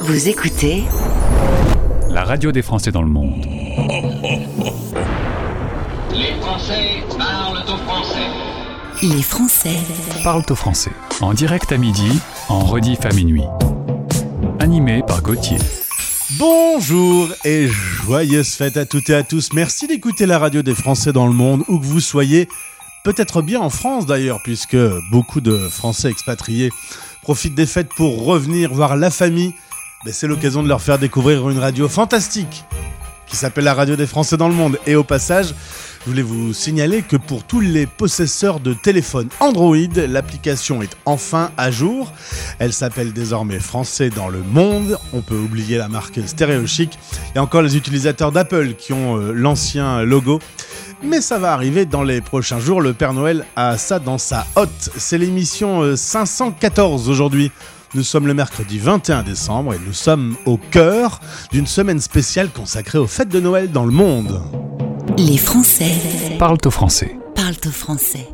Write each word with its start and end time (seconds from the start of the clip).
Vous 0.00 0.28
écoutez 0.28 0.82
La 2.08 2.24
radio 2.24 2.50
des 2.50 2.62
Français 2.62 2.90
dans 2.90 3.02
le 3.02 3.08
monde. 3.08 3.46
Les 6.12 6.34
Français 6.40 7.04
parlent 7.16 7.62
au 7.62 7.76
français. 7.76 8.26
Les 9.02 9.22
Français 9.22 9.76
Parle 10.24 10.42
au 10.50 10.54
français. 10.56 10.90
En 11.20 11.34
direct 11.34 11.70
à 11.70 11.76
midi, 11.76 12.20
en 12.48 12.60
rediff 12.60 13.04
à 13.04 13.10
minuit. 13.10 13.44
Animé 14.58 15.04
par 15.06 15.22
Gauthier. 15.22 15.58
Bonjour 16.38 17.28
et 17.44 17.68
joyeuses 17.68 18.54
fêtes 18.54 18.76
à 18.76 18.86
toutes 18.86 19.10
et 19.10 19.14
à 19.14 19.22
tous. 19.22 19.52
Merci 19.52 19.86
d'écouter 19.86 20.26
la 20.26 20.40
radio 20.40 20.62
des 20.62 20.74
Français 20.74 21.12
dans 21.12 21.28
le 21.28 21.32
monde, 21.32 21.62
où 21.68 21.78
que 21.78 21.84
vous 21.84 22.00
soyez. 22.00 22.48
Peut-être 23.04 23.40
bien 23.40 23.60
en 23.60 23.70
France 23.70 24.04
d'ailleurs, 24.04 24.40
puisque 24.42 24.76
beaucoup 25.10 25.40
de 25.40 25.56
Français 25.56 26.10
expatriés 26.10 26.70
profitent 27.22 27.54
des 27.54 27.66
fêtes 27.66 27.90
pour 27.94 28.24
revenir 28.24 28.72
voir 28.72 28.96
la 28.96 29.10
famille. 29.10 29.54
C'est 30.10 30.26
l'occasion 30.26 30.62
de 30.62 30.68
leur 30.68 30.80
faire 30.80 30.98
découvrir 30.98 31.48
une 31.50 31.58
radio 31.58 31.88
fantastique 31.88 32.64
qui 33.26 33.36
s'appelle 33.36 33.64
la 33.64 33.74
radio 33.74 33.96
des 33.96 34.06
Français 34.06 34.36
dans 34.36 34.48
le 34.48 34.54
monde. 34.54 34.78
Et 34.86 34.96
au 34.96 35.04
passage, 35.04 35.54
je 36.04 36.10
voulais 36.10 36.22
vous 36.22 36.52
signaler 36.52 37.02
que 37.02 37.16
pour 37.16 37.44
tous 37.44 37.60
les 37.60 37.86
possesseurs 37.86 38.58
de 38.58 38.72
téléphones 38.72 39.28
Android, 39.38 39.76
l'application 40.08 40.82
est 40.82 40.96
enfin 41.04 41.50
à 41.56 41.70
jour. 41.70 42.12
Elle 42.58 42.72
s'appelle 42.72 43.12
désormais 43.12 43.60
Français 43.60 44.10
dans 44.10 44.28
le 44.28 44.42
monde. 44.42 44.98
On 45.12 45.20
peut 45.20 45.36
oublier 45.36 45.78
la 45.78 45.88
marque 45.88 46.18
Stéréo 46.26 46.66
Chic. 46.66 46.98
Il 47.30 47.36
y 47.36 47.38
a 47.38 47.42
encore 47.42 47.62
les 47.62 47.76
utilisateurs 47.76 48.32
d'Apple 48.32 48.74
qui 48.74 48.92
ont 48.92 49.16
euh, 49.16 49.32
l'ancien 49.32 50.02
logo. 50.02 50.40
Mais 51.02 51.20
ça 51.20 51.38
va 51.38 51.52
arriver 51.52 51.86
dans 51.86 52.02
les 52.02 52.20
prochains 52.20 52.60
jours. 52.60 52.80
Le 52.80 52.92
Père 52.92 53.14
Noël 53.14 53.46
a 53.56 53.78
ça 53.78 53.98
dans 53.98 54.18
sa 54.18 54.46
hotte. 54.54 54.90
C'est 54.96 55.16
l'émission 55.18 55.82
euh, 55.82 55.96
514 55.96 57.08
aujourd'hui. 57.08 57.50
Nous 57.94 58.02
sommes 58.02 58.26
le 58.26 58.34
mercredi 58.34 58.78
21 58.78 59.22
décembre 59.22 59.74
et 59.74 59.78
nous 59.84 59.94
sommes 59.94 60.36
au 60.44 60.58
cœur 60.58 61.20
d'une 61.52 61.66
semaine 61.66 62.00
spéciale 62.00 62.50
consacrée 62.50 62.98
aux 62.98 63.06
fêtes 63.06 63.30
de 63.30 63.40
Noël 63.40 63.70
dans 63.72 63.84
le 63.84 63.92
monde. 63.92 64.42
Les 65.16 65.38
Français 65.38 65.92
Parle 66.38 66.58
au 66.64 66.70
français. 66.70 67.16
parlent 67.34 67.56
au 67.66 67.70
français. 67.70 68.28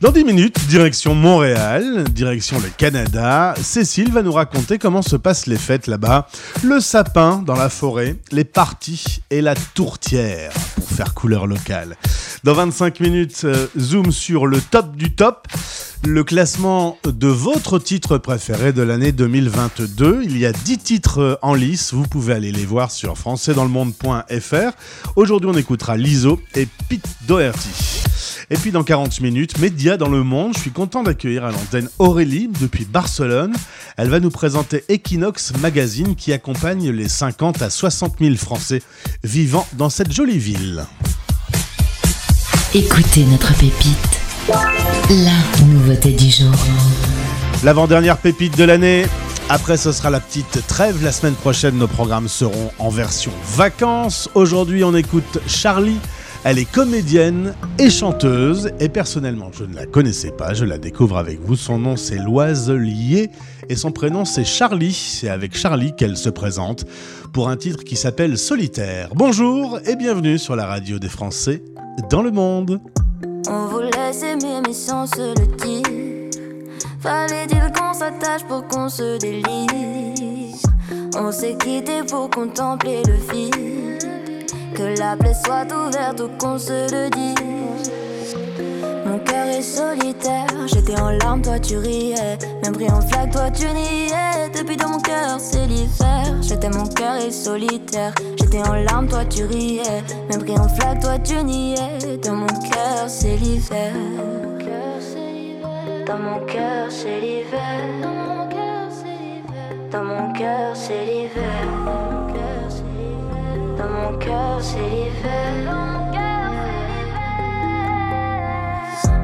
Dans 0.00 0.12
10 0.12 0.22
minutes, 0.22 0.68
direction 0.68 1.16
Montréal, 1.16 2.04
direction 2.12 2.60
le 2.60 2.68
Canada, 2.68 3.54
Cécile 3.60 4.12
va 4.12 4.22
nous 4.22 4.30
raconter 4.30 4.78
comment 4.78 5.02
se 5.02 5.16
passent 5.16 5.48
les 5.48 5.56
fêtes 5.56 5.88
là-bas, 5.88 6.28
le 6.62 6.78
sapin 6.78 7.42
dans 7.44 7.56
la 7.56 7.68
forêt, 7.68 8.14
les 8.30 8.44
parties 8.44 9.22
et 9.30 9.40
la 9.40 9.56
tourtière 9.56 10.52
pour 10.76 10.88
faire 10.88 11.14
couleur 11.14 11.48
locale. 11.48 11.96
Dans 12.44 12.54
25 12.54 13.00
minutes, 13.00 13.40
euh, 13.42 13.66
zoom 13.76 14.12
sur 14.12 14.46
le 14.46 14.60
top 14.60 14.94
du 14.94 15.16
top, 15.16 15.48
le 16.06 16.22
classement 16.22 16.96
de 17.04 17.26
votre 17.26 17.80
titre 17.80 18.18
préféré 18.18 18.72
de 18.72 18.82
l'année 18.82 19.10
2022. 19.10 20.20
Il 20.22 20.38
y 20.38 20.46
a 20.46 20.52
10 20.52 20.78
titres 20.78 21.20
euh, 21.20 21.34
en 21.42 21.54
lice, 21.54 21.92
vous 21.92 22.06
pouvez 22.06 22.34
aller 22.34 22.52
les 22.52 22.66
voir 22.66 22.92
sur 22.92 23.18
françaisdanslemonde.fr. 23.18 24.76
Aujourd'hui, 25.16 25.50
on 25.52 25.56
écoutera 25.56 25.96
Liso 25.96 26.40
et 26.54 26.68
Pete 26.88 27.08
Doherty. 27.26 27.98
Et 28.50 28.56
puis 28.56 28.70
dans 28.70 28.82
40 28.82 29.20
minutes, 29.20 29.58
Média 29.58 29.98
dans 29.98 30.08
le 30.08 30.22
monde, 30.22 30.54
je 30.54 30.60
suis 30.60 30.70
content 30.70 31.02
d'accueillir 31.02 31.44
à 31.44 31.50
l'antenne 31.50 31.90
Aurélie 31.98 32.48
depuis 32.60 32.86
Barcelone. 32.86 33.54
Elle 33.98 34.08
va 34.08 34.20
nous 34.20 34.30
présenter 34.30 34.84
Equinox 34.88 35.52
Magazine 35.60 36.16
qui 36.16 36.32
accompagne 36.32 36.90
les 36.90 37.08
50 37.08 37.60
à 37.60 37.68
60 37.68 38.14
000 38.20 38.36
Français 38.36 38.80
vivant 39.22 39.66
dans 39.74 39.90
cette 39.90 40.12
jolie 40.12 40.38
ville. 40.38 40.86
Écoutez 42.74 43.24
notre 43.24 43.54
pépite. 43.58 44.20
La 45.10 45.66
nouveauté 45.66 46.12
du 46.12 46.30
jour. 46.30 46.54
L'avant-dernière 47.64 48.16
pépite 48.16 48.56
de 48.56 48.64
l'année. 48.64 49.04
Après, 49.50 49.76
ce 49.76 49.92
sera 49.92 50.08
la 50.08 50.20
petite 50.20 50.66
trêve. 50.66 51.04
La 51.04 51.12
semaine 51.12 51.34
prochaine, 51.34 51.76
nos 51.76 51.86
programmes 51.86 52.28
seront 52.28 52.70
en 52.78 52.88
version 52.88 53.32
vacances. 53.56 54.30
Aujourd'hui, 54.34 54.84
on 54.84 54.94
écoute 54.94 55.38
Charlie. 55.46 55.98
Elle 56.44 56.58
est 56.58 56.70
comédienne 56.70 57.54
et 57.78 57.90
chanteuse. 57.90 58.70
Et 58.78 58.88
personnellement, 58.88 59.50
je 59.52 59.64
ne 59.64 59.74
la 59.74 59.86
connaissais 59.86 60.30
pas. 60.30 60.54
Je 60.54 60.64
la 60.64 60.78
découvre 60.78 61.18
avec 61.18 61.40
vous. 61.40 61.56
Son 61.56 61.78
nom, 61.78 61.96
c'est 61.96 62.18
Loiselier. 62.18 63.30
Et 63.68 63.76
son 63.76 63.90
prénom, 63.90 64.24
c'est 64.24 64.44
Charlie. 64.44 64.92
C'est 64.92 65.28
avec 65.28 65.56
Charlie 65.56 65.94
qu'elle 65.96 66.16
se 66.16 66.30
présente 66.30 66.84
pour 67.32 67.48
un 67.48 67.56
titre 67.56 67.82
qui 67.82 67.96
s'appelle 67.96 68.38
Solitaire. 68.38 69.10
Bonjour 69.14 69.80
et 69.84 69.96
bienvenue 69.96 70.38
sur 70.38 70.54
la 70.54 70.66
radio 70.66 70.98
des 70.98 71.08
Français 71.08 71.62
dans 72.08 72.22
le 72.22 72.30
monde. 72.30 72.80
On 73.50 73.66
voulait 73.66 74.12
s'aimer 74.12 74.60
mais 74.66 74.72
sans 74.72 75.06
se 75.06 75.34
le 75.38 75.56
dire 75.56 76.30
Fallait-il 77.00 77.72
qu'on 77.72 77.92
s'attache 77.92 78.44
pour 78.48 78.66
qu'on 78.66 78.88
se 78.88 79.18
délise 79.18 80.62
On 81.16 81.32
s'est 81.32 81.56
quitté 81.56 82.02
pour 82.08 82.30
contempler 82.30 83.02
le 83.06 83.16
fil 83.32 83.97
Que 84.78 84.96
la 84.96 85.16
plaie 85.16 85.34
soit 85.34 85.66
ouverte 85.74 86.20
ou 86.20 86.28
qu'on 86.38 86.56
se 86.56 86.88
le 86.92 87.10
dise. 87.10 87.90
Mon 89.04 89.18
cœur 89.18 89.48
est 89.48 89.60
solitaire, 89.60 90.46
j'étais 90.66 91.00
en 91.00 91.10
larmes, 91.10 91.42
toi 91.42 91.58
tu 91.58 91.78
riais. 91.78 92.38
Même 92.62 92.74
pris 92.74 92.88
en 92.88 93.00
flaque, 93.00 93.32
toi 93.32 93.50
tu 93.50 93.66
niais. 93.66 94.48
Depuis 94.56 94.76
dans 94.76 94.90
mon 94.90 95.00
cœur 95.00 95.40
c'est 95.40 95.66
l'hiver. 95.66 96.32
J'étais 96.42 96.70
mon 96.70 96.86
cœur 96.86 97.16
est 97.16 97.32
solitaire 97.32 98.14
J'étais 98.38 98.62
en 98.62 98.74
larmes, 98.74 99.08
toi 99.08 99.24
tu 99.24 99.46
riais. 99.46 99.82
Même 100.30 100.44
pris 100.44 100.56
en 100.56 100.68
flaque, 100.68 101.00
toi 101.00 101.18
tu 101.18 101.42
niais. 101.42 102.18
Dans 102.22 102.36
mon 102.36 102.46
cœur 102.46 103.08
c'est 103.08 103.34
l'hiver. 103.34 103.92
Dans 106.06 106.18
mon 106.18 106.46
cœur 106.46 106.86
c'est 106.88 107.20
l'hiver. 107.20 107.82
Dans 108.00 108.14
mon 108.14 108.46
cœur 108.46 108.88
c'est 108.92 109.10
l'hiver. 109.10 109.90
Dans 109.90 110.04
mon 110.04 110.32
cœur 110.34 110.76
c'est 110.76 111.04
l'hiver 111.04 112.27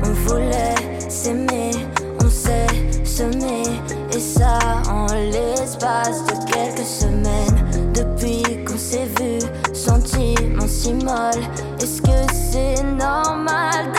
On 0.02 0.12
voulait 0.12 0.74
s'aimer, 1.08 1.72
on 2.22 2.28
s'est 2.28 2.66
semé. 3.04 3.62
Et 4.12 4.20
ça 4.20 4.58
en 4.88 5.06
l'espace 5.06 6.24
de 6.26 6.34
quelques 6.52 6.86
semaines. 6.86 7.92
Depuis 7.94 8.64
qu'on 8.64 8.76
s'est 8.76 9.08
vu, 9.18 9.40
sentiment 9.72 10.68
si 10.68 10.92
molle. 10.92 11.42
Est-ce 11.80 12.00
que 12.00 12.32
c'est 12.32 12.82
normal 12.82 13.92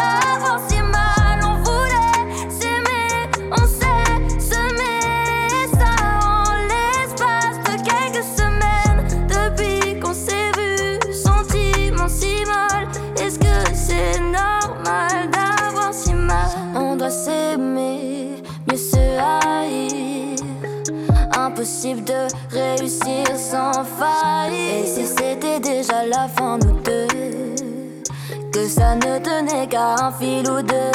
un 30.06 30.12
fil 30.12 30.48
ou 30.52 30.62
deux. 30.62 30.92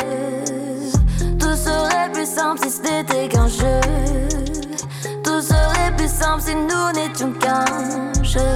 Tout 1.38 1.56
serait 1.56 2.10
plus 2.12 2.26
simple 2.26 2.60
si 2.62 2.70
ce 2.70 2.82
n'était 2.82 3.28
qu'un 3.28 3.48
jeu. 3.48 3.80
Tout 5.24 5.40
serait 5.40 5.92
plus 5.96 6.08
simple 6.08 6.42
si 6.42 6.54
nous 6.54 6.92
n'étions 6.94 7.32
qu'un 7.32 7.64
jeu. 8.22 8.50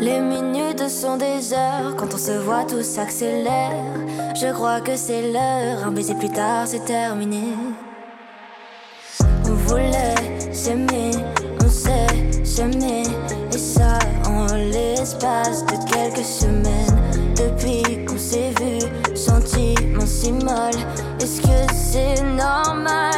Les 0.00 0.20
minutes 0.20 0.88
sont 0.88 1.16
des 1.16 1.52
heures 1.52 1.94
Quand 1.96 2.14
on 2.14 2.18
se 2.18 2.30
voit 2.30 2.64
tout 2.64 2.82
s'accélère 2.82 3.72
Je 4.40 4.52
crois 4.52 4.80
que 4.80 4.96
c'est 4.96 5.32
l'heure 5.32 5.84
Un 5.84 5.90
baiser 5.90 6.14
plus 6.14 6.30
tard 6.30 6.66
c'est 6.66 6.84
terminé. 6.84 7.42
On 9.44 9.54
voulait 9.66 10.52
s'aimer, 10.52 11.10
on 11.62 11.68
s'est 11.68 12.44
semé. 12.44 13.02
Et 13.52 13.58
ça 13.58 13.98
en 14.26 14.46
l'espace 14.54 15.66
de 15.66 15.76
quelques 15.92 16.24
semaines 16.24 16.96
Depuis 17.36 18.04
qu'on 18.06 18.18
s'est 18.18 18.52
vu, 18.60 18.77
si 20.08 20.32
mal. 20.32 20.74
Est-ce 21.20 21.40
que 21.42 21.74
c'est 21.74 22.22
normal? 22.22 23.17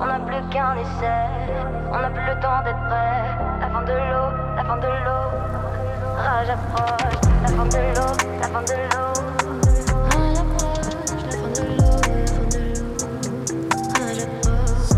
On 0.00 0.06
n'a 0.06 0.20
plus 0.20 0.42
qu'un 0.50 0.74
essai 0.76 1.24
On 1.92 1.98
n'a 1.98 2.10
plus 2.10 2.26
le 2.26 2.40
temps 2.40 2.62
d'être 2.64 2.84
prêt 2.88 3.22
La 3.60 3.68
fin 3.68 3.82
de 3.82 3.92
l'eau, 3.92 4.28
la 4.56 4.64
fin 4.64 4.76
de 4.76 4.86
l'eau 4.86 5.24
Rage 6.16 6.50
approche 6.50 7.28
la 7.42 7.48
fin 7.48 7.66
de 7.66 7.78
l'eau, 7.94 8.12
la 8.40 8.48
fin 8.48 8.62
de 8.62 8.72
l'eau. 8.72 9.12
À 10.10 10.18
l'approche, 10.34 10.90
la 11.24 11.30
fin 11.30 11.48
de 11.54 11.62
l'eau, 11.76 11.94
la 12.10 12.26
fin 12.26 12.42
de 12.44 12.58
l'eau. 12.58 12.92
À 13.94 14.12
l'approche. 14.14 14.90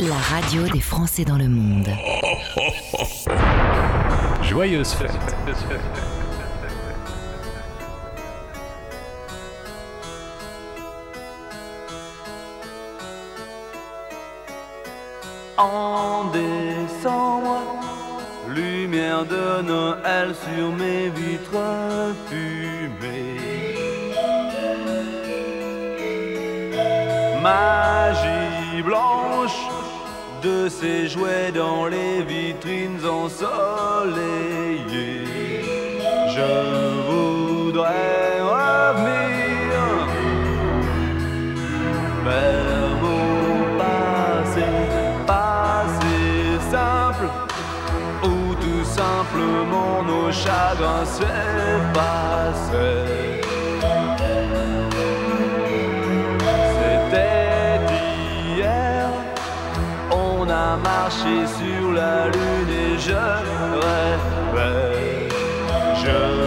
La 0.00 0.16
radio 0.16 0.60
des 0.68 0.80
Français 0.80 1.24
dans 1.24 1.38
le 1.38 1.48
monde. 1.48 1.88
Joyeuse. 4.50 4.96
En 15.56 16.24
décembre, 16.32 17.62
lumière 18.48 19.24
de 19.24 19.62
Noël 19.62 20.34
sur 20.34 20.72
mes 20.72 21.10
vitres 21.10 22.12
fumées. 22.28 23.38
De 30.42 30.68
ces 30.68 31.08
jouets 31.08 31.52
dans 31.52 31.86
les 31.86 32.22
vitrines 32.22 33.04
ensoleillées. 33.04 33.50
Je 36.34 36.52
voudrais 37.10 38.40
revenir 38.40 39.78
vers 42.24 42.90
mon 43.02 43.78
passé, 43.78 44.64
passé 45.26 46.20
simple, 46.70 47.26
où 48.24 48.54
tout 48.54 48.84
simplement 48.84 50.02
nos 50.02 50.30
chagrins 50.32 51.04
s'effaçaient. 51.04 52.50
C'était 52.70 53.29
marché 60.82 61.46
sur 61.46 61.92
la 61.92 62.26
lune 62.28 62.70
et 62.70 62.98
je 62.98 63.12
rêvais. 63.84 65.28
Je 66.02 66.39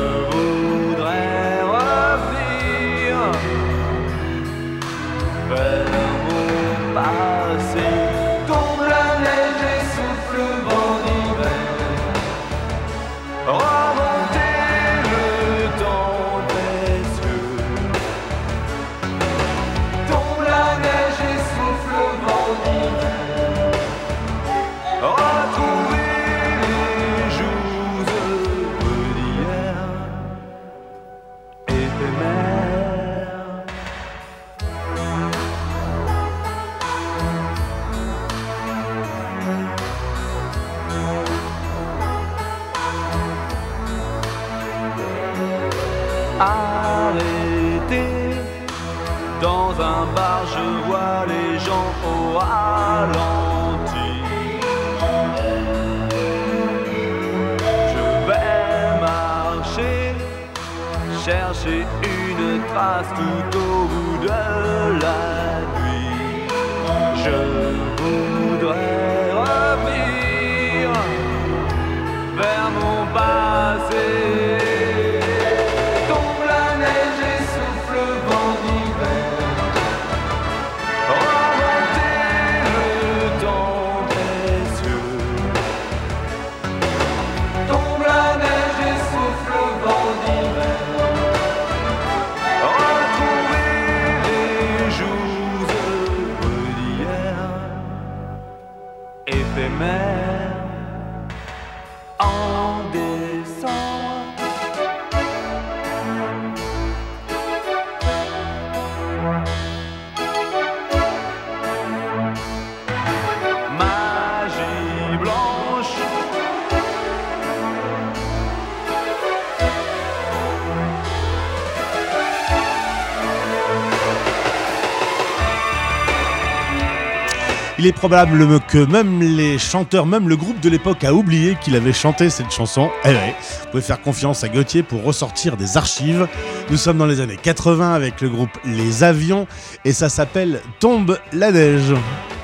Il 127.83 127.87
est 127.87 127.91
probable 127.91 128.61
que 128.61 128.77
même 128.77 129.19
les 129.19 129.57
chanteurs, 129.57 130.05
même 130.05 130.29
le 130.29 130.37
groupe 130.37 130.61
de 130.61 130.69
l'époque 130.69 131.03
a 131.03 131.13
oublié 131.13 131.57
qu'il 131.61 131.75
avait 131.75 131.91
chanté 131.91 132.29
cette 132.29 132.49
chanson. 132.49 132.89
Eh 133.03 133.09
vous 133.09 133.71
pouvez 133.71 133.83
faire 133.83 134.01
confiance 134.01 134.41
à 134.45 134.47
Gauthier 134.47 134.83
pour 134.83 135.03
ressortir 135.03 135.57
des 135.57 135.75
archives. 135.75 136.29
Nous 136.69 136.77
sommes 136.77 136.97
dans 136.97 137.05
les 137.05 137.19
années 137.19 137.35
80 137.35 137.93
avec 137.93 138.21
le 138.21 138.29
groupe 138.29 138.57
Les 138.63 139.03
Avions 139.03 139.47
et 139.83 139.91
ça 139.91 140.07
s'appelle 140.07 140.61
Tombe 140.79 141.19
la 141.33 141.51
neige. 141.51 141.93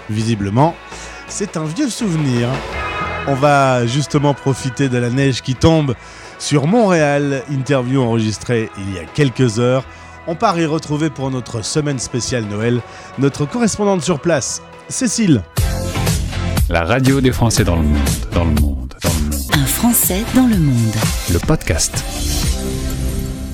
Visiblement, 0.09 0.75
c'est 1.29 1.55
un 1.55 1.63
vieux 1.63 1.89
souvenir. 1.89 2.49
On 3.25 3.35
va 3.35 3.87
justement 3.87 4.33
profiter 4.33 4.89
de 4.89 4.97
la 4.97 5.09
neige 5.09 5.41
qui 5.41 5.55
tombe 5.55 5.95
sur 6.37 6.67
Montréal. 6.67 7.43
Interview 7.49 8.01
enregistrée 8.01 8.69
il 8.77 8.93
y 8.93 8.99
a 8.99 9.05
quelques 9.05 9.57
heures. 9.57 9.85
On 10.27 10.35
part 10.35 10.59
y 10.59 10.65
retrouver 10.65 11.09
pour 11.09 11.31
notre 11.31 11.63
semaine 11.63 11.97
spéciale 11.97 12.43
Noël 12.43 12.81
notre 13.17 13.45
correspondante 13.45 14.03
sur 14.03 14.19
place, 14.19 14.61
Cécile. 14.89 15.43
La 16.67 16.83
radio 16.83 17.21
des 17.21 17.31
Français 17.31 17.63
dans 17.63 17.75
le 17.75 17.83
monde, 17.83 17.97
dans 18.33 18.43
le 18.43 18.51
monde, 18.59 18.95
dans 19.03 19.09
le 19.09 19.29
monde. 19.29 19.51
Un 19.53 19.65
Français 19.65 20.23
dans 20.33 20.47
le 20.47 20.57
monde. 20.57 20.95
Le 21.31 21.37
podcast. 21.37 22.03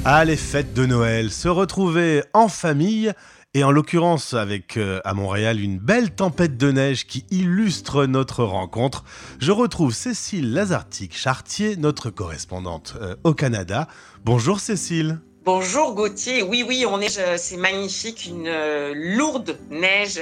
Ah, 0.06 0.24
les 0.24 0.38
fêtes 0.38 0.74
de 0.74 0.86
Noël, 0.86 1.32
se 1.32 1.50
retrouver 1.50 2.24
en 2.34 2.48
famille 2.48 3.12
et 3.54 3.66
en 3.66 3.72
l'occurrence 3.72 4.34
avec 4.34 4.78
euh, 4.78 5.02
à 5.04 5.14
Montréal 5.14 5.60
une 5.60 5.78
belle 5.78 6.12
tempête 6.12 6.56
de 6.58 6.72
neige 6.72 7.06
qui 7.06 7.26
illustre 7.32 8.06
notre 8.06 8.46
rencontre. 8.46 9.04
Je 9.40 9.52
retrouve 9.52 9.94
Cécile 9.94 10.54
Lazartique-Chartier, 10.54 11.76
notre 11.76 12.12
correspondante 12.12 12.96
euh, 13.02 13.16
au 13.26 13.34
Canada. 13.34 13.90
Bonjour 14.24 14.62
Cécile. 14.62 15.20
Bonjour 15.46 15.94
Gauthier, 15.94 16.42
oui 16.42 16.66
oui, 16.68 16.88
on 16.90 17.00
est, 17.00 17.20
euh, 17.20 17.36
c'est 17.38 17.58
magnifique, 17.58 18.26
une 18.26 18.48
euh, 18.48 18.94
lourde 18.96 19.60
neige 19.70 20.20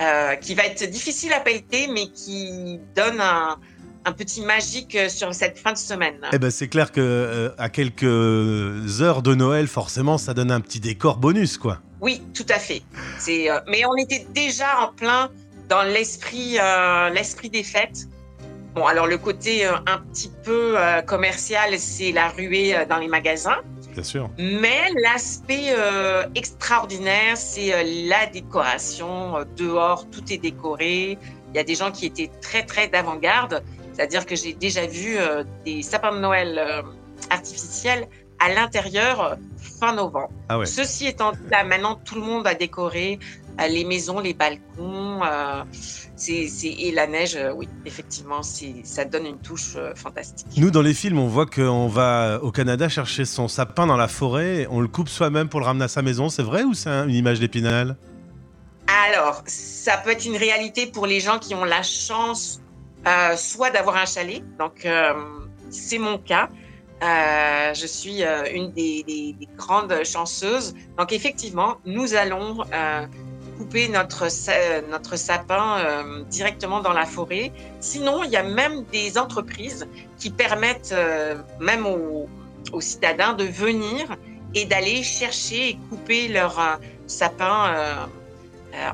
euh, 0.00 0.34
qui 0.34 0.56
va 0.56 0.64
être 0.64 0.90
difficile 0.90 1.32
à 1.32 1.38
pelleter, 1.38 1.86
mais 1.86 2.08
qui 2.08 2.80
donne 2.96 3.20
un, 3.20 3.56
un 4.04 4.12
petit 4.12 4.40
magique 4.40 4.98
sur 5.08 5.32
cette 5.32 5.60
fin 5.60 5.74
de 5.74 5.78
semaine. 5.78 6.16
Eh 6.32 6.38
ben 6.40 6.50
c'est 6.50 6.66
clair 6.66 6.90
que 6.90 7.00
euh, 7.00 7.50
à 7.56 7.68
quelques 7.68 8.02
heures 9.00 9.22
de 9.22 9.36
Noël, 9.36 9.68
forcément, 9.68 10.18
ça 10.18 10.34
donne 10.34 10.50
un 10.50 10.60
petit 10.60 10.80
décor 10.80 11.18
bonus, 11.18 11.56
quoi. 11.56 11.78
Oui, 12.00 12.20
tout 12.34 12.46
à 12.48 12.58
fait. 12.58 12.82
C'est, 13.20 13.48
euh, 13.48 13.60
mais 13.68 13.84
on 13.86 13.94
était 13.94 14.26
déjà 14.34 14.80
en 14.80 14.92
plein 14.92 15.30
dans 15.68 15.84
l'esprit, 15.84 16.58
euh, 16.60 17.10
l'esprit 17.10 17.48
des 17.48 17.62
fêtes. 17.62 18.08
Bon, 18.74 18.86
alors 18.86 19.06
le 19.06 19.18
côté 19.18 19.64
un 19.66 19.98
petit 20.12 20.32
peu 20.42 20.74
commercial, 21.06 21.78
c'est 21.78 22.10
la 22.10 22.30
ruée 22.30 22.74
dans 22.88 22.98
les 22.98 23.06
magasins. 23.06 23.58
Bien 23.94 24.02
sûr. 24.02 24.30
Mais 24.38 24.90
l'aspect 25.02 25.68
euh, 25.68 26.26
extraordinaire, 26.34 27.36
c'est 27.36 27.72
euh, 27.72 28.08
la 28.08 28.26
décoration. 28.26 29.36
Euh, 29.36 29.44
dehors, 29.56 30.10
tout 30.10 30.32
est 30.32 30.38
décoré. 30.38 31.16
Il 31.52 31.56
y 31.56 31.60
a 31.60 31.64
des 31.64 31.76
gens 31.76 31.92
qui 31.92 32.06
étaient 32.06 32.30
très, 32.42 32.64
très 32.64 32.88
d'avant-garde. 32.88 33.62
C'est-à-dire 33.92 34.26
que 34.26 34.34
j'ai 34.34 34.52
déjà 34.52 34.84
vu 34.86 35.16
des 35.64 35.82
sapins 35.82 36.10
de 36.10 36.18
Noël 36.18 36.60
artificiels 37.30 38.08
à 38.40 38.52
l'intérieur 38.52 39.38
fin 39.56 39.94
novembre. 39.94 40.30
Ah 40.48 40.58
ouais. 40.58 40.66
Ceci 40.66 41.06
étant 41.06 41.30
dit, 41.30 41.38
là, 41.48 41.62
maintenant, 41.62 41.94
tout 42.04 42.16
le 42.16 42.22
monde 42.22 42.44
a 42.48 42.54
décoré 42.54 43.20
les 43.68 43.84
maisons, 43.84 44.20
les 44.20 44.34
balcons. 44.34 45.20
euh, 45.24 45.62
c'est, 46.16 46.46
c'est- 46.48 46.68
et 46.68 46.92
la 46.92 47.06
neige, 47.06 47.34
euh, 47.36 47.52
oui, 47.52 47.68
effectivement, 47.84 48.42
c'est, 48.42 48.74
ça 48.84 49.04
donne 49.04 49.26
une 49.26 49.38
touche 49.38 49.74
euh, 49.76 49.92
fantastique. 49.94 50.46
Nous, 50.56 50.70
dans 50.70 50.82
les 50.82 50.94
films, 50.94 51.18
on 51.18 51.26
voit 51.28 51.46
qu'on 51.46 51.88
va 51.88 52.38
au 52.42 52.50
Canada 52.52 52.88
chercher 52.88 53.24
son 53.24 53.48
sapin 53.48 53.86
dans 53.86 53.96
la 53.96 54.08
forêt, 54.08 54.66
on 54.70 54.80
le 54.80 54.88
coupe 54.88 55.08
soi-même 55.08 55.48
pour 55.48 55.60
le 55.60 55.66
ramener 55.66 55.84
à 55.84 55.88
sa 55.88 56.02
maison. 56.02 56.28
C'est 56.28 56.42
vrai 56.42 56.62
ou 56.64 56.74
c'est 56.74 56.90
un- 56.90 57.08
une 57.08 57.14
image 57.14 57.40
d'épinal? 57.40 57.96
Alors, 59.08 59.42
ça 59.46 59.96
peut 59.96 60.10
être 60.10 60.24
une 60.26 60.36
réalité 60.36 60.86
pour 60.86 61.06
les 61.06 61.20
gens 61.20 61.38
qui 61.38 61.54
ont 61.54 61.64
la 61.64 61.82
chance 61.82 62.60
euh, 63.06 63.36
soit 63.36 63.70
d'avoir 63.70 63.96
un 63.96 64.06
chalet, 64.06 64.42
donc 64.58 64.84
euh, 64.86 65.12
c'est 65.70 65.98
mon 65.98 66.16
cas. 66.18 66.48
Euh, 67.02 67.74
je 67.74 67.86
suis 67.86 68.22
une 68.54 68.70
des, 68.72 69.04
des- 69.06 69.36
des 69.38 69.48
grandes 69.58 69.92
chanceuses. 70.04 70.74
Donc 70.96 71.12
effectivement, 71.12 71.76
nous 71.84 72.14
allons 72.14 72.58
couper 73.56 73.88
notre, 73.88 74.28
notre 74.90 75.16
sapin 75.16 75.78
euh, 75.78 76.22
directement 76.24 76.80
dans 76.80 76.92
la 76.92 77.06
forêt. 77.06 77.52
Sinon, 77.80 78.24
il 78.24 78.30
y 78.30 78.36
a 78.36 78.42
même 78.42 78.84
des 78.92 79.18
entreprises 79.18 79.86
qui 80.18 80.30
permettent 80.30 80.92
euh, 80.92 81.36
même 81.60 81.86
aux, 81.86 82.28
citadins 82.80 83.34
de 83.34 83.44
venir 83.44 84.16
et 84.54 84.64
d'aller 84.64 85.02
chercher 85.02 85.68
et 85.70 85.78
couper 85.90 86.28
leur 86.28 86.58
euh, 86.58 86.76
sapin 87.06 88.08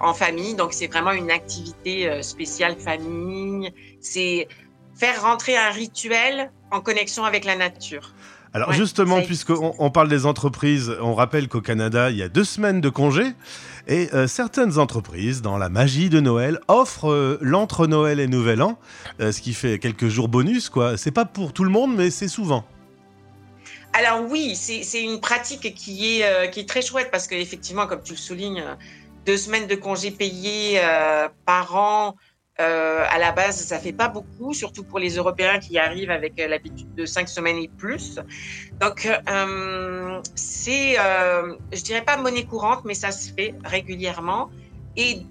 en 0.02 0.12
famille. 0.12 0.55
Donc, 0.55 0.75
c'est 0.75 0.88
vraiment 0.88 1.12
une 1.12 1.31
activité 1.31 2.23
spéciale 2.23 2.76
famille. 2.76 3.73
C'est 4.00 4.49
faire 4.95 5.23
rentrer 5.23 5.57
un 5.57 5.71
rituel 5.71 6.52
en 6.71 6.83
connexion 6.83 7.25
avec 7.25 7.45
la 7.47 7.57
nature. 7.57 8.12
Alors 8.52 8.71
Ouais, 8.71 8.75
justement, 8.75 9.23
puisqu'on 9.23 9.75
on 9.78 9.90
parle 9.90 10.09
des 10.09 10.26
entreprises, 10.26 10.92
on 11.00 11.14
rappelle 11.14 11.47
qu'au 11.47 11.61
Canada, 11.61 12.11
il 12.11 12.16
y 12.16 12.23
a 12.23 12.28
deux 12.28 12.45
semaines 12.45 12.80
de 12.80 12.88
congés 12.88 13.33
et 13.87 14.09
euh, 14.12 14.26
certaines 14.26 14.78
entreprises, 14.78 15.40
dans 15.40 15.57
la 15.57 15.69
magie 15.69 16.09
de 16.09 16.19
Noël, 16.19 16.59
offrent 16.66 17.11
euh, 17.11 17.38
l'entre 17.40 17.87
Noël 17.87 18.19
et 18.19 18.26
Nouvel 18.26 18.61
An, 18.61 18.76
euh, 19.21 19.30
ce 19.30 19.40
qui 19.40 19.54
fait 19.54 19.78
quelques 19.78 20.09
jours 20.09 20.28
bonus. 20.28 20.69
quoi. 20.69 20.97
C'est 20.97 21.12
pas 21.12 21.25
pour 21.25 21.52
tout 21.52 21.62
le 21.62 21.71
monde, 21.71 21.95
mais 21.95 22.11
c'est 22.11 22.28
souvent. 22.28 22.64
Alors 23.92 24.28
oui, 24.28 24.57
c'est 24.57 25.02
une 25.02 25.21
pratique 25.21 25.75
qui 25.75 26.21
est, 26.21 26.50
qui 26.52 26.61
est 26.61 26.69
très 26.69 26.80
chouette 26.80 27.09
parce 27.11 27.26
qu'effectivement, 27.26 27.88
comme 27.88 28.02
tu 28.04 28.12
le 28.12 28.19
soulignes, 28.19 28.62
deux 29.26 29.37
semaines 29.37 29.66
de 29.66 29.75
congés 29.75 30.12
payés 30.12 30.80
par 31.45 31.75
an, 31.75 32.14
euh, 32.61 33.05
à 33.09 33.19
la 33.19 33.33
base, 33.33 33.57
ça 33.57 33.79
fait 33.79 33.93
pas 33.93 34.09
beaucoup, 34.09 34.52
surtout 34.52 34.85
pour 34.85 34.99
les 34.99 35.17
Européens 35.17 35.59
qui 35.59 35.79
arrivent 35.79 36.11
avec 36.11 36.38
euh, 36.38 36.47
l'habitude 36.47 36.95
de 36.95 37.07
cinq 37.07 37.29
semaines 37.29 37.57
et 37.57 37.69
plus. 37.69 38.21
Donc, 38.81 39.07
euh, 39.07 40.21
c'est, 40.35 40.99
euh, 40.99 41.55
je 41.73 41.83
dirais 41.83 42.05
pas 42.05 42.17
monnaie 42.17 42.45
courante, 42.45 42.85
mais 42.85 42.95
ça 42.95 43.12
se 43.12 43.33
fait 43.33 43.55
régulièrement. 43.64 44.50
Et 44.97 45.23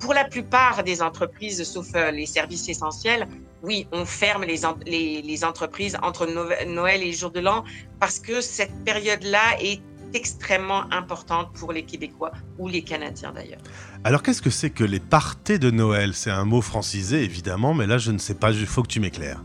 pour 0.00 0.14
la 0.14 0.24
plupart 0.24 0.84
des 0.84 1.02
entreprises, 1.02 1.62
sauf 1.64 1.88
euh, 1.94 2.10
les 2.10 2.26
services 2.26 2.68
essentiels, 2.68 3.28
oui, 3.62 3.86
on 3.92 4.04
ferme 4.04 4.44
les, 4.44 5.22
les, 5.22 5.44
entreprises 5.44 5.96
entre 6.02 6.26
Noël 6.66 7.02
et 7.02 7.12
Jour 7.12 7.30
de 7.30 7.40
l'An 7.40 7.64
parce 7.98 8.18
que 8.18 8.42
cette 8.42 8.84
période-là 8.84 9.56
est 9.60 9.80
extrêmement 10.12 10.84
importante 10.92 11.52
pour 11.54 11.72
les 11.72 11.82
Québécois 11.82 12.32
ou 12.58 12.68
les 12.68 12.82
Canadiens 12.82 13.32
d'ailleurs. 13.32 13.62
Alors 14.06 14.22
qu'est-ce 14.22 14.42
que 14.42 14.50
c'est 14.50 14.68
que 14.68 14.84
les 14.84 15.00
parties 15.00 15.58
de 15.58 15.70
Noël? 15.70 16.12
C'est 16.12 16.30
un 16.30 16.44
mot 16.44 16.60
francisé, 16.60 17.22
évidemment, 17.22 17.72
mais 17.72 17.86
là, 17.86 17.96
je 17.96 18.10
ne 18.10 18.18
sais 18.18 18.34
pas, 18.34 18.50
il 18.50 18.66
faut 18.66 18.82
que 18.82 18.88
tu 18.88 19.00
m'éclaires. 19.00 19.42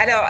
Alors, 0.00 0.26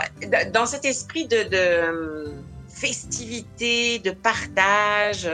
dans 0.53 0.67
cet 0.67 0.85
esprit 0.85 1.27
de, 1.27 1.47
euh, 1.51 2.27
festivité, 2.69 3.97
de 3.97 4.11
partage, 4.11 5.27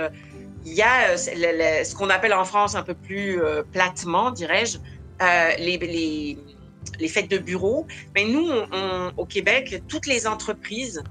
il 0.66 0.74
y 0.76 0.82
a 0.82 1.10
euh, 1.10 1.18
ce 1.18 1.94
qu'on 1.94 2.10
appelle 2.10 2.34
en 2.34 2.46
France 2.46 2.74
un 2.76 2.84
peu 2.84 2.94
plus 2.94 3.44
euh, 3.44 3.64
platement, 3.64 4.32
dirais-je, 4.32 4.78
les, 5.60 6.38
fêtes 7.10 7.30
de 7.30 7.38
bureau. 7.38 7.86
Mais 8.16 8.24
nous, 8.24 8.48
au 9.18 9.26
Québec, 9.26 9.84
toutes 9.90 10.08
les 10.08 10.26
entreprises 10.26 11.04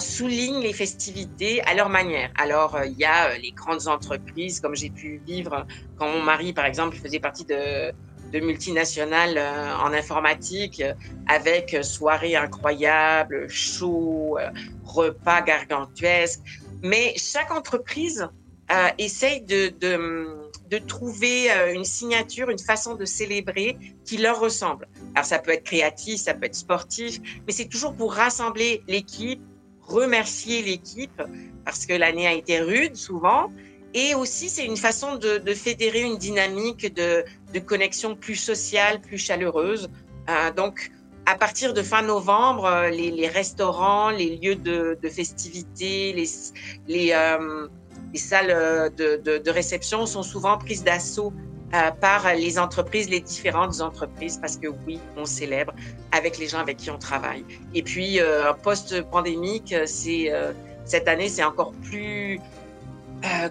soulignent 0.00 0.60
les 0.60 0.72
festivités 0.72 1.62
à 1.62 1.74
leur 1.74 1.88
manière. 1.88 2.30
Alors, 2.36 2.76
euh, 2.76 2.86
il 2.86 2.98
y 2.98 3.04
a 3.04 3.30
euh, 3.30 3.38
les 3.38 3.52
grandes 3.52 3.86
entreprises, 3.86 4.60
comme 4.60 4.74
j'ai 4.74 4.90
pu 4.90 5.20
vivre 5.24 5.66
quand 5.96 6.08
mon 6.08 6.22
mari, 6.22 6.52
par 6.52 6.66
exemple, 6.66 6.96
faisait 6.96 7.20
partie 7.20 7.44
de, 7.44 7.92
multinationales 8.40 9.38
euh, 9.38 9.76
en 9.76 9.92
informatique, 9.92 10.80
euh, 10.80 10.92
avec 11.26 11.74
euh, 11.74 11.82
soirées 11.82 12.36
incroyables, 12.36 13.48
show, 13.48 14.36
euh, 14.38 14.50
repas 14.84 15.42
gargantuesques. 15.42 16.40
Mais 16.82 17.14
chaque 17.16 17.50
entreprise 17.50 18.28
euh, 18.70 18.88
essaye 18.98 19.40
de, 19.40 19.72
de, 19.80 20.78
trouver 20.78 21.50
euh, 21.50 21.72
une 21.72 21.86
signature, 21.86 22.50
une 22.50 22.58
façon 22.58 22.96
de 22.96 23.06
célébrer 23.06 23.78
qui 24.04 24.18
leur 24.18 24.38
ressemble. 24.38 24.86
Alors 25.14 25.24
ça 25.24 25.38
peut 25.38 25.52
être 25.52 25.64
créatif, 25.64 26.20
ça 26.20 26.34
peut 26.34 26.44
être 26.44 26.54
sportif, 26.54 27.18
mais 27.46 27.54
c'est 27.54 27.68
toujours 27.68 27.94
pour 27.94 28.12
rassembler 28.12 28.82
l'équipe, 28.86 29.40
remercier 29.88 30.62
l'équipe, 30.62 31.22
parce 31.64 31.86
que 31.86 31.94
l'année 31.94 32.26
a 32.26 32.32
été 32.32 32.60
rude 32.60 32.96
souvent. 32.96 33.50
Et 33.94 34.14
aussi, 34.14 34.48
c'est 34.50 34.64
une 34.64 34.76
façon 34.76 35.16
de, 35.16 35.54
fédérer 35.54 36.02
une 36.02 36.18
dynamique 36.18 36.94
de, 36.94 37.24
connexion 37.60 38.14
plus 38.14 38.36
sociale, 38.36 39.00
plus 39.00 39.18
chaleureuse. 39.18 39.90
Euh, 40.28 40.52
donc, 40.52 40.90
à 41.26 41.34
partir 41.36 41.74
de 41.74 41.82
fin 41.82 42.02
novembre, 42.02 42.66
euh, 42.66 42.90
les, 42.90 43.28
restaurants, 43.28 44.10
les 44.10 44.36
lieux 44.36 44.56
de, 44.56 45.08
festivités, 45.08 46.12
les, 46.12 47.12
euh, 47.12 47.68
les 48.12 48.18
salles 48.18 48.92
de 48.96 49.50
réception 49.50 50.06
sont 50.06 50.22
souvent 50.22 50.58
prises 50.58 50.84
d'assaut 50.84 51.32
euh, 51.74 51.90
par 52.00 52.34
les 52.34 52.58
entreprises, 52.58 53.10
les 53.10 53.20
différentes 53.20 53.82
entreprises, 53.82 54.38
parce 54.40 54.56
que 54.56 54.68
oui, 54.86 54.98
on 55.18 55.26
célèbre 55.26 55.74
avec 56.12 56.38
les 56.38 56.48
gens 56.48 56.60
avec 56.60 56.78
qui 56.78 56.90
on 56.90 56.96
travaille. 56.98 57.44
Et 57.74 57.82
puis, 57.82 58.20
euh, 58.20 58.54
post-pandémique, 58.54 59.74
c'est 59.84 60.32
euh, 60.32 60.52
cette 60.86 61.08
année, 61.08 61.28
c'est 61.28 61.44
encore 61.44 61.72
plus, 61.82 62.40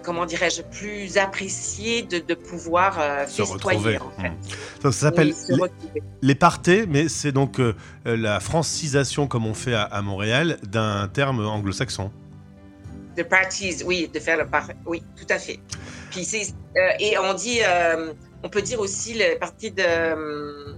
comment 0.02 0.26
dirais-je, 0.26 0.62
plus 0.62 1.16
apprécié 1.16 2.02
de, 2.02 2.18
de 2.18 2.34
pouvoir 2.34 2.98
Se 3.28 3.42
retrouver. 3.42 3.98
en 3.98 4.10
fait. 4.20 4.30
Mmh. 4.30 4.34
Ça 4.82 4.92
s'appelle 4.92 5.32
Oui, 5.50 5.68
les, 6.20 6.34
parties, 6.34 6.86
mais 6.88 7.08
c'est 7.08 7.30
donc 7.30 7.60
la 8.04 8.40
francisation, 8.40 9.28
comme 9.28 9.46
on 9.46 9.54
fait 9.54 9.74
à, 9.74 9.82
à 9.82 10.02
Montréal, 10.02 10.58
d'un 10.64 11.06
terme 11.06 11.46
anglo-saxon. 11.46 12.10
The 13.18 13.24
parties, 13.24 13.82
oui, 13.84 14.08
de 14.14 14.20
faire 14.20 14.36
le 14.36 14.46
par... 14.46 14.68
Oui, 14.86 15.02
tout 15.16 15.26
à 15.28 15.38
fait. 15.38 15.58
Puis 16.12 16.24
euh, 16.76 16.90
et 17.00 17.18
on 17.18 17.34
dit, 17.34 17.58
euh, 17.66 18.12
on 18.44 18.48
peut 18.48 18.62
dire 18.62 18.78
aussi 18.78 19.14
le 19.14 19.36
parti 19.40 19.72
de, 19.72 20.76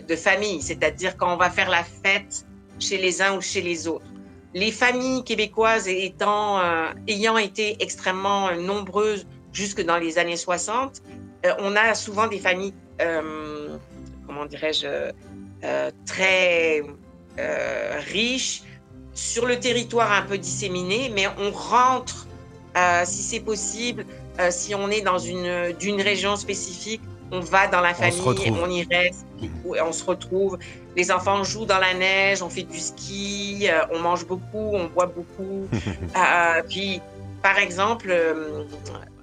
de, 0.00 0.16
famille, 0.16 0.62
c'est-à-dire 0.62 1.16
quand 1.16 1.34
on 1.34 1.36
va 1.36 1.50
faire 1.50 1.68
la 1.68 1.82
fête 1.82 2.46
chez 2.78 2.98
les 2.98 3.20
uns 3.20 3.36
ou 3.36 3.40
chez 3.40 3.62
les 3.62 3.88
autres. 3.88 4.06
Les 4.54 4.70
familles 4.70 5.24
québécoises 5.24 5.88
étant, 5.88 6.60
euh, 6.60 6.92
ayant 7.08 7.36
été 7.36 7.82
extrêmement 7.82 8.52
nombreuses 8.52 9.26
jusque 9.52 9.84
dans 9.84 9.98
les 9.98 10.18
années 10.18 10.36
60, 10.36 11.02
euh, 11.44 11.52
on 11.58 11.74
a 11.74 11.94
souvent 11.96 12.28
des 12.28 12.38
familles, 12.38 12.74
comment 14.24 14.46
dirais-je, 14.46 15.10
très 16.06 16.82
riches, 18.06 18.62
sur 19.14 19.46
le 19.46 19.58
territoire 19.58 20.12
un 20.12 20.22
peu 20.22 20.38
disséminé, 20.38 21.10
mais 21.14 21.26
on 21.38 21.50
rentre, 21.50 22.26
euh, 22.76 23.02
si 23.04 23.22
c'est 23.22 23.40
possible, 23.40 24.06
euh, 24.40 24.48
si 24.50 24.74
on 24.74 24.88
est 24.88 25.02
dans 25.02 25.18
une 25.18 25.72
d'une 25.78 26.00
région 26.00 26.36
spécifique, 26.36 27.02
on 27.30 27.40
va 27.40 27.66
dans 27.66 27.80
la 27.80 27.94
famille, 27.94 28.20
on 28.62 28.68
y 28.68 28.84
reste, 28.84 29.26
on 29.64 29.92
se 29.92 30.04
retrouve. 30.04 30.58
Les 30.96 31.10
enfants 31.10 31.44
jouent 31.44 31.64
dans 31.64 31.78
la 31.78 31.94
neige, 31.94 32.42
on 32.42 32.50
fait 32.50 32.64
du 32.64 32.78
ski, 32.78 33.68
euh, 33.68 33.80
on 33.92 34.00
mange 34.00 34.26
beaucoup, 34.26 34.74
on 34.74 34.86
boit 34.86 35.06
beaucoup. 35.06 35.66
Puis, 36.68 37.00
par 37.42 37.58
exemple, 37.58 38.14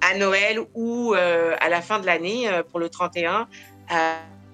à 0.00 0.18
Noël 0.18 0.60
ou 0.74 1.14
à 1.14 1.68
la 1.68 1.80
fin 1.80 2.00
de 2.00 2.06
l'année, 2.06 2.50
pour 2.70 2.80
le 2.80 2.88
31, 2.88 3.46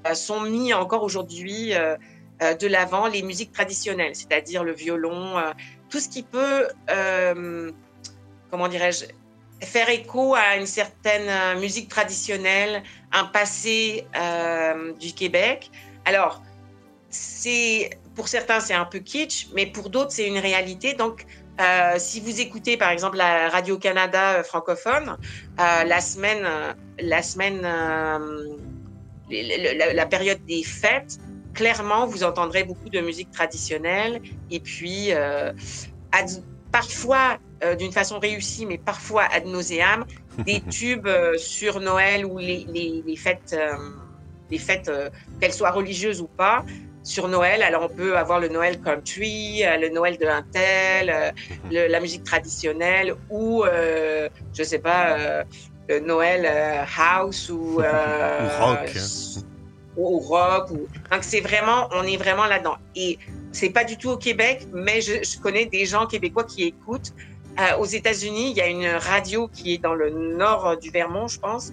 euh, 0.08 0.14
sont 0.14 0.40
mis 0.40 0.72
encore 0.72 1.02
aujourd'hui 1.02 1.72
de 2.40 2.66
l'avant 2.66 3.06
les 3.06 3.22
musiques 3.22 3.52
traditionnelles, 3.52 4.14
c'est-à-dire 4.14 4.62
le 4.64 4.72
violon, 4.72 5.38
euh, 5.38 5.52
tout 5.90 6.00
ce 6.00 6.08
qui 6.08 6.22
peut, 6.22 6.68
euh, 6.90 7.70
comment 8.50 8.68
dirais-je, 8.68 9.06
faire 9.62 9.88
écho 9.88 10.34
à 10.34 10.56
une 10.56 10.66
certaine 10.66 11.28
euh, 11.28 11.60
musique 11.60 11.88
traditionnelle, 11.88 12.82
un 13.12 13.24
passé 13.24 14.06
euh, 14.16 14.92
du 14.94 15.12
Québec. 15.12 15.70
Alors, 16.04 16.42
pour 18.14 18.28
certains 18.28 18.60
c'est 18.60 18.74
un 18.74 18.84
peu 18.84 18.98
kitsch, 18.98 19.48
mais 19.54 19.66
pour 19.66 19.90
d'autres 19.90 20.12
c'est 20.12 20.28
une 20.28 20.38
réalité. 20.38 20.94
Donc, 20.94 21.26
Euh, 21.58 21.98
si 21.98 22.20
vous 22.20 22.36
écoutez 22.46 22.76
par 22.76 22.90
exemple 22.90 23.16
la 23.16 23.48
Radio 23.48 23.78
Canada 23.78 24.24
euh, 24.34 24.42
francophone, 24.44 25.16
euh, 25.58 25.84
la 25.84 26.00
semaine, 26.02 26.44
euh, 26.44 26.74
la 26.98 27.22
semaine, 27.22 27.62
euh, 27.64 28.58
la 30.00 30.06
période 30.06 30.44
des 30.44 30.62
fêtes, 30.62 31.16
clairement 31.60 32.06
vous 32.06 32.22
entendrez 32.22 32.62
beaucoup 32.64 32.90
de 32.90 33.00
musique 33.00 33.30
traditionnelle 33.32 34.20
et 34.50 34.60
puis 34.60 35.12
euh, 35.12 35.52
ad- 36.12 36.42
parfois 36.70 37.38
euh, 37.64 37.74
d'une 37.74 37.90
façon 37.92 38.18
réussie, 38.18 38.66
mais 38.66 38.76
parfois 38.78 39.24
ad 39.32 39.46
nauseam, 39.46 40.04
des 40.44 40.60
tubes 40.78 41.06
euh, 41.06 41.36
sur 41.38 41.80
Noël 41.80 42.26
ou 42.26 42.36
les, 42.38 42.66
les, 42.72 43.02
les 43.06 43.16
fêtes, 43.16 43.56
les 44.50 44.58
fêtes 44.58 44.90
qu'elles 45.40 45.52
soient 45.54 45.70
religieuses 45.72 46.20
ou 46.20 46.28
pas. 46.28 46.64
Sur 47.02 47.28
Noël, 47.28 47.62
alors 47.62 47.84
on 47.84 47.88
peut 47.88 48.18
avoir 48.18 48.40
le 48.40 48.48
Noël 48.48 48.80
country, 48.80 49.62
le 49.62 49.88
Noël 49.90 50.18
de 50.18 50.26
un 50.26 50.42
tel, 50.42 51.32
le- 51.70 51.86
la 51.86 52.00
musique 52.00 52.24
traditionnelle 52.24 53.14
ou, 53.30 53.64
je 53.64 54.62
sais 54.62 54.80
pas, 54.80 55.16
le 55.88 56.00
Noël 56.00 56.42
house 56.98 57.48
ou, 57.48 57.78
Ou 57.80 57.82
rock. 58.60 58.90
Ou, 59.96 60.16
ou 60.16 60.20
rock. 60.20 60.70
Ou... 60.70 60.86
Donc 61.10 61.22
c'est 61.22 61.40
vraiment, 61.40 61.88
on 61.92 62.02
est 62.02 62.16
vraiment 62.16 62.46
là-dedans. 62.46 62.76
Et 62.94 63.18
c'est 63.52 63.70
pas 63.70 63.84
du 63.84 63.96
tout 63.96 64.10
au 64.10 64.16
Québec, 64.16 64.66
mais 64.72 65.00
je, 65.00 65.22
je 65.22 65.40
connais 65.40 65.66
des 65.66 65.86
gens 65.86 66.06
québécois 66.06 66.44
qui 66.44 66.64
écoutent. 66.64 67.12
Euh, 67.58 67.78
aux 67.78 67.86
États-Unis, 67.86 68.50
il 68.50 68.56
y 68.56 68.60
a 68.60 68.66
une 68.66 68.86
radio 68.86 69.48
qui 69.48 69.74
est 69.74 69.78
dans 69.78 69.94
le 69.94 70.10
nord 70.10 70.76
du 70.76 70.90
Vermont, 70.90 71.26
je 71.26 71.38
pense, 71.38 71.72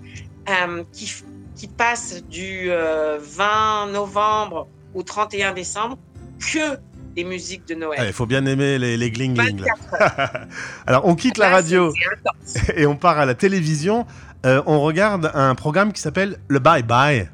euh, 0.49 0.83
qui, 0.93 1.11
qui 1.55 1.67
passe 1.67 2.23
du 2.23 2.67
euh, 2.69 3.19
20 3.21 3.87
novembre 3.91 4.67
au 4.93 5.03
31 5.03 5.53
décembre 5.53 5.97
que 6.39 6.77
des 7.15 7.23
musiques 7.23 7.67
de 7.67 7.75
Noël. 7.75 8.03
Il 8.05 8.13
faut 8.13 8.25
bien 8.25 8.45
aimer 8.45 8.79
les, 8.79 8.97
les 8.97 9.11
gling 9.11 9.33
gling. 9.33 9.61
là. 9.61 9.73
24 9.91 10.01
heures. 10.01 10.47
Alors, 10.87 11.05
on 11.05 11.15
quitte 11.15 11.37
la 11.37 11.49
radio 11.49 11.93
et 12.75 12.85
on 12.85 12.95
part 12.95 13.19
à 13.19 13.25
la 13.25 13.35
télévision. 13.35 14.05
Euh, 14.45 14.61
on 14.65 14.81
regarde 14.81 15.31
un 15.33 15.55
programme 15.55 15.93
qui 15.93 16.01
s'appelle 16.01 16.37
le 16.47 16.59
Bye 16.59 16.83
Bye. 16.83 17.29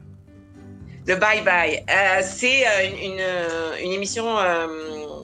Le 1.09 1.15
Bye 1.15 1.41
Bye. 1.41 1.83
Euh, 1.89 2.21
c'est 2.23 2.67
euh, 2.67 2.87
une, 2.87 3.13
une, 3.13 3.19
euh, 3.19 3.77
une 3.83 3.93
émission 3.93 4.37
euh, 4.37 5.23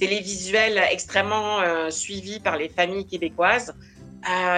télévisuelle 0.00 0.82
extrêmement 0.90 1.60
euh, 1.60 1.90
suivie 1.90 2.40
par 2.40 2.56
les 2.56 2.70
familles 2.70 3.06
québécoises 3.06 3.74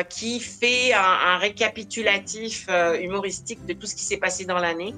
qui 0.09 0.41
fait 0.41 0.93
un, 0.95 1.01
un 1.03 1.37
récapitulatif 1.39 2.67
humoristique 3.01 3.65
de 3.67 3.75
tout 3.75 3.87
ce 3.87 3.95
qui 3.95 4.03
s'est 4.05 4.17
passé 4.17 4.45
dans 4.47 4.59
l'année. 4.59 4.95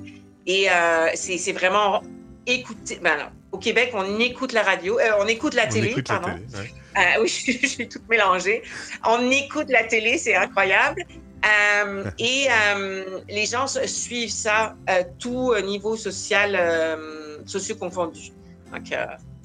Et 0.47 0.69
c'est 1.15 1.53
vraiment 1.53 2.01
écouter. 2.47 2.99
Ben 3.03 3.33
au 3.51 3.59
Québec, 3.59 3.91
on 3.93 4.21
écoute 4.21 4.53
la 4.53 4.63
radio, 4.63 4.99
on 5.19 5.27
écoute 5.27 5.55
la 5.55 5.67
On 5.67 5.69
télé, 5.69 5.89
écoute 5.91 6.09
la 6.09 6.21
pardon. 6.21 6.39
télé, 6.39 6.71
ouais. 6.95 7.19
Oui, 7.21 7.29
je 7.61 7.67
suis 7.67 7.89
toute 7.89 8.09
mélangée. 8.09 8.63
On 9.05 9.31
écoute 9.33 9.69
la 9.69 9.83
télé, 9.85 10.17
c'est 10.17 10.37
incroyable. 10.37 11.05
Euh, 11.45 12.05
et 12.19 12.47
euh, 12.51 13.21
les 13.29 13.47
gens 13.47 13.67
suivent 13.67 14.31
ça, 14.31 14.77
euh, 14.89 15.03
tout 15.19 15.55
niveau 15.65 15.97
social, 15.97 16.57
euh, 16.57 17.39
socio 17.47 17.75
confondu. 17.77 18.31
Donc, 18.73 18.95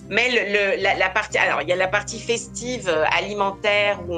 mais 0.09 0.29
le, 0.29 0.81
la, 0.81 1.09
partie, 1.09 1.37
alors 1.37 1.61
il 1.61 1.67
y 1.67 1.73
a 1.73 1.75
la 1.75 1.87
partie 1.87 2.19
festive, 2.19 2.89
alimentaire, 3.11 3.99
où 4.07 4.15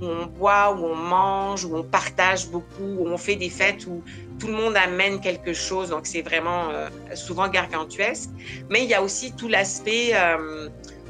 on, 0.00 0.26
boit, 0.26 0.72
où 0.72 0.84
on 0.86 0.96
mange, 0.96 1.64
où 1.64 1.76
on 1.76 1.84
partage 1.84 2.48
beaucoup, 2.48 2.96
où 2.98 3.06
on 3.06 3.16
fait 3.16 3.36
des 3.36 3.50
fêtes 3.50 3.86
où 3.86 4.02
tout 4.40 4.48
le 4.48 4.54
monde 4.54 4.76
amène 4.76 5.20
quelque 5.20 5.52
chose. 5.52 5.90
Donc 5.90 6.06
c'est 6.06 6.22
vraiment 6.22 6.70
souvent 7.14 7.46
gargantuesque. 7.46 8.30
Mais 8.68 8.82
il 8.82 8.90
y 8.90 8.94
a 8.94 9.02
aussi 9.02 9.30
tout 9.32 9.46
l'aspect 9.46 10.12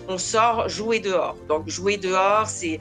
on 0.09 0.19
sort 0.19 0.69
jouer 0.69 1.01
dehors. 1.01 1.37
Donc, 1.49 1.69
jouer 1.69 1.97
dehors, 1.97 2.47
c'est 2.47 2.79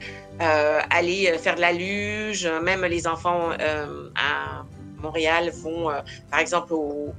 aller 0.90 1.36
faire 1.38 1.54
de 1.56 1.60
la 1.60 1.72
luge. 1.72 2.46
Même 2.62 2.84
les 2.84 3.06
enfants 3.06 3.50
euh, 3.60 4.10
à 4.16 4.64
Montréal 5.02 5.50
vont, 5.62 5.90
euh, 5.90 6.00
par 6.30 6.40
exemple, 6.40 6.72
au- 6.74 7.12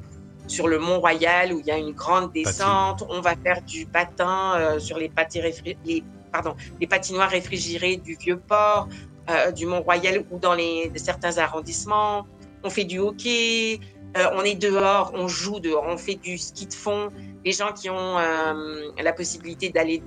sur 0.48 0.68
le 0.68 0.78
Mont 0.78 1.00
Royal 1.00 1.54
où 1.54 1.60
il 1.62 1.66
y 1.66 1.72
a 1.72 1.78
une 1.78 1.92
grande 1.94 2.32
descente. 2.34 3.04
On 3.10 3.22
va 3.22 3.34
faire 3.36 3.62
du 3.62 3.86
patin 3.86 4.56
euh, 4.58 4.80
sur 4.80 4.98
les, 4.98 5.08
pati- 5.10 5.40
réfri- 5.42 5.78
les, 5.86 6.04
pardon, 6.32 6.54
les 6.82 6.88
patinoires 6.88 7.30
réfrigérées 7.30 7.96
du 7.98 8.16
Vieux-Port, 8.16 8.90
euh, 9.30 9.52
du 9.52 9.66
Mont 9.66 9.82
Royal 9.82 10.26
ou 10.32 10.40
dans 10.40 10.54
les, 10.54 10.92
certains 10.96 11.38
arrondissements. 11.38 12.28
On 12.64 12.70
fait 12.70 12.84
du 12.84 13.00
hockey. 13.00 13.80
euh, 14.18 14.26
on 14.34 14.44
est 14.44 14.56
dehors, 14.56 15.12
on 15.16 15.28
joue 15.30 15.60
dehors, 15.62 15.86
on 15.88 15.98
fait 15.98 16.16
du 16.16 16.38
ski 16.38 16.68
de 16.68 16.74
fond 16.74 17.08
les 17.46 17.52
gens 17.52 17.72
qui 17.74 17.90
ont 17.90 18.18
euh, 18.20 18.92
la 19.02 19.12
possibilité 19.14 19.70
d'aller 19.70 20.04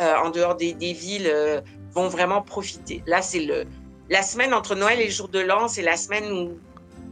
euh, 0.00 0.14
en 0.24 0.30
dehors 0.30 0.54
des, 0.56 0.72
des 0.74 0.92
villes 0.92 1.28
euh, 1.32 1.60
vont 1.94 2.08
vraiment 2.08 2.42
profiter. 2.42 3.02
Là, 3.06 3.22
c'est 3.22 3.40
le 3.40 3.66
la 4.10 4.22
semaine 4.22 4.52
entre 4.52 4.74
Noël 4.74 5.00
et 5.00 5.06
le 5.06 5.10
jour 5.10 5.28
de 5.28 5.38
l'an, 5.38 5.68
c'est 5.68 5.82
la 5.82 5.96
semaine 5.96 6.30
où 6.32 6.58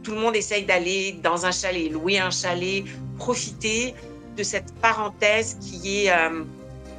tout 0.03 0.11
le 0.11 0.19
monde 0.19 0.35
essaye 0.35 0.65
d'aller 0.65 1.19
dans 1.23 1.45
un 1.45 1.51
chalet, 1.51 1.91
louer 1.91 2.19
un 2.19 2.29
chalet, 2.29 2.83
profiter 3.17 3.95
de 4.37 4.43
cette 4.43 4.73
parenthèse 4.81 5.57
qui 5.59 6.05
est 6.05 6.11
euh, 6.11 6.43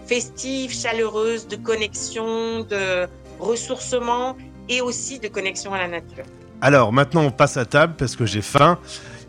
festive, 0.06 0.72
chaleureuse, 0.72 1.46
de 1.46 1.56
connexion, 1.56 2.64
de 2.64 3.06
ressourcement 3.38 4.36
et 4.68 4.80
aussi 4.80 5.18
de 5.18 5.28
connexion 5.28 5.72
à 5.72 5.78
la 5.78 5.88
nature. 5.88 6.24
Alors, 6.60 6.92
maintenant, 6.92 7.22
on 7.22 7.30
passe 7.30 7.56
à 7.56 7.64
table 7.64 7.94
parce 7.98 8.14
que 8.14 8.24
j'ai 8.24 8.42
faim. 8.42 8.78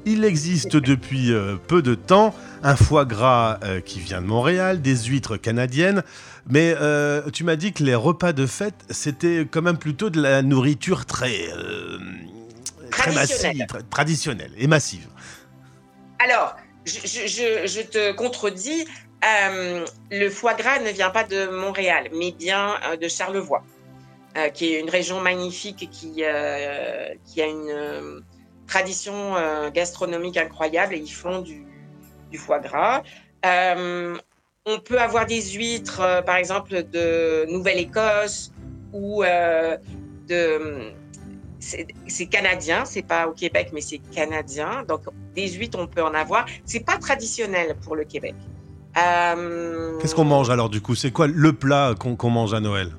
Il 0.05 0.25
existe 0.25 0.75
depuis 0.75 1.31
euh, 1.31 1.55
peu 1.55 1.81
de 1.81 1.95
temps 1.95 2.35
un 2.61 2.75
foie 2.75 3.05
gras 3.05 3.59
euh, 3.63 3.79
qui 3.79 3.99
vient 3.99 4.21
de 4.21 4.27
Montréal, 4.27 4.81
des 4.81 4.95
huîtres 5.05 5.37
canadiennes, 5.37 6.03
mais 6.49 6.75
euh, 6.79 7.29
tu 7.31 7.43
m'as 7.45 7.55
dit 7.55 7.71
que 7.71 7.83
les 7.83 7.95
repas 7.95 8.33
de 8.33 8.45
fête, 8.45 8.75
c'était 8.89 9.47
quand 9.49 9.61
même 9.61 9.77
plutôt 9.77 10.09
de 10.09 10.21
la 10.21 10.41
nourriture 10.41 11.05
très, 11.05 11.47
euh, 11.55 11.97
très 12.91 13.11
Traditionnelle. 13.11 13.57
massive, 13.57 13.65
tra- 13.81 13.89
traditionnelle 13.89 14.51
et 14.57 14.67
massive. 14.67 15.07
Alors, 16.19 16.55
je, 16.85 16.99
je- 17.05 17.27
je- 17.27 17.67
je 17.67 17.81
te 17.81 18.11
contredis. 18.13 18.85
euh, 19.25 19.85
le 20.11 20.29
foie 20.29 20.53
gras 20.53 20.79
ne 20.79 20.89
vient 20.89 21.09
pas 21.11 21.23
de 21.23 21.47
Montréal, 21.49 22.09
mais 22.13 22.33
bien 22.33 22.75
de 23.01 23.07
Charlevoix, 23.07 23.63
qui 24.53 24.73
est 24.73 24.81
une 24.81 24.89
région 24.89 25.21
magnifique 25.21 25.87
qui, 25.89 26.15
qui 26.15 27.41
a 27.41 27.45
une 27.47 28.21
tradition 28.67 29.35
euh, 29.35 29.69
gastronomique 29.71 30.37
incroyable 30.37 30.95
et 30.95 30.99
ils 30.99 31.11
font 31.11 31.41
du, 31.41 31.65
du 32.31 32.37
foie 32.37 32.59
gras. 32.59 33.03
Euh, 33.45 34.17
on 34.65 34.79
peut 34.79 34.99
avoir 34.99 35.25
des 35.25 35.41
huîtres, 35.41 35.99
euh, 36.01 36.21
par 36.21 36.37
exemple, 36.37 36.83
de 36.83 37.45
Nouvelle-Écosse 37.51 38.51
ou 38.93 39.23
de. 39.23 40.93
C'est 41.59 42.25
canadien, 42.25 42.83
c'est 42.83 43.03
pas 43.03 43.27
au 43.27 43.31
Québec, 43.31 43.69
mais 43.73 43.79
c'est 43.79 43.99
canadien. 44.13 44.83
Donc, 44.85 45.01
des 45.33 45.49
huîtres, 45.49 45.79
on 45.79 45.87
peut 45.87 46.03
en 46.03 46.13
avoir. 46.13 46.45
C'est 46.65 46.85
pas 46.85 46.97
traditionnel 46.97 47.77
pour 47.83 47.95
le 47.95 48.03
Québec. 48.03 48.35
Qu'est-ce 48.93 50.13
qu'on 50.13 50.25
mange 50.25 50.49
alors 50.49 50.69
du 50.69 50.81
coup? 50.81 50.93
C'est 50.93 51.11
quoi 51.11 51.27
le 51.27 51.53
plat 51.53 51.95
qu'on 51.97 52.29
mange 52.29 52.53
à 52.53 52.59
Noël? 52.59 52.91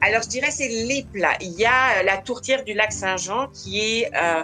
Alors, 0.00 0.22
je 0.22 0.28
dirais 0.28 0.50
c'est 0.50 0.68
les 0.68 1.06
plats. 1.10 1.36
Il 1.40 1.52
y 1.52 1.64
a 1.64 2.02
la 2.02 2.18
tourtière 2.18 2.62
du 2.64 2.74
lac 2.74 2.92
Saint-Jean 2.92 3.48
qui 3.48 3.80
est 3.80 4.10
euh, 4.14 4.42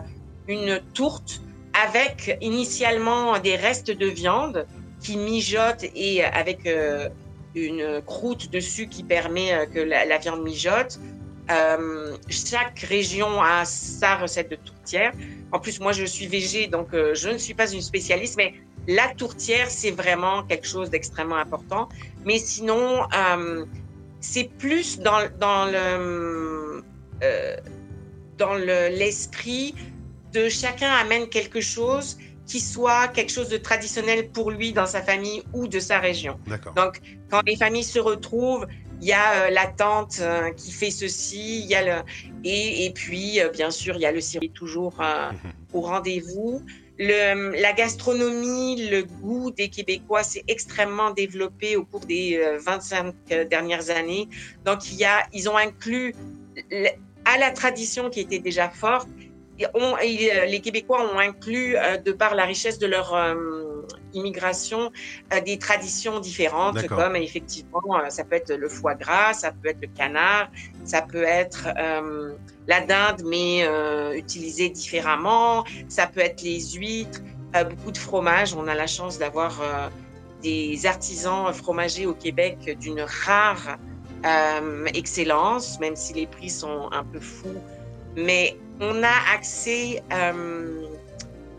une 0.51 0.81
tourte 0.95 1.41
avec 1.73 2.37
initialement 2.41 3.39
des 3.39 3.57
restes 3.57 3.93
de 3.93 4.07
viande 4.07 4.67
qui 5.01 5.17
mijotent 5.17 5.85
et 5.95 6.25
avec 6.25 6.67
euh, 6.67 7.09
une 7.55 8.03
croûte 8.05 8.51
dessus 8.51 8.89
qui 8.89 9.05
permet 9.05 9.53
euh, 9.55 9.67
que 9.67 9.79
la, 9.79 10.19
viande 10.19 10.43
mijote. 10.43 10.99
Euh, 11.51 12.17
chaque 12.29 12.81
région 12.81 13.41
a 13.41 13.65
sa 13.65 14.17
recette 14.17 14.51
de 14.51 14.57
tourtière. 14.57 15.13
En 15.53 15.59
plus, 15.59 15.81
moi, 15.81 15.93
je 15.93 16.05
suis 16.05 16.27
végé, 16.27 16.67
donc 16.67 16.93
euh, 16.93 17.15
je 17.15 17.29
ne 17.29 17.39
suis 17.39 17.55
pas 17.55 17.71
une 17.73 17.81
spécialiste, 17.81 18.37
mais 18.37 18.55
la 18.87 19.09
tourtière, 19.17 19.69
c'est 19.71 19.91
vraiment 19.91 20.43
quelque 20.43 20.67
chose 20.67 20.91
d'extrêmement 20.91 21.37
important. 21.37 21.89
Mais 22.25 22.39
sinon, 22.39 23.03
euh, 23.15 23.65
c'est 24.21 24.51
plus 24.59 24.99
dans, 24.99 25.21
dans 25.39 25.65
le 25.67 26.83
euh, 27.23 27.57
dans 28.37 28.55
le- 28.55 28.89
l'esprit 29.01 29.75
de 30.33 30.49
chacun 30.49 30.91
amène 30.91 31.29
quelque 31.29 31.61
chose 31.61 32.19
qui 32.47 32.61
soit 32.61 33.09
quelque 33.09 33.31
chose 33.31 33.49
de 33.49 33.57
traditionnel 33.57 34.29
pour 34.31 34.51
lui 34.51 34.73
dans 34.73 34.87
sa 34.87 35.03
famille 35.03 35.43
ou 35.53 35.69
de 35.69 35.79
sa 35.79 36.01
région. 36.01 36.39
Donc, 36.75 37.01
quand 37.31 37.43
les 37.47 37.57
familles 37.57 37.85
se 37.85 38.01
retrouvent, 38.01 38.67
il 39.01 39.09
y 39.09 39.13
a 39.13 39.45
euh, 39.45 39.51
la 39.51 39.67
tante 39.67 40.19
euh, 40.21 40.51
qui 40.53 40.73
fait 40.73 40.91
ceci, 40.91 41.61
il 41.61 41.67
y 41.67 41.75
a 41.75 41.83
le 41.83 42.03
et, 42.45 42.87
et 42.87 42.91
puis 42.91 43.41
euh, 43.41 43.49
bien 43.49 43.71
sûr 43.71 43.97
il 43.97 44.03
y 44.03 44.07
a 44.07 44.13
le 44.13 44.21
circuit 44.21 44.51
toujours 44.51 45.01
euh, 45.01 45.31
au 45.73 45.81
rendez-vous. 45.81 46.63
La 46.99 47.73
gastronomie, 47.73 48.89
le 48.91 49.05
goût 49.05 49.51
des 49.51 49.71
Québécois 49.71 50.23
s'est 50.23 50.45
extrêmement 50.49 51.13
développé 51.13 51.77
au 51.77 51.85
cours 51.87 52.05
des 52.05 52.37
euh, 52.37 52.59
25 52.59 53.15
dernières 53.49 53.89
années. 53.89 54.29
Donc, 54.67 54.93
il 54.93 54.99
y 54.99 55.07
a, 55.07 55.27
ils 55.33 55.49
ont 55.49 55.57
inclus 55.57 56.15
à 57.25 57.39
la 57.39 57.53
tradition 57.53 58.11
qui 58.11 58.21
était 58.21 58.39
déjà 58.39 58.69
forte 58.69 59.09
euh, 59.63 60.45
les 60.47 60.61
Québécois 60.61 61.03
ont 61.13 61.19
inclus, 61.19 61.77
euh, 61.77 61.97
de 61.97 62.13
par 62.13 62.35
la 62.35 62.45
richesse 62.45 62.79
de 62.79 62.87
leur 62.87 63.15
euh, 63.15 63.83
immigration, 64.13 64.91
des 65.45 65.59
traditions 65.59 66.19
différentes, 66.21 66.87
comme 66.89 67.17
effectivement, 67.17 67.81
ça 68.09 68.25
peut 68.25 68.37
être 68.37 68.53
le 68.53 68.69
foie 68.69 68.95
gras, 68.95 69.35
ça 69.35 69.53
peut 69.53 69.69
être 69.69 69.81
le 69.81 69.89
canard, 69.89 70.51
ça 70.85 71.03
peut 71.03 71.23
être 71.23 71.69
la 72.67 72.81
dinde, 72.81 73.23
mais 73.25 73.65
utilisée 74.17 74.69
différemment, 74.69 75.65
ça 75.89 76.09
peut 76.09 76.21
être 76.21 76.43
les 76.43 76.61
huîtres, 76.73 77.21
beaucoup 77.53 77.93
de 77.93 77.99
fromage. 77.99 78.55
On 78.55 78.67
a 78.67 78.75
la 78.75 78.89
chance 78.89 79.19
d'avoir 79.19 79.61
des 80.43 80.87
artisans 80.87 81.53
fromagers 81.53 82.07
au 82.07 82.15
Québec 82.15 82.77
d'une 82.81 83.03
rare 83.03 83.79
euh, 84.27 84.85
excellence, 84.93 85.81
même 85.81 85.97
si 85.97 86.13
les 86.13 86.27
prix 86.27 86.51
sont 86.51 86.91
un 86.93 87.05
peu 87.05 87.21
fous. 87.21 87.61
Mais 88.17 88.57
on 88.81 89.03
a 89.03 89.33
accès 89.35 90.03
euh, 90.13 90.87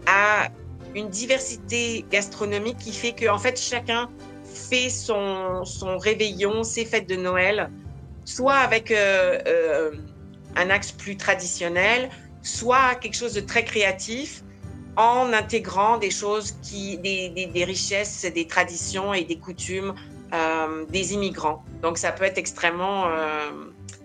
à 0.07 0.49
une 0.95 1.10
diversité 1.10 2.03
gastronomique 2.12 2.77
qui 2.79 2.91
fait 2.91 3.13
que, 3.13 3.29
en 3.29 3.38
fait, 3.38 3.60
chacun 3.60 4.10
fait 4.43 4.89
son, 4.89 5.63
réveillon, 5.99 6.63
ses 6.63 6.84
fêtes 6.84 7.07
de 7.07 7.15
Noël, 7.15 7.69
soit 8.25 8.55
avec 8.55 8.91
euh, 8.91 9.39
euh, 9.47 9.91
un 10.55 10.69
axe 10.69 10.91
plus 10.91 11.15
traditionnel, 11.15 12.10
soit 12.41 12.95
quelque 12.95 13.15
chose 13.15 13.34
de 13.34 13.41
très 13.41 13.63
créatif, 13.63 14.43
en 14.97 15.31
intégrant 15.31 15.97
des 15.97 16.12
choses 16.12 16.55
des, 16.62 17.63
richesses, 17.65 18.25
des 18.25 18.45
traditions 18.45 19.13
et 19.13 19.23
des 19.23 19.38
coutumes 19.38 19.93
des 20.89 21.13
immigrants. 21.13 21.63
Donc, 21.81 21.97
ça 21.97 22.12
peut 22.12 22.25
être 22.25 22.38
extrêmement 22.38 23.05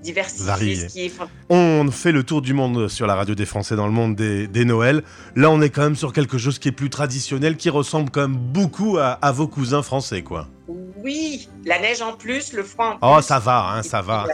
diversifié, 0.06 0.76
ce 0.76 0.86
qui 0.86 1.06
est. 1.06 1.12
On 1.48 1.90
fait 1.90 2.12
le 2.12 2.22
tour 2.22 2.42
du 2.42 2.54
monde 2.54 2.88
sur 2.88 3.06
la 3.06 3.14
radio 3.14 3.34
des 3.34 3.46
Français 3.46 3.76
dans 3.76 3.86
le 3.86 3.92
monde 3.92 4.14
des, 4.14 4.46
des 4.46 4.64
Noëls. 4.64 5.02
Là, 5.34 5.50
on 5.50 5.60
est 5.60 5.70
quand 5.70 5.82
même 5.82 5.96
sur 5.96 6.12
quelque 6.12 6.38
chose 6.38 6.58
qui 6.58 6.68
est 6.68 6.72
plus 6.72 6.90
traditionnel, 6.90 7.56
qui 7.56 7.70
ressemble 7.70 8.10
quand 8.10 8.22
même 8.22 8.36
beaucoup 8.36 8.98
à, 8.98 9.18
à 9.20 9.32
vos 9.32 9.48
cousins 9.48 9.82
français, 9.82 10.22
quoi. 10.22 10.48
Oui, 10.68 11.48
la 11.64 11.78
neige 11.78 12.02
en 12.02 12.14
plus, 12.14 12.52
le 12.52 12.62
froid 12.64 12.86
en 12.86 12.90
plus. 12.98 13.18
Oh, 13.18 13.20
ça 13.20 13.38
va, 13.38 13.74
hein, 13.74 13.82
ça 13.82 14.02
va. 14.02 14.26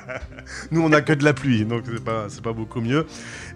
Nous, 0.70 0.82
on 0.82 0.92
a 0.92 1.00
que 1.00 1.14
de 1.14 1.24
la 1.24 1.32
pluie, 1.32 1.64
donc 1.64 1.84
c'est 1.86 2.04
pas, 2.04 2.26
pas 2.42 2.52
beaucoup 2.52 2.80
mieux. 2.80 3.06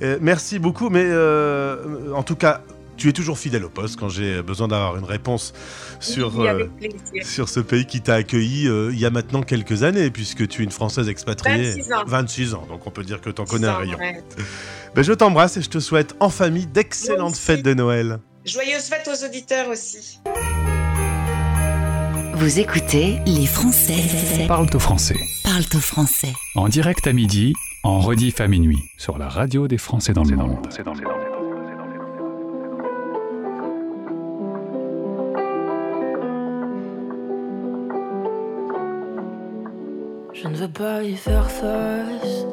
Euh, 0.03 0.19
merci 0.23 0.59
beaucoup, 0.59 0.89
mais 0.89 1.05
euh, 1.05 2.13
en 2.15 2.23
tout 2.23 2.37
cas, 2.37 2.63
tu 2.97 3.09
es 3.09 3.13
toujours 3.13 3.39
fidèle 3.39 3.65
au 3.65 3.69
poste 3.69 3.99
quand 3.99 4.09
j'ai 4.09 4.43
besoin 4.43 4.69
d'avoir 4.69 4.97
une 4.97 5.05
réponse 5.05 5.53
sur, 6.01 6.37
Oui, 6.39 6.47
euh, 6.49 6.67
sur 7.23 7.49
ce 7.49 7.61
pays 7.61 7.87
qui 7.87 8.01
t'a 8.01 8.15
accueilli 8.15 8.69
euh, 8.69 8.91
il 8.93 8.99
y 8.99 9.07
a 9.07 9.11
maintenant 9.11 9.43
quelques 9.43 9.83
années, 9.83 10.11
puisque 10.11 10.47
tu 10.49 10.63
es 10.63 10.65
une 10.65 10.71
Française 10.71 11.09
expatriée. 11.09 11.73
26 11.73 11.93
ans. 11.93 12.05
26 12.07 12.55
ans, 12.55 12.67
donc 12.69 12.87
on 12.87 12.91
peut 12.91 13.05
dire 13.05 13.21
que 13.21 13.31
t'en 13.31 13.45
connais 13.45 13.67
un 13.67 13.77
rayon. 13.77 13.99
Ben, 14.95 15.03
je 15.03 15.13
t'embrasse 15.13 15.57
et 15.57 15.63
je 15.63 15.71
te 15.71 15.81
souhaite 15.81 16.15
en 16.21 16.31
famille 16.31 16.67
d'excellentes 16.67 17.37
fêtes 17.37 17.63
de 17.65 17.75
Noël. 17.75 18.21
Joyeuses 18.45 18.85
fêtes 18.85 19.09
aux 19.09 19.25
auditeurs 19.27 19.69
aussi. 19.69 20.21
Vous 22.35 22.59
écoutez 22.59 23.19
Les 23.27 23.47
Français 23.47 24.47
Parle 24.47 24.67
au 24.75 24.79
français. 24.79 25.17
parlent 25.45 25.63
au 25.75 25.79
français. 25.79 26.33
En 26.55 26.69
direct 26.69 27.07
à 27.07 27.13
midi, 27.13 27.55
en 27.85 28.01
rediff 28.01 28.41
à 28.41 28.49
minuit, 28.49 28.83
sur 28.99 29.19
la 29.19 29.29
radio 29.29 29.67
des 29.69 29.79
Français 29.79 30.13
dans 30.13 30.25
le 30.25 30.37
monde. 30.37 30.59
Je 40.45 40.51
ne 40.51 40.57
veux 40.57 40.69
pas 40.69 41.03
y 41.03 41.17
faire 41.17 41.51
face. 41.51 42.45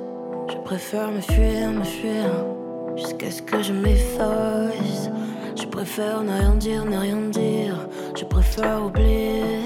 Je 0.48 0.56
préfère 0.64 1.12
me 1.12 1.20
fuir, 1.20 1.72
me 1.72 1.84
fuir. 1.84 2.46
Jusqu'à 2.96 3.30
ce 3.30 3.42
que 3.42 3.62
je 3.62 3.74
m'efface. 3.74 5.10
Je 5.62 5.66
préfère 5.66 6.24
ne 6.24 6.32
rien 6.32 6.56
dire, 6.56 6.86
ne 6.86 6.98
rien 6.98 7.20
dire. 7.30 7.76
Je 8.18 8.24
préfère 8.24 8.86
oublier. 8.86 9.60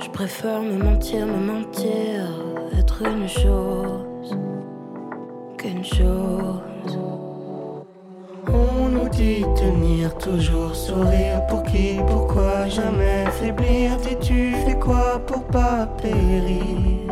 Je 0.00 0.10
préfère 0.10 0.62
me 0.62 0.76
mentir, 0.82 1.24
me 1.26 1.46
mentir. 1.46 2.26
Être 2.76 3.02
une 3.02 3.28
chose 3.28 4.36
qu'une 5.58 5.84
chose. 5.84 6.98
On 8.48 8.88
nous 8.88 9.08
dit 9.10 9.44
tenir 9.54 10.18
toujours 10.18 10.74
sourire 10.74 11.46
pour 11.48 11.62
qui, 11.62 12.00
pourquoi 12.04 12.66
jamais 12.66 13.26
faiblir? 13.30 13.96
Dis-tu 13.98 14.56
fais 14.66 14.76
quoi 14.76 15.20
pour 15.24 15.44
pas 15.44 15.86
périr? 16.02 17.11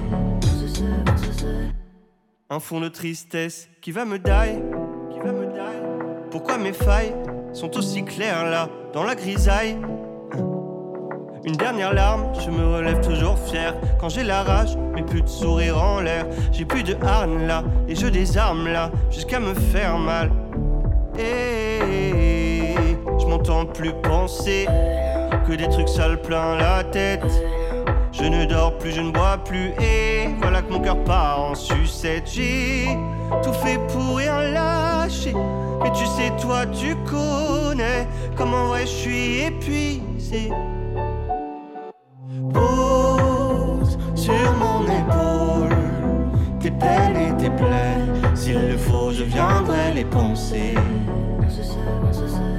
Un 2.53 2.59
fond 2.59 2.81
de 2.81 2.89
tristesse 2.89 3.69
qui 3.79 3.93
va 3.93 4.03
me 4.03 4.19
die, 4.19 4.59
qui 5.09 5.19
va 5.19 5.31
me 5.31 5.45
die. 5.45 6.29
Pourquoi 6.31 6.57
mes 6.57 6.73
failles 6.73 7.15
sont 7.53 7.77
aussi 7.77 8.03
claires 8.03 8.43
là, 8.43 8.67
dans 8.91 9.05
la 9.05 9.15
grisaille? 9.15 9.77
Une 11.45 11.55
dernière 11.55 11.93
larme, 11.93 12.25
je 12.43 12.49
me 12.49 12.75
relève 12.75 12.99
toujours 12.99 13.39
fier. 13.39 13.73
Quand 14.01 14.09
j'ai 14.09 14.23
la 14.23 14.43
rage, 14.43 14.75
mais 14.93 15.01
plus 15.01 15.21
de 15.21 15.29
sourire 15.29 15.81
en 15.81 16.01
l'air. 16.01 16.25
J'ai 16.51 16.65
plus 16.65 16.83
de 16.83 16.97
harne 17.01 17.47
là, 17.47 17.63
et 17.87 17.95
je 17.95 18.07
désarme 18.07 18.67
là, 18.67 18.91
jusqu'à 19.09 19.39
me 19.39 19.53
faire 19.53 19.97
mal. 19.97 20.29
Et 21.17 22.65
je 23.17 23.27
m'entends 23.27 23.65
plus 23.65 23.93
penser 24.03 24.67
que 25.47 25.53
des 25.53 25.69
trucs 25.69 25.87
sales 25.87 26.21
plein 26.21 26.57
la 26.57 26.83
tête. 26.83 27.23
Je 28.11 28.23
ne 28.25 28.45
dors 28.45 28.77
plus, 28.77 28.91
je 28.91 29.01
ne 29.01 29.11
bois 29.11 29.37
plus, 29.37 29.69
et 29.81 30.29
voilà 30.41 30.61
que 30.61 30.71
mon 30.71 30.79
cœur 30.79 31.01
part 31.05 31.39
en 31.51 31.55
sucette. 31.55 32.29
J'ai 32.31 32.87
tout 33.41 33.53
fait 33.53 33.79
pour 33.87 34.17
rien 34.17 34.41
lâcher. 34.51 35.33
Mais 35.81 35.91
tu 35.91 36.05
sais, 36.05 36.31
toi, 36.39 36.65
tu 36.67 36.95
connais 37.09 38.07
comment 38.35 38.75
je 38.75 38.85
suis 38.85 39.39
épuisé. 39.43 40.51
Pose 42.53 43.97
sur 44.15 44.53
mon 44.59 44.83
épaule 44.83 45.77
tes 46.59 46.71
peines 46.71 47.17
et 47.17 47.37
tes 47.41 47.49
plaies. 47.49 48.35
S'il 48.35 48.67
le 48.67 48.77
faut, 48.77 49.11
je 49.11 49.23
viendrai 49.23 49.93
les 49.95 50.05
penser. 50.05 50.75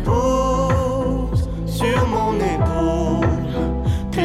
Pose 0.04 1.48
sur 1.66 2.06
mon 2.08 2.34
épaule 2.36 3.01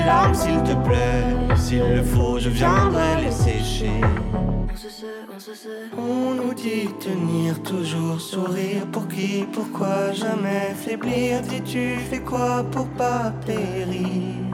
larmes, 0.08 0.34
s'il 0.34 0.62
te 0.64 0.76
plaît. 0.88 1.26
S'il 1.56 1.88
le 1.98 2.04
faut, 2.14 2.40
je 2.40 2.50
viendrai 2.50 3.12
les 3.24 3.36
sécher. 3.46 4.00
On 5.98 6.34
nous 6.40 6.54
dit 6.54 6.88
tenir 7.08 7.62
toujours 7.72 8.20
sourire 8.20 8.84
pour 8.92 9.06
qui, 9.08 9.46
pourquoi 9.56 10.12
jamais 10.24 10.66
faiblir? 10.84 11.42
Dis-tu 11.50 11.86
fais 12.10 12.24
quoi 12.32 12.64
pour 12.72 12.88
pas 13.02 13.32
périr? 13.46 14.46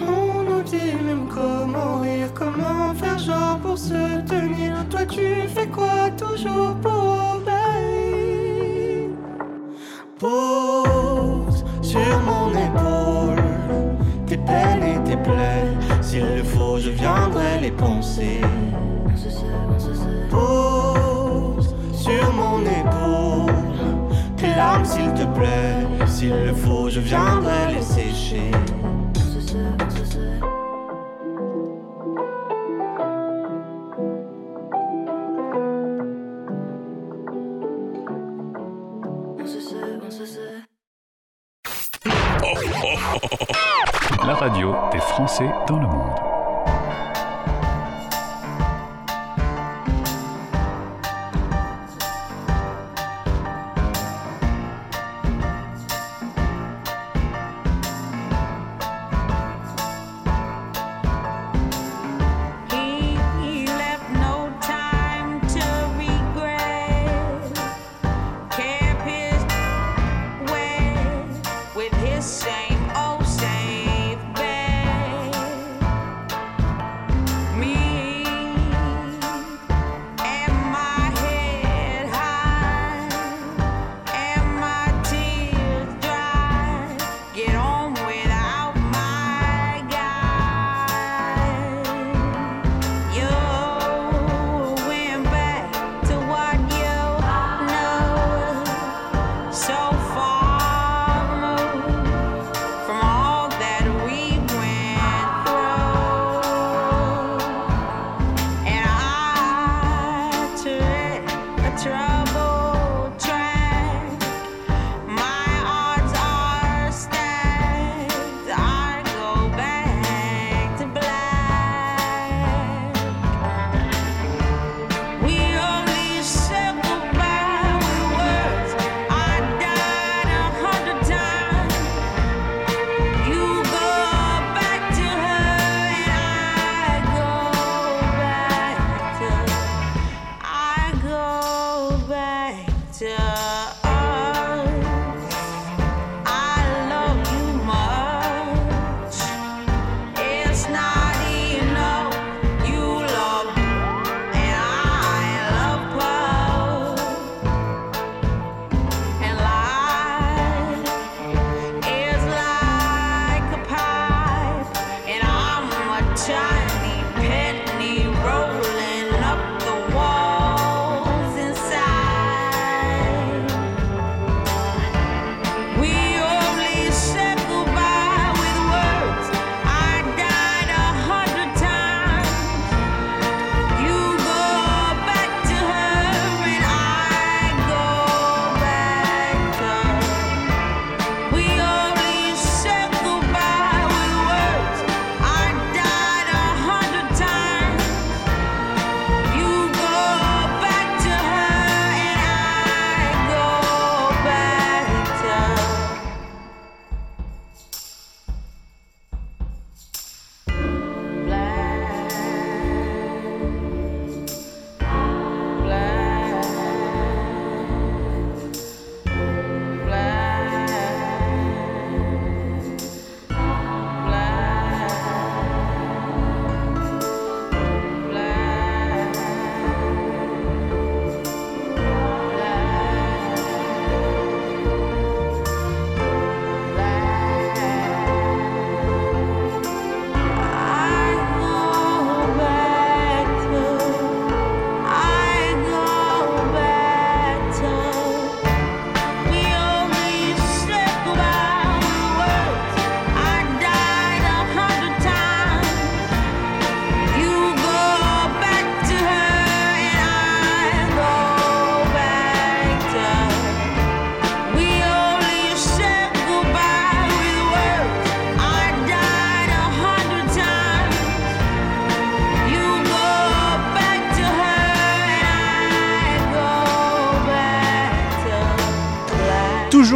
On 0.00 0.42
nous 0.48 0.62
dit 0.62 0.94
même 1.06 1.26
comment 1.36 2.00
rire, 2.00 2.30
comment 2.34 2.92
faire 3.00 3.18
genre 3.18 3.58
pour 3.64 3.78
se 3.78 4.02
tenir. 4.32 4.72
Toi 4.90 5.04
tu 5.16 5.28
fais 5.54 5.70
quoi 5.78 6.10
toujours 6.22 6.74
pour 6.82 7.04
obéir? 7.36 9.10
Pose 10.18 11.64
sur 11.90 12.16
mon 12.28 12.50
épaule 12.66 13.43
et 14.82 14.98
tes 15.04 15.16
plaies. 15.16 15.70
S'il 16.00 16.24
le 16.36 16.42
faut, 16.42 16.78
je 16.78 16.90
viendrai 16.90 17.60
les 17.60 17.70
penser. 17.70 18.40
Pose 20.30 21.74
sur 21.92 22.32
mon 22.34 22.60
épaule 22.60 23.52
tes 24.36 24.54
larmes, 24.56 24.84
s'il 24.84 25.12
te 25.14 25.24
plaît. 25.36 26.06
S'il 26.06 26.30
le 26.30 26.52
faut, 26.52 26.88
je 26.88 27.00
viendrai 27.00 27.74
les 27.74 27.82
sécher. 27.82 28.50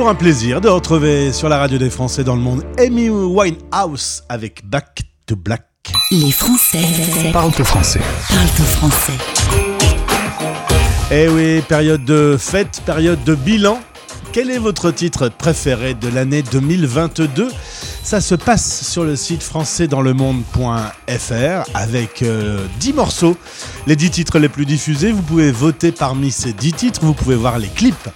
Un 0.09 0.14
plaisir 0.14 0.62
de 0.62 0.71
retrouver 0.71 1.35
sur 1.35 1.51
la 1.51 1.59
radio 1.59 1.77
des 1.77 1.90
Français 1.90 2.25
dans 2.25 2.35
le 2.35 2.40
monde 2.40 2.64
Amy 2.79 3.11
Winehouse 3.11 4.25
avec 4.31 4.66
Back 4.66 5.03
to 5.27 5.37
Black. 5.37 5.66
Les 6.11 6.31
Français 6.31 6.81
parlent 7.31 7.49
au 7.49 7.64
français. 7.64 8.01
Parlent 8.31 8.49
au 8.59 8.62
français. 8.62 9.12
Eh 11.11 11.29
oui, 11.29 11.61
période 11.61 12.07
de 12.07 12.38
fête, 12.38 12.81
période 12.87 13.23
de 13.25 13.35
bilan. 13.35 13.81
Quel 14.33 14.51
est 14.51 14.59
votre 14.59 14.90
titre 14.92 15.29
préféré 15.29 15.92
de 15.92 16.09
l'année 16.09 16.40
2022 16.40 17.51
Ça 18.03 18.23
se 18.23 18.35
passe 18.35 18.88
sur 18.88 19.05
le 19.05 19.14
site 19.14 19.42
françaisdanslemonde.fr 19.42 21.71
avec 21.75 22.21
10 22.21 22.25
euh, 22.25 22.66
morceaux, 22.94 23.37
les 23.87 23.97
10 23.97 24.11
titres 24.11 24.38
les 24.38 24.49
plus 24.49 24.64
diffusés. 24.64 25.12
Vous 25.12 25.23
pouvez 25.23 25.53
voter 25.53 25.92
parmi 25.92 26.31
ces 26.31 26.55
10 26.55 26.73
titres, 26.73 27.01
vous 27.03 27.12
pouvez 27.12 27.37
voir 27.37 27.59
les 27.59 27.68
clips 27.68 28.09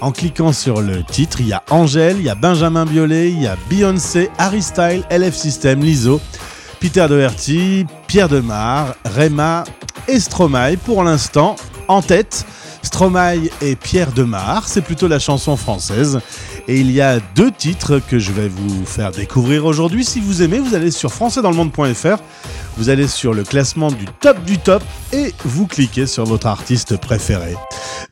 en 0.00 0.12
cliquant 0.12 0.52
sur 0.52 0.80
le 0.80 1.02
titre, 1.02 1.40
il 1.40 1.48
y 1.48 1.52
a 1.52 1.62
Angèle, 1.70 2.16
il 2.18 2.24
y 2.24 2.28
a 2.28 2.34
Benjamin 2.34 2.84
Biolay, 2.84 3.30
il 3.30 3.42
y 3.42 3.46
a 3.46 3.56
Beyoncé, 3.68 4.30
Harry 4.38 4.62
Style, 4.62 5.04
LF 5.10 5.34
System, 5.34 5.80
Liso, 5.80 6.20
Peter 6.80 7.06
Doherty, 7.08 7.86
Pierre 8.06 8.28
Demar, 8.28 8.94
Rema 9.04 9.64
et 10.08 10.20
Stromae 10.20 10.76
pour 10.76 11.02
l'instant 11.02 11.56
en 11.88 12.02
tête. 12.02 12.44
Stromae 12.82 13.48
et 13.62 13.74
Pierre 13.74 14.12
Demar, 14.12 14.68
c'est 14.68 14.80
plutôt 14.80 15.08
la 15.08 15.18
chanson 15.18 15.56
française. 15.56 16.20
Et 16.68 16.78
il 16.78 16.92
y 16.92 17.00
a 17.00 17.18
deux 17.34 17.50
titres 17.50 17.98
que 17.98 18.18
je 18.18 18.32
vais 18.32 18.48
vous 18.48 18.84
faire 18.84 19.10
découvrir 19.10 19.64
aujourd'hui. 19.64 20.04
Si 20.04 20.20
vous 20.20 20.42
aimez, 20.42 20.60
vous 20.60 20.74
allez 20.74 20.90
sur 20.90 21.12
françaisdanslemonde.fr, 21.12 22.22
vous 22.76 22.88
allez 22.88 23.08
sur 23.08 23.34
le 23.34 23.42
classement 23.42 23.90
du 23.90 24.04
top 24.20 24.42
du 24.44 24.58
top 24.58 24.82
et 25.12 25.34
vous 25.44 25.66
cliquez 25.66 26.06
sur 26.06 26.24
votre 26.24 26.46
artiste 26.46 26.96
préféré. 26.96 27.54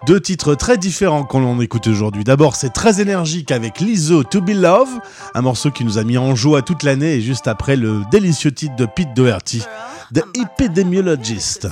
Deux 0.07 0.21
titres 0.21 0.55
très 0.55 0.77
différents 0.77 1.25
qu'on 1.25 1.45
en 1.45 1.61
écoute 1.61 1.87
aujourd'hui. 1.87 2.25
D'abord, 2.25 2.57
c'est 2.57 2.71
très 2.71 3.01
énergique 3.01 3.51
avec 3.51 3.81
Lizzo 3.81 4.23
To 4.23 4.43
Be 4.43 4.51
Love, 4.51 4.91
un 5.35 5.41
morceau 5.41 5.71
qui 5.71 5.83
nous 5.83 5.97
a 5.97 6.05
mis 6.05 6.19
en 6.19 6.35
joie 6.35 6.61
toute 6.61 6.83
l'année 6.83 7.15
et 7.15 7.21
juste 7.23 7.49
après 7.49 7.75
le 7.77 8.03
délicieux 8.11 8.53
titre 8.53 8.77
de 8.77 8.85
Pete 8.85 9.15
Doherty, 9.15 9.63
The 10.13 10.25
Epidemiologist. 10.37 11.69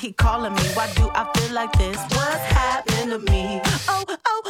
He 0.00 0.12
calling 0.12 0.54
me. 0.54 0.62
Why 0.74 0.90
do 0.94 1.10
I 1.14 1.30
feel 1.34 1.54
like 1.54 1.72
this? 1.72 1.96
What's 1.96 2.44
happened 2.56 3.10
to 3.10 3.18
me? 3.30 3.60
Oh, 3.86 4.04
oh, 4.08 4.16
oh. 4.26 4.49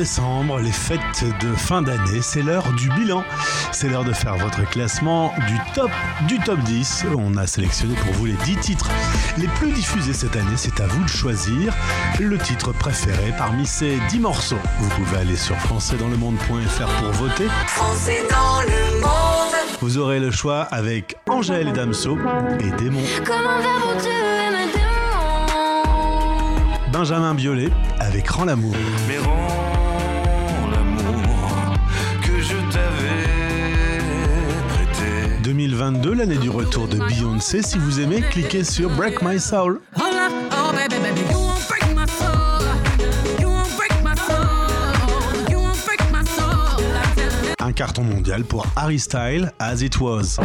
décembre, 0.00 0.58
les 0.60 0.72
fêtes 0.72 1.26
de 1.42 1.54
fin 1.54 1.82
d'année, 1.82 2.22
c'est 2.22 2.40
l'heure 2.40 2.72
du 2.72 2.88
bilan. 2.88 3.22
C'est 3.70 3.86
l'heure 3.86 4.02
de 4.02 4.14
faire 4.14 4.34
votre 4.38 4.66
classement 4.70 5.34
du 5.46 5.58
top 5.74 5.90
du 6.26 6.38
top 6.38 6.58
10. 6.60 7.04
On 7.18 7.36
a 7.36 7.46
sélectionné 7.46 7.94
pour 7.96 8.14
vous 8.14 8.24
les 8.24 8.32
10 8.32 8.56
titres 8.56 8.88
les 9.36 9.46
plus 9.46 9.72
diffusés 9.72 10.14
cette 10.14 10.36
année. 10.36 10.56
C'est 10.56 10.80
à 10.80 10.86
vous 10.86 11.04
de 11.04 11.08
choisir 11.08 11.74
le 12.18 12.38
titre 12.38 12.72
préféré 12.72 13.34
parmi 13.36 13.66
ces 13.66 13.98
10 14.08 14.20
morceaux. 14.20 14.56
Vous 14.78 14.88
pouvez 14.88 15.18
aller 15.18 15.36
sur 15.36 15.56
françaisdanslemonde.fr 15.56 16.86
pour 17.02 17.10
voter. 17.12 17.48
Français 17.66 18.22
dans 18.30 18.62
le 18.62 19.00
monde. 19.02 19.54
Vous 19.82 19.98
aurez 19.98 20.18
le 20.18 20.30
choix 20.30 20.62
avec 20.62 21.14
Angèle 21.28 21.68
et 21.68 21.72
Damso 21.72 22.16
et 22.58 22.70
Démon. 22.82 23.02
Comment 23.26 23.60
Benjamin 26.90 27.34
Biolay 27.34 27.68
avec 27.98 28.28
Rends 28.28 28.46
l'amour. 28.46 28.74
Mais 29.06 29.18
rends 29.18 29.79
2022, 35.80 36.12
l'année 36.12 36.36
du 36.36 36.50
retour 36.50 36.88
de 36.88 36.98
Beyoncé. 36.98 37.62
Si 37.62 37.78
vous 37.78 38.00
aimez, 38.00 38.20
cliquez 38.20 38.64
sur 38.64 38.90
Break 38.90 39.22
My 39.22 39.40
Soul. 39.40 39.80
Un 47.60 47.72
carton 47.72 48.04
mondial 48.04 48.44
pour 48.44 48.66
Harry 48.76 48.98
Style, 48.98 49.52
As 49.58 49.80
It 49.80 49.98
Was. 50.00 50.36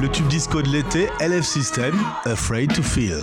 Le 0.00 0.08
tube 0.08 0.26
disco 0.26 0.62
de 0.62 0.68
l'été, 0.68 1.08
LF 1.20 1.44
System, 1.44 1.96
Afraid 2.24 2.72
to 2.74 2.82
Feel. 2.82 3.22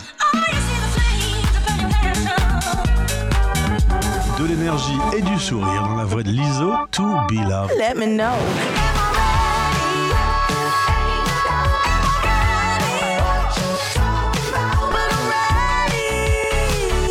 De 4.39 4.45
l'énergie 4.45 4.97
et 5.17 5.21
du 5.21 5.37
sourire 5.37 5.83
dans 5.83 5.97
la 5.97 6.05
voix 6.05 6.23
de 6.23 6.29
Lizzo, 6.29 6.71
To 6.91 7.03
Be 7.27 7.45
Loved. 7.45 7.73
Let 7.77 7.95
me 7.95 8.05
know. 8.05 8.31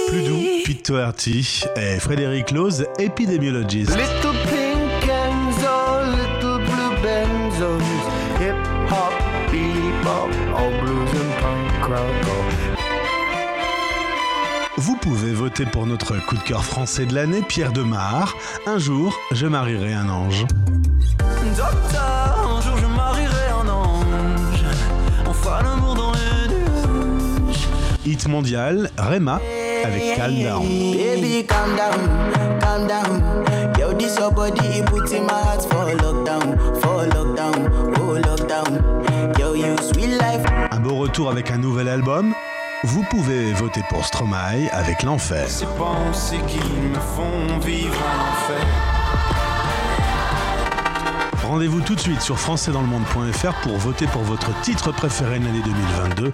Plus 0.09 0.23
doux, 0.23 0.43
Pete 0.65 0.87
Doherty 0.87 1.65
et 1.77 1.99
Frédéric 2.01 2.51
Lose, 2.51 2.87
Epidemiologist. 2.99 3.91
Voter 15.33 15.67
pour 15.67 15.87
notre 15.87 16.17
coup 16.25 16.37
de 16.37 16.43
cœur 16.43 16.65
français 16.65 17.07
de 17.07 17.15
l'année, 17.15 17.43
Pierre 17.43 17.73
Demar. 17.73 18.35
Un 18.67 18.79
jour, 18.79 19.17
je 19.33 19.47
marierai 19.47 19.93
un 19.93 20.09
ange. 20.09 20.47
Docteur, 21.57 22.57
un 22.57 22.61
jour 22.61 22.77
je 22.77 22.87
marierai 22.87 23.49
un 23.51 23.69
ange. 23.69 24.65
On 25.27 25.33
fera 25.33 25.63
l'amour 25.63 25.95
dans 25.95 26.13
les 26.13 26.55
nuages. 26.55 27.69
Hit 28.05 28.29
mondial, 28.29 28.91
Rema 28.97 29.41
avec 29.85 30.17
Calm 30.17 30.43
Down. 30.43 30.63
Baby, 30.63 31.47
calm 31.47 31.77
down, 31.77 32.61
calm 32.61 32.87
down. 32.87 33.45
Yo, 33.79 33.93
this 33.93 34.19
your 34.19 34.33
body, 34.33 34.67
it 34.79 34.87
puts 34.87 35.13
in 35.13 35.27
my 35.27 35.33
heart 35.33 35.63
for 35.63 35.95
lockdown, 35.97 36.57
for 36.81 37.07
lockdown, 37.07 37.71
oh 37.99 38.19
lockdown. 38.21 39.39
Yo, 39.39 39.55
you 39.55 39.77
sweet 39.79 40.17
life. 40.19 40.45
Un 40.71 40.81
beau 40.81 40.97
retour 40.97 41.31
avec 41.31 41.51
un 41.51 41.59
nouvel 41.59 41.89
album. 41.89 42.35
Vous 42.85 43.03
pouvez 43.03 43.53
voter 43.55 43.81
pour 43.89 44.05
Stromae 44.05 44.69
avec 44.73 45.03
L'Enfer. 45.03 45.49
Ces 45.49 45.67
pensées 45.67 46.39
qui 46.47 46.59
me 46.59 46.95
font 46.95 47.59
vivre 47.59 47.95
un 47.95 48.31
enfer. 48.33 48.67
Rendez-vous 51.45 51.81
tout 51.81 51.95
de 51.95 52.01
suite 52.01 52.21
sur 52.21 52.39
françaisdanslemonde.fr 52.39 53.55
pour 53.63 53.77
voter 53.79 54.07
pour 54.07 54.23
votre 54.23 54.49
titre 54.61 54.93
préféré 54.93 55.39
de 55.39 55.47
l'année 55.47 55.63
2022. 55.65 56.33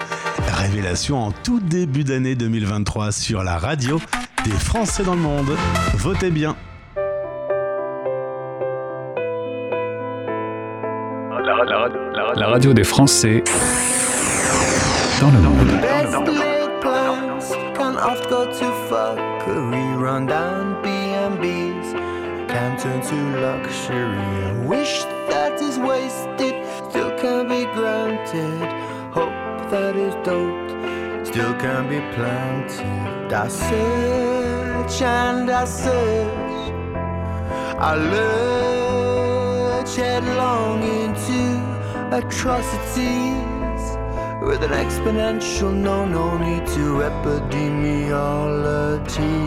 Révélation 0.54 1.18
en 1.24 1.30
tout 1.32 1.60
début 1.60 2.04
d'année 2.04 2.34
2023 2.34 3.12
sur 3.12 3.42
la 3.42 3.56
radio 3.56 4.00
des 4.44 4.50
Français 4.50 5.02
dans 5.04 5.14
le 5.14 5.20
monde. 5.20 5.56
Votez 5.94 6.30
bien. 6.30 6.56
La, 11.46 11.64
la- 11.64 11.88
la- 12.12 12.34
la 12.34 12.46
radio 12.48 12.72
des 12.74 12.84
Français 12.84 13.42
dans 15.20 15.30
le 15.30 15.38
monde. 15.40 15.93
Laid 16.22 16.80
plans 16.80 17.50
can 17.76 17.96
oft 17.96 18.30
go 18.30 18.46
to 18.46 18.64
fuckery. 18.88 20.00
Run 20.00 20.26
down 20.26 20.80
B&Bs 20.80 21.92
can 22.48 22.78
turn 22.78 23.02
to 23.02 23.16
luxury. 23.40 24.50
A 24.50 24.68
wish 24.68 25.02
that 25.28 25.60
is 25.60 25.76
wasted 25.78 26.54
still 26.88 27.10
can 27.18 27.48
be 27.48 27.64
granted. 27.74 28.62
Hope 29.12 29.70
that 29.70 29.96
is 29.96 30.14
doped 30.24 31.26
still 31.26 31.52
can 31.54 31.88
be 31.88 31.98
planted. 32.14 33.32
I 33.32 33.48
search 33.48 35.02
and 35.02 35.50
I 35.50 35.64
search. 35.64 36.72
I 37.76 37.96
lurch 37.96 39.96
headlong 39.96 40.84
into 40.84 41.60
atrocities 42.16 43.53
with 44.44 44.62
an 44.62 44.72
exponential 44.72 45.72
no, 45.72 46.04
no 46.04 46.36
need 46.36 46.66
to 46.66 47.00
epidemiology. 47.08 49.40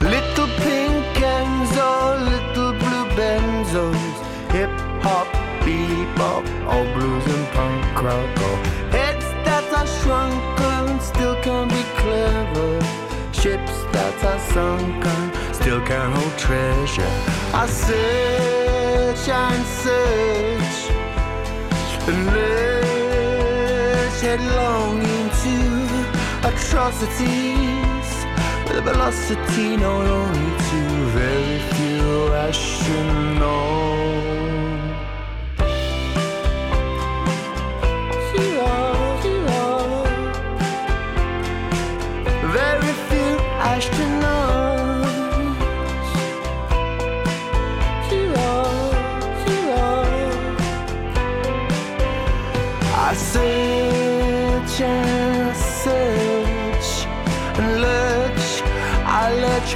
Little 0.00 0.46
pink 0.62 1.04
Enzo, 1.16 2.20
little 2.30 2.72
blue 2.82 3.06
benzos, 3.18 4.14
hip 4.52 4.70
hop, 5.02 5.26
bebop, 5.64 6.44
all 6.66 6.86
blues 6.94 7.26
and 7.26 7.46
punk 7.54 8.02
rock. 8.02 8.38
all 8.48 8.60
Heads 8.96 9.26
that 9.44 9.66
are 9.78 9.90
shrunken 9.98 10.86
still 11.00 11.36
can 11.42 11.64
be 11.68 11.82
clever. 12.02 12.72
Ships 13.32 13.76
that 13.94 14.16
are 14.24 14.40
sunken 14.54 15.22
still 15.54 15.80
can 15.86 16.08
hold 16.12 16.34
treasure. 16.38 17.12
I 17.54 17.66
search 17.66 19.28
and 19.28 19.64
search 19.84 20.78
and 22.08 22.26
lurch 22.26 22.89
headlong 24.20 25.00
into 25.00 25.56
atrocities 26.46 28.08
with 28.66 28.76
a 28.76 28.82
velocity 28.82 29.76
known 29.78 30.06
only 30.06 30.50
to 30.68 30.80
very 31.16 31.58
few 31.72 32.28
astronauts. 32.46 33.99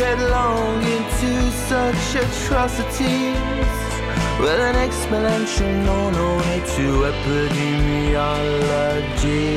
Headlong 0.04 0.82
into 0.96 1.32
such 1.70 2.06
atrocities 2.24 3.78
with 4.38 4.60
an 4.68 4.76
exponential 4.86 5.72
no 5.88 5.98
no 6.10 6.28
way 6.42 6.58
to 6.76 6.86
epidemiology. 7.10 9.48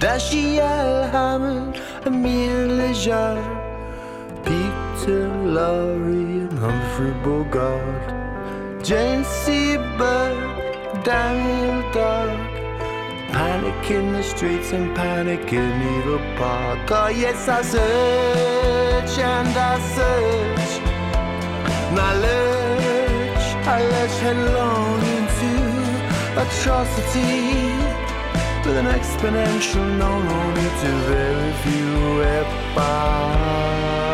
Dashiell 0.00 0.94
Hammond, 1.12 1.74
Emile 2.06 2.68
Lejar, 2.80 3.38
Peter 4.44 5.24
Lorre, 5.56 6.24
and 6.48 6.58
Humphrey 6.58 7.14
Bogart, 7.22 8.06
Jane 8.82 9.24
Seberg, 9.42 10.38
Daniel 11.04 11.78
Dark. 11.92 12.45
Panic 13.36 13.90
in 13.90 14.12
the 14.14 14.22
streets 14.22 14.72
and 14.72 14.96
panic 14.96 15.52
in 15.52 15.70
Eagle 15.94 16.24
Park. 16.38 16.90
Oh, 16.90 17.08
yes, 17.08 17.46
I 17.46 17.60
search 17.60 19.18
and 19.18 19.48
I 19.48 19.78
search. 19.94 20.72
And 21.90 21.98
I 22.00 22.12
lurch, 22.24 23.46
I 23.76 23.78
lurch 23.92 24.16
headlong 24.24 25.00
into 25.16 25.52
atrocity 26.44 27.76
with 28.64 28.78
an 28.78 28.86
exponential 28.86 29.86
no 29.98 30.12
no 30.30 30.40
need 30.56 30.74
to 30.82 30.92
very 31.12 31.52
few 31.64 32.22
epochs. 32.22 34.05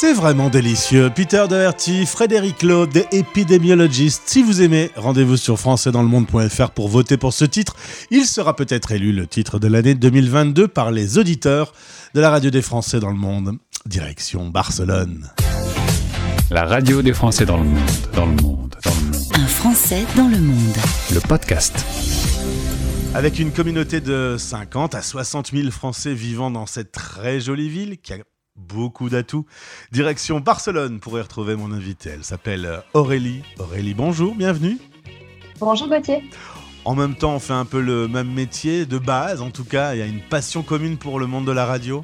C'est 0.00 0.12
vraiment 0.12 0.48
délicieux. 0.48 1.10
Peter 1.12 1.46
Doherty, 1.48 2.06
Frédéric 2.06 2.58
Claude, 2.58 2.88
des 2.90 3.08
épidémiologistes. 3.10 4.22
Si 4.26 4.44
vous 4.44 4.62
aimez, 4.62 4.92
rendez-vous 4.94 5.36
sur 5.36 5.58
françaisdanslemonde.fr 5.58 6.70
pour 6.70 6.88
voter 6.88 7.16
pour 7.16 7.32
ce 7.32 7.44
titre. 7.44 7.74
Il 8.12 8.24
sera 8.24 8.54
peut-être 8.54 8.92
élu 8.92 9.12
le 9.12 9.26
titre 9.26 9.58
de 9.58 9.66
l'année 9.66 9.96
2022 9.96 10.68
par 10.68 10.92
les 10.92 11.18
auditeurs 11.18 11.72
de 12.14 12.20
la 12.20 12.30
radio 12.30 12.48
des 12.48 12.62
Français 12.62 13.00
dans 13.00 13.10
le 13.10 13.16
monde. 13.16 13.58
Direction 13.86 14.46
Barcelone. 14.46 15.32
La 16.52 16.64
radio 16.64 17.02
des 17.02 17.12
Français 17.12 17.44
dans 17.44 17.56
le 17.56 17.64
monde, 17.64 17.90
dans 18.14 18.26
le 18.26 18.36
monde, 18.40 18.76
dans 18.84 18.94
le 18.94 19.06
monde. 19.06 19.26
Un 19.34 19.46
Français 19.48 20.04
dans 20.16 20.28
le 20.28 20.38
monde. 20.38 20.76
Le 21.12 21.18
podcast. 21.18 21.74
Avec 23.14 23.40
une 23.40 23.50
communauté 23.50 24.00
de 24.00 24.36
50 24.38 24.94
à 24.94 25.02
60 25.02 25.50
000 25.50 25.72
Français 25.72 26.14
vivant 26.14 26.52
dans 26.52 26.66
cette 26.66 26.92
très 26.92 27.40
jolie 27.40 27.68
ville 27.68 27.98
qui 27.98 28.12
a 28.12 28.18
beaucoup 28.58 29.08
d'atouts. 29.08 29.46
Direction 29.92 30.40
Barcelone 30.40 31.00
pour 31.00 31.18
y 31.18 31.22
retrouver 31.22 31.56
mon 31.56 31.72
invité. 31.72 32.10
Elle 32.10 32.24
s'appelle 32.24 32.82
Aurélie. 32.94 33.42
Aurélie, 33.58 33.94
bonjour, 33.94 34.34
bienvenue. 34.34 34.78
Bonjour 35.60 35.88
Gauthier. 35.88 36.22
En 36.84 36.94
même 36.94 37.14
temps, 37.16 37.34
on 37.34 37.38
fait 37.38 37.52
un 37.52 37.64
peu 37.64 37.80
le 37.80 38.08
même 38.08 38.32
métier, 38.32 38.86
de 38.86 38.98
base 38.98 39.42
en 39.42 39.50
tout 39.50 39.64
cas. 39.64 39.94
Il 39.94 39.98
y 39.98 40.02
a 40.02 40.06
une 40.06 40.22
passion 40.22 40.62
commune 40.62 40.96
pour 40.96 41.18
le 41.18 41.26
monde 41.26 41.46
de 41.46 41.52
la 41.52 41.66
radio. 41.66 42.02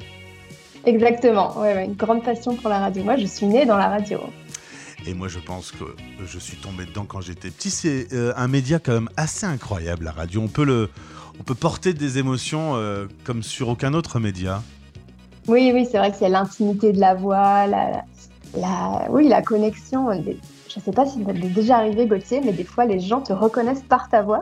Exactement, 0.85 1.59
ouais, 1.59 1.73
ouais, 1.73 1.85
une 1.85 1.95
grande 1.95 2.23
passion 2.23 2.55
pour 2.55 2.69
la 2.69 2.79
radio. 2.79 3.03
Moi, 3.03 3.17
je 3.17 3.25
suis 3.25 3.47
née 3.47 3.65
dans 3.65 3.77
la 3.77 3.87
radio. 3.87 4.19
Et 5.07 5.13
moi, 5.13 5.27
je 5.27 5.39
pense 5.39 5.71
que 5.71 5.85
je 6.23 6.39
suis 6.39 6.57
tombé 6.57 6.85
dedans 6.85 7.05
quand 7.05 7.21
j'étais 7.21 7.49
petit. 7.49 7.71
C'est 7.71 8.13
euh, 8.13 8.33
un 8.35 8.47
média 8.47 8.79
quand 8.79 8.93
même 8.93 9.09
assez 9.17 9.45
incroyable, 9.45 10.05
la 10.05 10.11
radio. 10.11 10.41
On 10.41 10.47
peut, 10.47 10.65
le, 10.65 10.89
on 11.39 11.43
peut 11.43 11.55
porter 11.55 11.93
des 11.93 12.17
émotions 12.17 12.75
euh, 12.75 13.07
comme 13.23 13.41
sur 13.41 13.69
aucun 13.69 13.93
autre 13.93 14.19
média. 14.19 14.61
Oui, 15.47 15.71
oui, 15.73 15.87
c'est 15.89 15.97
vrai 15.97 16.11
qu'il 16.11 16.23
y 16.23 16.25
a 16.25 16.29
l'intimité 16.29 16.91
de 16.91 16.99
la 16.99 17.13
voix, 17.13 17.67
la, 17.67 18.03
la, 18.57 19.05
oui, 19.09 19.27
la 19.27 19.41
connexion. 19.41 20.11
Je 20.13 20.79
ne 20.79 20.81
sais 20.83 20.91
pas 20.91 21.05
si 21.05 21.23
ça 21.23 21.33
t'est 21.33 21.49
déjà 21.49 21.77
arrivé, 21.77 22.07
Gauthier, 22.07 22.41
mais 22.43 22.53
des 22.53 22.63
fois, 22.63 22.85
les 22.85 22.99
gens 22.99 23.21
te 23.21 23.33
reconnaissent 23.33 23.83
par 23.87 24.09
ta 24.09 24.21
voix. 24.21 24.39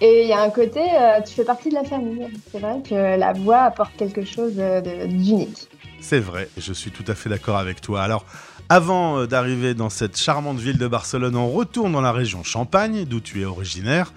Et 0.00 0.22
il 0.22 0.28
y 0.28 0.32
a 0.32 0.40
un 0.40 0.48
côté, 0.48 0.80
euh, 0.80 1.20
tu 1.26 1.34
fais 1.34 1.44
partie 1.44 1.68
de 1.68 1.74
la 1.74 1.84
famille. 1.84 2.26
C'est 2.50 2.58
vrai 2.58 2.80
que 2.88 3.18
la 3.18 3.32
voix 3.34 3.64
apporte 3.64 3.94
quelque 3.96 4.24
chose 4.24 4.54
d'unique. 4.54 5.68
C'est 6.00 6.20
vrai, 6.20 6.48
je 6.56 6.72
suis 6.72 6.90
tout 6.90 7.04
à 7.06 7.14
fait 7.14 7.28
d'accord 7.28 7.58
avec 7.58 7.82
toi. 7.82 8.00
Alors, 8.00 8.24
avant 8.70 9.18
euh, 9.18 9.26
d'arriver 9.26 9.74
dans 9.74 9.90
cette 9.90 10.16
charmante 10.16 10.58
ville 10.58 10.78
de 10.78 10.86
Barcelone, 10.86 11.36
on 11.36 11.50
retourne 11.50 11.92
dans 11.92 12.00
la 12.00 12.12
région 12.12 12.42
Champagne, 12.42 13.04
d'où 13.04 13.20
tu 13.20 13.42
es 13.42 13.44
originaire. 13.44 14.14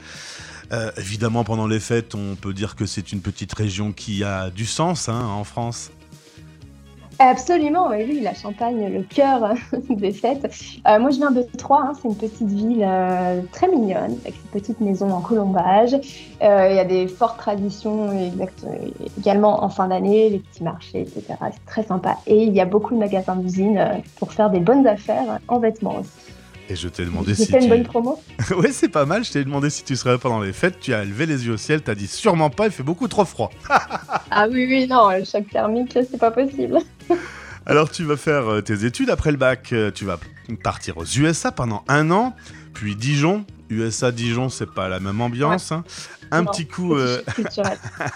Euh, 0.71 0.91
évidemment, 0.95 1.43
pendant 1.43 1.67
les 1.67 1.82
fêtes, 1.82 2.15
on 2.15 2.36
peut 2.36 2.53
dire 2.53 2.76
que 2.76 2.86
c'est 2.86 3.11
une 3.11 3.21
petite 3.21 3.53
région 3.53 3.91
qui 3.91 4.24
a 4.24 4.49
du 4.49 4.65
sens 4.65 5.09
hein, 5.09 5.26
en 5.26 5.43
France. 5.43 5.91
Absolument, 7.20 7.89
oui, 7.89 8.05
oui, 8.07 8.20
la 8.22 8.34
Champagne, 8.34 8.91
le 8.91 9.03
cœur 9.03 9.43
euh, 9.43 9.53
des 9.89 10.11
fêtes. 10.11 10.51
Euh, 10.88 10.99
moi, 10.99 11.11
je 11.11 11.18
viens 11.18 11.32
de 11.32 11.45
Troyes, 11.57 11.84
hein, 11.88 11.93
c'est 12.01 12.07
une 12.07 12.16
petite 12.18 12.47
ville 12.47 12.84
euh, 12.84 13.41
très 13.51 13.68
mignonne, 13.68 14.18
avec 14.24 14.36
une 14.36 14.59
petite 14.59 14.82
maison 14.82 15.11
en 15.11 15.22
colombage. 15.22 15.93
Euh, 16.41 16.68
Il 16.70 16.76
y 16.76 16.80
a 16.80 16.86
des 16.86 17.07
fortes 17.07 17.38
traditions 17.38 18.11
exact- 18.11 18.66
également 19.18 19.64
en 19.64 19.70
fin 19.70 19.88
d'année, 19.88 20.30
les 20.30 20.39
petits 20.39 20.64
marchés, 20.64 21.01
etc. 21.01 21.36
C'est 21.51 21.66
très 21.66 21.84
sympa. 21.84 22.18
Et 22.28 22.43
il 22.43 22.53
y 22.53 22.61
a 22.61 22.66
beaucoup 22.66 22.93
de 22.93 22.99
magasins 22.99 23.36
d'usine 23.36 24.01
pour 24.18 24.34
faire 24.34 24.49
des 24.49 24.59
bonnes 24.59 24.88
affaires 24.88 25.39
en 25.47 25.59
vêtements 25.59 25.97
aussi. 25.99 26.09
Et 26.70 26.78
je 26.78 26.88
t'ai 26.88 27.03
demandé 27.03 27.36
si 27.36 27.51
une 27.51 27.59
tu... 27.59 27.68
bonne 27.68 27.84
promo 27.84 28.22
ouais, 28.57 28.72
c'est 28.72 28.88
pas 28.88 29.05
mal. 29.05 29.26
Je 29.26 29.34
t'ai 29.34 29.43
demandé 29.43 29.70
si 29.70 29.84
tu 29.84 29.97
serais 29.97 30.11
là 30.11 30.18
pendant 30.18 30.39
les 30.39 30.53
fêtes. 30.53 30.80
Tu 30.80 30.93
as 30.93 31.03
levé 31.03 31.26
les 31.26 31.45
yeux 31.45 31.53
au 31.53 31.57
ciel. 31.57 31.82
T'as 31.82 31.93
dit 31.93 32.07
sûrement 32.07 32.49
pas. 32.49 32.68
Il 32.68 32.72
fait 32.72 32.84
beaucoup 32.84 33.07
trop 33.09 33.26
froid. 33.26 33.49
Ah 34.36 34.47
oui, 34.49 34.66
oui, 34.68 34.88
non, 34.88 35.11
le 35.11 35.24
choc 35.26 35.47
thermique, 35.51 35.91
c'est 35.93 36.18
pas 36.18 36.32
possible. 36.32 36.80
Alors, 37.66 37.89
tu 37.89 38.04
vas 38.04 38.18
faire 38.18 38.47
euh, 38.51 38.62
tes 38.62 38.86
études 38.86 39.10
après 39.10 39.32
le 39.32 39.38
bac. 39.38 39.72
euh, 39.72 39.89
Tu 39.91 40.04
vas 40.06 40.20
partir 40.64 40.97
aux 40.97 41.06
USA 41.06 41.51
pendant 41.51 41.84
un 41.88 42.12
an, 42.12 42.36
puis 42.74 42.95
Dijon. 42.95 43.45
USA, 43.70 44.12
Dijon, 44.12 44.49
c'est 44.49 44.70
pas 44.70 44.89
la 44.89 44.99
même 44.99 45.20
ambiance. 45.22 45.72
hein. 45.72 45.84
Un 46.32 46.43
Non, 46.43 46.51
petit 46.51 46.68
coup, 46.68 46.95
euh, 46.95 47.22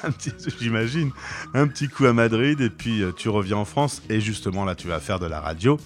un 0.04 0.12
petit- 0.12 0.34
j'imagine, 0.60 1.12
un 1.54 1.68
petit 1.68 1.88
coup 1.88 2.06
à 2.06 2.14
Madrid, 2.14 2.60
et 2.62 2.70
puis 2.70 3.02
tu 3.16 3.30
reviens 3.30 3.58
en 3.58 3.66
France. 3.66 4.02
Et 4.10 4.20
justement, 4.20 4.66
là, 4.66 4.76
tu 4.76 4.88
vas 4.88 5.00
faire 5.00 5.20
de 5.20 5.26
la 5.28 5.40
radio. 5.40 5.80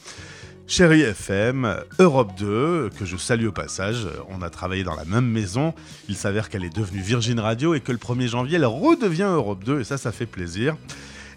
Chérie 0.68 1.02
FM, 1.02 1.76
Europe 2.00 2.32
2, 2.40 2.90
que 2.98 3.04
je 3.06 3.18
salue 3.18 3.46
au 3.48 3.52
passage, 3.52 4.08
on 4.30 4.42
a 4.42 4.50
travaillé 4.50 4.84
dans 4.86 4.96
la 4.96 5.04
même 5.06 5.26
maison. 5.28 5.74
Il 6.08 6.16
s'avère 6.16 6.48
qu'elle 6.50 6.64
est 6.64 6.74
devenue 6.76 7.02
Virgin 7.02 7.40
Radio 7.42 7.74
et 7.76 7.82
que 7.82 7.92
le 7.92 7.98
1er 7.98 8.28
janvier, 8.30 8.56
elle 8.56 8.66
redevient 8.66 9.24
Europe 9.30 9.64
2, 9.66 9.82
et 9.82 9.84
ça, 9.84 9.98
ça 9.98 10.12
fait 10.14 10.26
plaisir. 10.26 10.76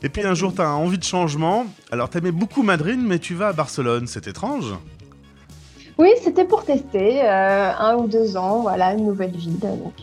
Et 0.05 0.11
puis 0.11 0.23
un 0.23 0.35
jour, 0.35 0.55
tu 0.55 0.61
as 0.61 0.71
envie 0.71 0.99
de 0.99 1.03
changement. 1.03 1.65
Alors, 1.91 2.11
tu 2.11 2.19
aimais 2.19 2.31
beaucoup 2.31 2.63
Madrid, 2.63 3.01
mais 3.03 3.19
tu 3.19 3.35
vas 3.35 3.49
à 3.49 3.53
Barcelone. 3.55 4.07
C'est 4.07 4.29
étrange. 4.29 4.75
Oui, 5.97 6.11
c'était 6.23 6.45
pour 6.45 6.63
tester 6.67 7.23
euh, 7.23 7.73
un 7.73 7.97
ou 7.97 8.07
deux 8.07 8.37
ans, 8.37 8.61
voilà, 8.61 8.93
une 8.93 9.07
nouvelle 9.07 9.35
ville. 9.35 9.59
Donc. 9.59 9.95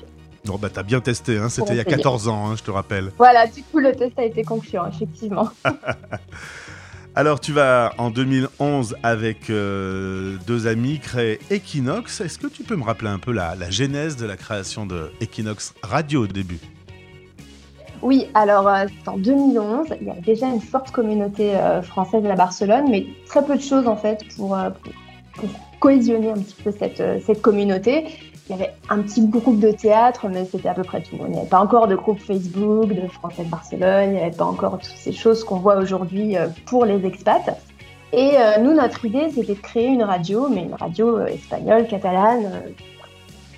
Non, 0.48 0.56
bah, 0.56 0.70
t'as 0.74 0.82
bien 0.82 1.02
testé, 1.02 1.38
hein, 1.38 1.50
c'était 1.50 1.74
il 1.74 1.76
y 1.76 1.80
a 1.80 1.84
essayer. 1.84 1.98
14 1.98 2.30
ans, 2.30 2.48
hein, 2.48 2.56
je 2.58 2.64
te 2.64 2.72
rappelle. 2.72 3.12
Voilà, 3.20 3.46
du 3.46 3.62
coup, 3.62 3.78
le 3.78 3.92
test 3.96 4.18
a 4.18 4.26
été 4.26 4.44
concluant, 4.44 4.88
effectivement. 4.88 5.50
Alors, 7.16 7.40
tu 7.40 7.52
vas 7.54 7.94
en 8.00 8.10
2011 8.10 8.96
avec 9.04 9.52
euh, 9.52 10.38
deux 10.48 10.66
amis 10.66 10.98
créer 10.98 11.38
Equinox. 11.52 12.22
Est-ce 12.22 12.40
que 12.40 12.48
tu 12.48 12.64
peux 12.64 12.76
me 12.76 12.84
rappeler 12.84 13.10
un 13.10 13.20
peu 13.20 13.34
la, 13.34 13.54
la 13.54 13.70
genèse 13.70 14.18
de 14.18 14.26
la 14.26 14.36
création 14.36 14.88
de 14.88 15.12
Equinox 15.22 15.76
Radio 15.84 16.24
au 16.24 16.28
début? 16.28 16.60
Oui, 18.02 18.28
alors 18.34 18.68
euh, 18.68 18.86
c'est 18.88 19.10
en 19.10 19.18
2011, 19.18 19.88
il 20.02 20.08
y 20.08 20.10
avait 20.10 20.22
déjà 20.22 20.48
une 20.48 20.62
forte 20.62 20.92
communauté 20.92 21.56
euh, 21.56 21.82
française 21.82 22.26
à 22.26 22.36
Barcelone, 22.36 22.86
mais 22.90 23.06
très 23.28 23.46
peu 23.46 23.56
de 23.56 23.62
choses 23.62 23.88
en 23.88 23.96
fait 23.96 24.24
pour, 24.36 24.58
euh, 24.58 24.70
cohésionner 25.82 26.30
un 26.30 26.36
petit 26.36 26.56
peu 26.64 26.72
cette, 26.72 27.02
euh, 27.02 27.20
cette 27.26 27.42
communauté. 27.42 28.06
Il 28.50 28.58
y 28.58 28.60
avait 28.60 28.74
un 28.90 29.02
petit 29.02 29.26
groupe 29.28 29.60
de 29.60 29.72
théâtre, 29.72 30.28
mais 30.30 30.46
c'était 30.46 30.70
à 30.70 30.74
peu 30.74 30.84
près 30.84 31.02
tout. 31.02 31.16
Il 31.26 31.32
n'y 31.32 31.40
avait 31.40 31.48
pas 31.48 31.60
encore 31.60 31.88
de 31.88 31.96
groupe 31.96 32.20
Facebook, 32.20 32.90
de 32.90 33.08
Français 33.08 33.44
de 33.44 33.50
Barcelone, 33.50 34.10
il 34.10 34.14
n'y 34.14 34.22
avait 34.22 34.36
pas 34.36 34.46
encore 34.46 34.74
toutes 34.74 34.98
ces 34.98 35.12
choses 35.12 35.44
qu'on 35.44 35.58
voit 35.58 35.78
aujourd'hui 35.78 36.38
euh, 36.38 36.48
pour 36.66 36.86
les 36.86 37.06
expats. 37.06 37.50
Et 38.14 38.32
euh, 38.38 38.60
nous, 38.60 38.74
notre 38.74 39.06
idée, 39.06 39.30
c'était 39.34 39.56
de 39.56 39.60
créer 39.60 39.88
une 39.88 40.04
radio, 40.04 40.50
mais 40.50 40.64
une 40.64 40.74
radio 40.74 41.18
euh, 41.18 41.28
espagnole, 41.28 41.88
catalane, 41.88 42.46
euh, 42.46 42.70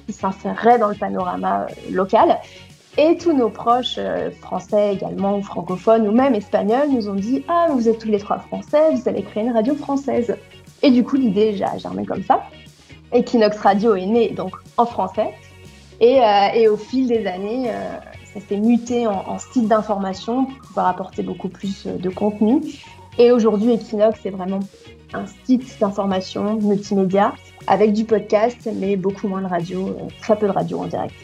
qui 0.06 0.14
s'insérerait 0.14 0.78
dans 0.78 0.90
le 0.90 0.96
panorama 0.96 1.66
euh, 1.70 1.92
local. 1.92 2.38
Et 2.98 3.18
tous 3.18 3.34
nos 3.34 3.50
proches 3.50 3.96
euh, 3.98 4.30
français 4.42 4.94
également, 4.94 5.38
ou 5.38 5.42
francophones, 5.42 6.08
ou 6.08 6.12
même 6.12 6.36
espagnols, 6.36 6.90
nous 6.92 7.10
ont 7.10 7.16
dit 7.16 7.44
Ah, 7.48 7.68
vous 7.72 7.90
êtes 7.90 7.98
tous 7.98 8.10
les 8.10 8.20
trois 8.20 8.38
français, 8.38 8.94
vous 8.94 9.10
allez 9.10 9.24
créer 9.24 9.44
une 9.44 9.52
radio 9.52 9.74
française. 9.74 10.36
Et 10.84 10.92
du 10.92 11.04
coup, 11.04 11.16
l'idée 11.16 11.60
a 11.64 11.78
germé 11.78 12.06
comme 12.06 12.24
ça. 12.24 12.44
Equinox 13.12 13.58
Radio 13.58 13.96
est 13.96 14.06
né 14.06 14.30
donc 14.30 14.56
en 14.78 14.86
français. 14.86 15.30
Et, 16.02 16.22
euh, 16.22 16.72
au 16.72 16.78
fil 16.78 17.08
des 17.08 17.26
années, 17.26 17.70
euh, 17.70 17.98
ça 18.32 18.40
s'est 18.48 18.58
muté 18.58 19.08
en, 19.08 19.24
en 19.28 19.40
site 19.40 19.68
d'information 19.68 20.46
pour 20.46 20.60
pouvoir 20.68 20.88
apporter 20.88 21.24
beaucoup 21.24 21.50
plus 21.50 21.88
de 21.88 22.10
contenu. 22.10 22.62
Et 23.18 23.32
aujourd'hui, 23.32 23.74
Equinox 23.74 24.24
est 24.26 24.32
vraiment 24.32 24.60
un 25.14 25.26
site 25.46 25.80
d'information 25.80 26.60
multimédia 26.62 27.34
avec 27.66 27.94
du 27.94 28.06
podcast, 28.06 28.70
mais 28.76 28.98
beaucoup 28.98 29.28
moins 29.28 29.42
de 29.42 29.48
radio, 29.48 29.96
très 30.22 30.38
peu 30.38 30.48
de 30.48 30.52
radio 30.52 30.80
en 30.80 30.86
direct. 30.86 31.16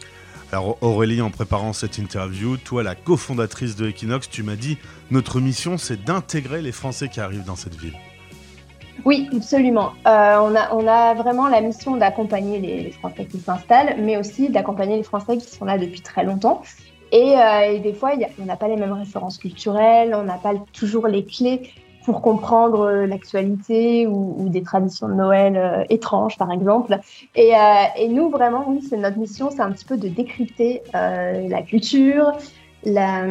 Alors 0.52 0.78
Aurélie, 0.82 1.22
en 1.22 1.30
préparant 1.30 1.74
cette 1.74 2.00
interview, 2.00 2.58
toi 2.58 2.82
la 2.82 2.96
cofondatrice 2.96 3.76
de 3.76 3.88
Equinox, 3.88 4.30
tu 4.30 4.42
m'as 4.42 4.56
dit 4.56 4.78
notre 5.12 5.40
mission 5.40 5.78
c'est 5.78 6.04
d'intégrer 6.04 6.62
les 6.64 6.72
Français 6.72 7.08
qui 7.08 7.20
arrivent 7.20 7.46
dans 7.46 7.56
cette 7.56 7.76
ville. 7.76 7.94
Oui, 9.06 9.30
absolument. 9.34 9.94
Euh, 10.08 10.38
on, 10.40 10.56
a, 10.56 10.74
on 10.74 10.88
a 10.88 11.14
vraiment 11.14 11.48
la 11.48 11.62
mission 11.62 11.96
d'accompagner 11.96 12.60
les, 12.60 12.92
Français 12.92 13.26
qui 13.26 13.40
s'installent, 13.40 13.96
mais 14.00 14.18
aussi 14.18 14.50
d'accompagner 14.50 14.98
les 14.98 15.04
Français 15.04 15.38
qui 15.38 15.48
sont 15.48 15.66
là 15.66 15.78
depuis 15.78 16.02
très 16.02 16.26
longtemps. 16.26 16.64
Et, 17.12 17.36
euh, 17.38 17.80
des 17.80 17.94
fois, 17.94 18.14
y 18.16 18.24
a- 18.26 18.30
on 18.42 18.46
n'a 18.46 18.58
pas 18.58 18.68
les 18.68 18.76
mêmes 18.76 18.92
références 18.92 19.38
culturelles, 19.38 20.14
on 20.14 20.24
n'a 20.24 20.38
pas 20.38 20.54
toujours 20.74 21.08
les 21.08 21.24
clés 21.24 21.72
pour 22.06 22.22
comprendre 22.22 22.82
euh, 22.82 23.06
l'actualité 23.06 24.08
ou, 24.08 24.48
des 24.50 24.64
traditions 24.64 25.08
de 25.08 25.14
Noël 25.14 25.58
euh, 25.58 25.84
étranges, 25.90 26.38
par 26.38 26.52
exemple. 26.52 26.98
Et, 27.36 27.56
euh, 27.56 27.84
et 27.98 28.08
nous, 28.08 28.30
vraiment, 28.30 28.66
oui, 28.68 28.82
c'est 28.88 28.98
notre 28.98 29.18
mission, 29.18 29.50
c'est 29.52 29.62
un 29.62 29.72
petit 29.72 29.86
peu 29.86 29.98
de 29.98 30.08
décrypter 30.08 30.82
la 30.94 31.62
culture, 31.62 32.32
la- 32.84 33.26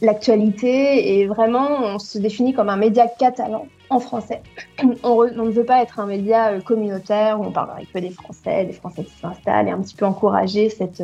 l'actualité, 0.00 1.18
et 1.18 1.26
vraiment, 1.26 1.68
on 1.82 1.98
se 1.98 2.18
définit 2.18 2.52
comme 2.52 2.68
un 2.68 2.76
média 2.76 3.06
catalan 3.06 3.66
en 3.90 3.98
français. 3.98 4.42
On, 5.02 5.10
on 5.10 5.44
ne 5.44 5.50
veut 5.50 5.64
pas 5.64 5.82
être 5.82 6.00
un 6.00 6.06
média 6.06 6.58
communautaire 6.60 7.40
où 7.40 7.44
on 7.44 7.52
parle 7.52 7.72
avec 7.72 7.92
que 7.92 7.98
des 7.98 8.10
Français, 8.10 8.64
des 8.64 8.72
Français 8.72 9.04
qui 9.04 9.14
s'installent, 9.18 9.68
et 9.68 9.70
un 9.70 9.80
petit 9.80 9.94
peu 9.94 10.06
encourager 10.06 10.70
cette, 10.70 11.02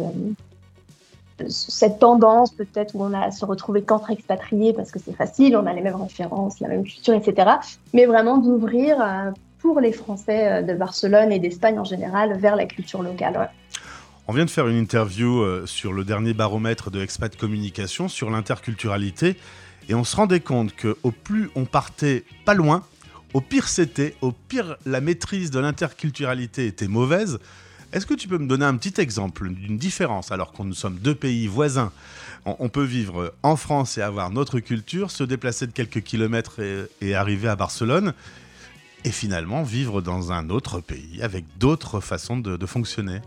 cette 1.49 1.99
tendance 1.99 2.53
peut-être 2.53 2.95
où 2.95 3.03
on 3.03 3.13
a 3.13 3.21
à 3.21 3.31
se 3.31 3.45
retrouver 3.45 3.83
qu'entre 3.83 4.11
expatriés 4.11 4.73
parce 4.73 4.91
que 4.91 4.99
c'est 4.99 5.15
facile, 5.15 5.57
on 5.57 5.67
a 5.67 5.73
les 5.73 5.81
mêmes 5.81 6.01
références, 6.01 6.61
la 6.61 6.69
même 6.69 6.85
culture, 6.85 7.15
etc. 7.15 7.51
Mais 7.95 8.07
vraiment 8.07 8.39
d'ouvrir 8.39 9.01
euh, 9.01 9.31
pour 9.59 9.81
les 9.81 9.93
Français 9.93 10.53
euh, 10.53 10.63
de 10.63 10.75
Barcelone 10.75 11.33
et 11.33 11.39
d'Espagne 11.39 11.79
en 11.79 11.85
général 11.85 12.39
vers 12.39 12.57
la 12.57 12.67
culture 12.67 13.03
locale. 13.03 13.51
On 14.27 14.33
vient 14.33 14.45
de 14.45 14.51
faire 14.51 14.69
une 14.69 14.77
interview 14.77 15.41
euh, 15.41 15.67
sur 15.67 15.93
le 15.93 16.05
dernier 16.05 16.35
baromètre 16.35 16.91
de 16.91 17.01
Expat 17.01 17.35
Communication 17.37 18.09
sur 18.09 18.31
l'interculturalité 18.31 19.37
et 19.89 19.95
on 19.95 20.05
se 20.05 20.17
rendait 20.17 20.41
compte 20.41 20.75
que 20.75 20.97
au 21.03 21.11
plus 21.11 21.51
on 21.55 21.65
partait 21.65 22.25
pas 22.45 22.55
loin, 22.55 22.83
au 23.33 23.41
pire 23.41 23.69
c'était, 23.69 24.15
au 24.21 24.33
pire 24.33 24.77
la 24.85 25.01
maîtrise 25.01 25.51
de 25.51 25.61
l'interculturalité 25.61 26.67
était 26.67 26.89
mauvaise. 26.89 27.39
Est-ce 27.93 28.05
que 28.05 28.15
tu 28.15 28.29
peux 28.29 28.37
me 28.37 28.47
donner 28.47 28.67
un 28.67 28.77
petit 28.77 29.01
exemple 29.01 29.49
d'une 29.49 29.79
différence 29.79 30.31
alors 30.31 30.53
qu'on 30.53 30.65
nous 30.65 30.75
sommes 30.75 30.99
deux 30.99 31.15
pays 31.15 31.47
voisins? 31.47 31.91
On, 32.45 32.69
peut 32.69 32.85
vivre 32.85 33.35
en 33.43 33.57
France 33.57 33.99
et 33.99 34.03
avoir 34.03 34.31
notre 34.31 34.61
culture, 34.61 35.11
se 35.11 35.25
déplacer 35.25 35.67
de 35.67 35.73
quelques 35.73 36.03
kilomètres 36.03 36.61
et, 37.03 37.15
arriver 37.15 37.49
à 37.49 37.57
Barcelone 37.57 38.15
et 39.05 39.11
finalement 39.11 39.63
vivre 39.63 40.01
dans 40.01 40.33
un 40.33 40.49
autre 40.51 40.81
pays 40.81 41.21
avec 41.23 41.45
d'autres 41.59 42.01
façons 42.01 42.37
de- 42.37 42.67
fonctionner? 42.67 43.21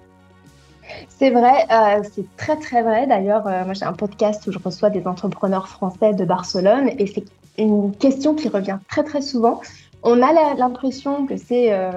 C'est 1.10 1.30
vrai, 1.30 1.66
euh, 1.72 2.04
c'est 2.14 2.26
très 2.36 2.58
très 2.58 2.84
vrai. 2.84 3.08
D'ailleurs, 3.08 3.48
euh, 3.48 3.64
moi 3.66 3.74
j'ai 3.74 3.86
un 3.86 3.94
podcast 3.94 4.46
où 4.48 4.52
je 4.52 4.60
reçois 4.60 4.90
des 4.90 5.06
entrepreneurs 5.08 5.68
français 5.68 6.14
de 6.14 6.26
Barcelone 6.26 6.90
et 6.98 7.08
c'est 7.08 7.26
une 7.58 7.96
question 7.96 8.34
qui 8.36 8.50
revient 8.50 8.78
très 8.90 9.04
très 9.04 9.22
souvent. 9.22 9.62
On 10.04 10.22
a 10.22 10.56
l'impression 10.56 11.26
que 11.28 11.38
c'est 11.38 11.74
euh, 11.74 11.92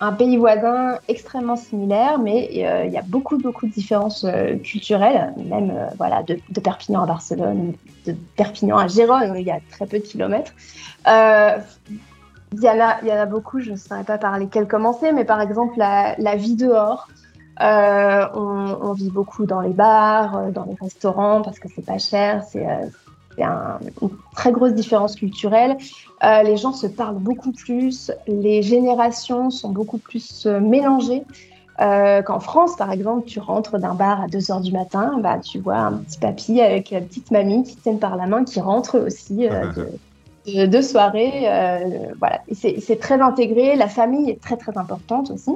un 0.00 0.12
pays 0.12 0.38
voisin 0.38 0.98
extrêmement 1.08 1.56
similaire, 1.56 2.18
mais 2.18 2.48
euh, 2.64 2.86
il 2.86 2.92
y 2.92 2.96
a 2.96 3.02
beaucoup 3.02 3.36
beaucoup 3.36 3.66
de 3.66 3.72
différences 3.72 4.24
euh, 4.24 4.56
culturelles, 4.56 5.34
même 5.36 5.70
euh, 5.70 5.86
voilà 5.98 6.22
de, 6.22 6.38
Perpignan 6.60 7.02
à 7.02 7.06
Barcelone, 7.06 7.74
de 8.06 8.16
Perpignan 8.36 8.78
à 8.78 8.88
Gérone 8.88 9.34
il 9.36 9.46
y 9.46 9.50
a 9.50 9.58
très 9.70 9.86
peu 9.86 9.98
de 9.98 10.04
kilomètres. 10.04 10.52
Il 12.52 12.64
y, 12.64 12.68
en 12.68 12.80
a, 12.80 13.00
y 13.04 13.12
en 13.12 13.16
a 13.16 13.26
beaucoup, 13.26 13.60
je 13.60 13.70
ne 13.70 13.76
saurais 13.76 14.02
pas 14.02 14.18
par 14.18 14.36
lesquels 14.36 14.66
commencer, 14.66 15.12
mais 15.12 15.24
par 15.24 15.40
exemple 15.40 15.74
la, 15.76 16.36
vie 16.36 16.56
dehors. 16.56 17.08
On, 17.60 18.92
vit 18.94 19.10
beaucoup 19.10 19.46
dans 19.46 19.60
les 19.60 19.72
bars, 19.72 20.50
dans 20.50 20.64
les 20.64 20.76
restaurants 20.80 21.42
parce 21.42 21.60
que 21.60 21.68
c'est 21.68 21.84
pas 21.86 21.98
cher. 21.98 22.42
C'est 22.42 22.66
un- 23.42 23.78
une 24.02 24.10
très 24.34 24.52
grosse 24.52 24.72
différence 24.74 25.16
culturelle. 25.16 25.76
Euh, 26.24 26.42
les 26.42 26.56
gens 26.56 26.72
se 26.72 26.86
parlent 26.86 27.18
beaucoup 27.18 27.52
plus. 27.52 28.10
Les 28.26 28.62
générations 28.62 29.50
sont 29.50 29.70
beaucoup 29.70 29.98
plus 29.98 30.46
euh, 30.46 30.60
mélangées. 30.60 31.24
Euh, 31.80 32.20
Qu'en 32.22 32.40
France, 32.40 32.76
par 32.76 32.92
exemple, 32.92 33.26
tu 33.26 33.40
rentres 33.40 33.78
d'un 33.78 33.94
bar 33.94 34.20
à 34.22 34.26
2 34.28 34.38
h 34.38 34.60
du 34.60 34.70
matin, 34.72 35.18
bah, 35.22 35.38
tu 35.38 35.58
vois 35.58 35.76
un 35.78 35.92
petit 35.94 36.18
papy 36.18 36.60
avec 36.60 36.90
la 36.90 37.00
petite 37.00 37.30
mamie 37.30 37.62
qui 37.64 37.76
tiennent 37.76 37.98
par 37.98 38.16
la 38.16 38.26
main, 38.26 38.44
qui 38.44 38.60
rentre 38.60 38.98
aussi 38.98 39.48
euh, 39.48 39.72
de, 40.46 40.52
de, 40.52 40.66
de 40.66 40.82
soirée. 40.82 41.32
voilà. 42.18 42.40
C'est 42.52 42.80
c'est 42.80 42.96
très 42.98 43.18
intégré. 43.20 43.76
La 43.76 43.88
famille 43.88 44.28
est 44.30 44.40
très, 44.42 44.56
très 44.58 44.76
importante 44.76 45.30
aussi. 45.30 45.52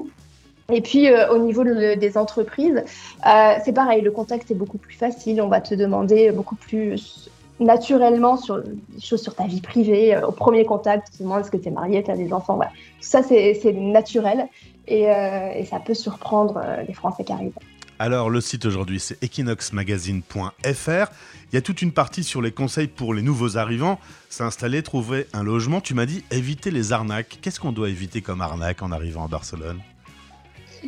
Et 0.72 0.80
puis 0.80 1.10
euh, 1.10 1.30
au 1.30 1.36
niveau 1.36 1.62
de- 1.62 1.94
des 1.94 2.16
entreprises, 2.16 2.82
euh, 3.26 3.52
c'est 3.62 3.74
pareil, 3.74 4.00
le 4.00 4.10
contact 4.10 4.50
est 4.50 4.54
beaucoup 4.54 4.78
plus 4.78 4.94
facile. 4.96 5.42
On 5.42 5.48
va 5.48 5.60
te 5.60 5.74
demander 5.74 6.30
beaucoup 6.32 6.56
plus 6.56 7.28
naturellement 7.60 8.36
sur 8.36 8.62
des 8.62 9.00
choses 9.00 9.22
sur 9.22 9.34
ta 9.34 9.46
vie 9.46 9.60
privée. 9.60 10.14
Euh, 10.14 10.26
Au 10.26 10.32
premier 10.32 10.64
contact, 10.64 11.10
tu 11.10 11.18
te 11.18 11.22
demandes 11.22 11.40
est-ce 11.40 11.50
que 11.50 11.56
tu 11.56 11.68
es 11.68 11.72
marié, 11.72 12.02
tu 12.02 12.10
as 12.10 12.16
des 12.16 12.32
enfants. 12.32 12.56
Voilà. 12.56 12.70
Tout 12.70 13.08
ça, 13.08 13.22
c'est 13.22 13.54
c'est 13.54 13.72
naturel 13.72 14.48
et, 14.86 15.08
euh, 15.10 15.52
et 15.54 15.64
ça 15.64 15.78
peut 15.80 15.94
surprendre 15.94 16.60
euh, 16.62 16.82
les 16.82 16.94
Français 16.94 17.24
qui 17.24 17.32
arrivent. 17.32 17.58
Alors, 18.00 18.28
le 18.28 18.40
site 18.40 18.66
aujourd'hui, 18.66 18.98
c'est 18.98 19.22
equinoxmagazine.fr. 19.22 21.12
Il 21.52 21.54
y 21.54 21.56
a 21.56 21.62
toute 21.62 21.80
une 21.80 21.92
partie 21.92 22.24
sur 22.24 22.42
les 22.42 22.50
conseils 22.50 22.88
pour 22.88 23.14
les 23.14 23.22
nouveaux 23.22 23.56
arrivants. 23.56 24.00
S'installer, 24.28 24.82
trouver 24.82 25.28
un 25.32 25.44
logement. 25.44 25.80
Tu 25.80 25.94
m'as 25.94 26.06
dit 26.06 26.24
éviter 26.32 26.72
les 26.72 26.92
arnaques. 26.92 27.38
Qu'est-ce 27.40 27.60
qu'on 27.60 27.70
doit 27.70 27.88
éviter 27.88 28.20
comme 28.20 28.40
arnaque 28.40 28.82
en 28.82 28.90
arrivant 28.90 29.24
à 29.24 29.28
Barcelone? 29.28 29.78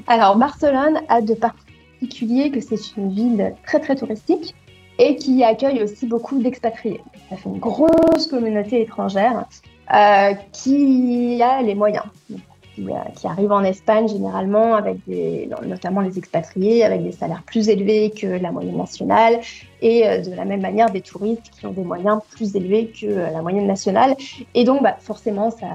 Alors, 0.08 0.36
Barcelone 0.36 1.00
a 1.08 1.22
de 1.22 1.34
particulier 1.34 2.50
que 2.50 2.60
c'est 2.60 2.96
une 2.96 3.12
ville 3.12 3.54
très 3.64 3.78
très 3.78 3.94
touristique 3.94 4.56
et 4.98 5.16
qui 5.16 5.44
accueille 5.44 5.82
aussi 5.82 6.06
beaucoup 6.06 6.38
d'expatriés. 6.38 7.00
Ça 7.28 7.36
fait 7.36 7.48
une 7.48 7.58
grosse 7.58 8.26
communauté 8.28 8.82
étrangère 8.82 9.46
euh, 9.94 10.34
qui 10.52 11.40
a 11.42 11.62
les 11.62 11.74
moyens, 11.74 12.04
qui, 12.26 12.88
euh, 12.88 12.94
qui 13.14 13.26
arrive 13.26 13.52
en 13.52 13.62
Espagne 13.62 14.08
généralement 14.08 14.74
avec 14.74 14.98
notamment 15.64 16.00
les 16.00 16.18
expatriés 16.18 16.82
avec 16.82 17.04
des 17.04 17.12
salaires 17.12 17.42
plus 17.46 17.68
élevés 17.68 18.10
que 18.10 18.26
la 18.26 18.50
moyenne 18.50 18.76
nationale 18.76 19.40
et 19.82 20.08
euh, 20.08 20.20
de 20.22 20.34
la 20.34 20.44
même 20.44 20.60
manière 20.60 20.90
des 20.90 21.02
touristes 21.02 21.50
qui 21.58 21.66
ont 21.66 21.72
des 21.72 21.84
moyens 21.84 22.20
plus 22.30 22.56
élevés 22.56 22.88
que 22.88 23.06
la 23.06 23.42
moyenne 23.42 23.66
nationale. 23.66 24.16
Et 24.54 24.64
donc, 24.64 24.82
bah, 24.82 24.96
forcément, 24.98 25.50
ça, 25.50 25.68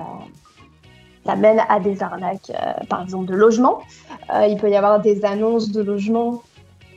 ça 1.26 1.36
mène 1.36 1.62
à 1.70 1.80
des 1.80 2.02
arnaques, 2.04 2.52
par 2.90 3.04
exemple 3.04 3.28
de 3.28 3.36
logement. 3.36 3.82
Il 4.50 4.58
peut 4.58 4.70
y 4.70 4.76
avoir 4.76 5.00
des 5.00 5.24
annonces 5.24 5.72
de 5.72 5.82
logement 5.82 6.42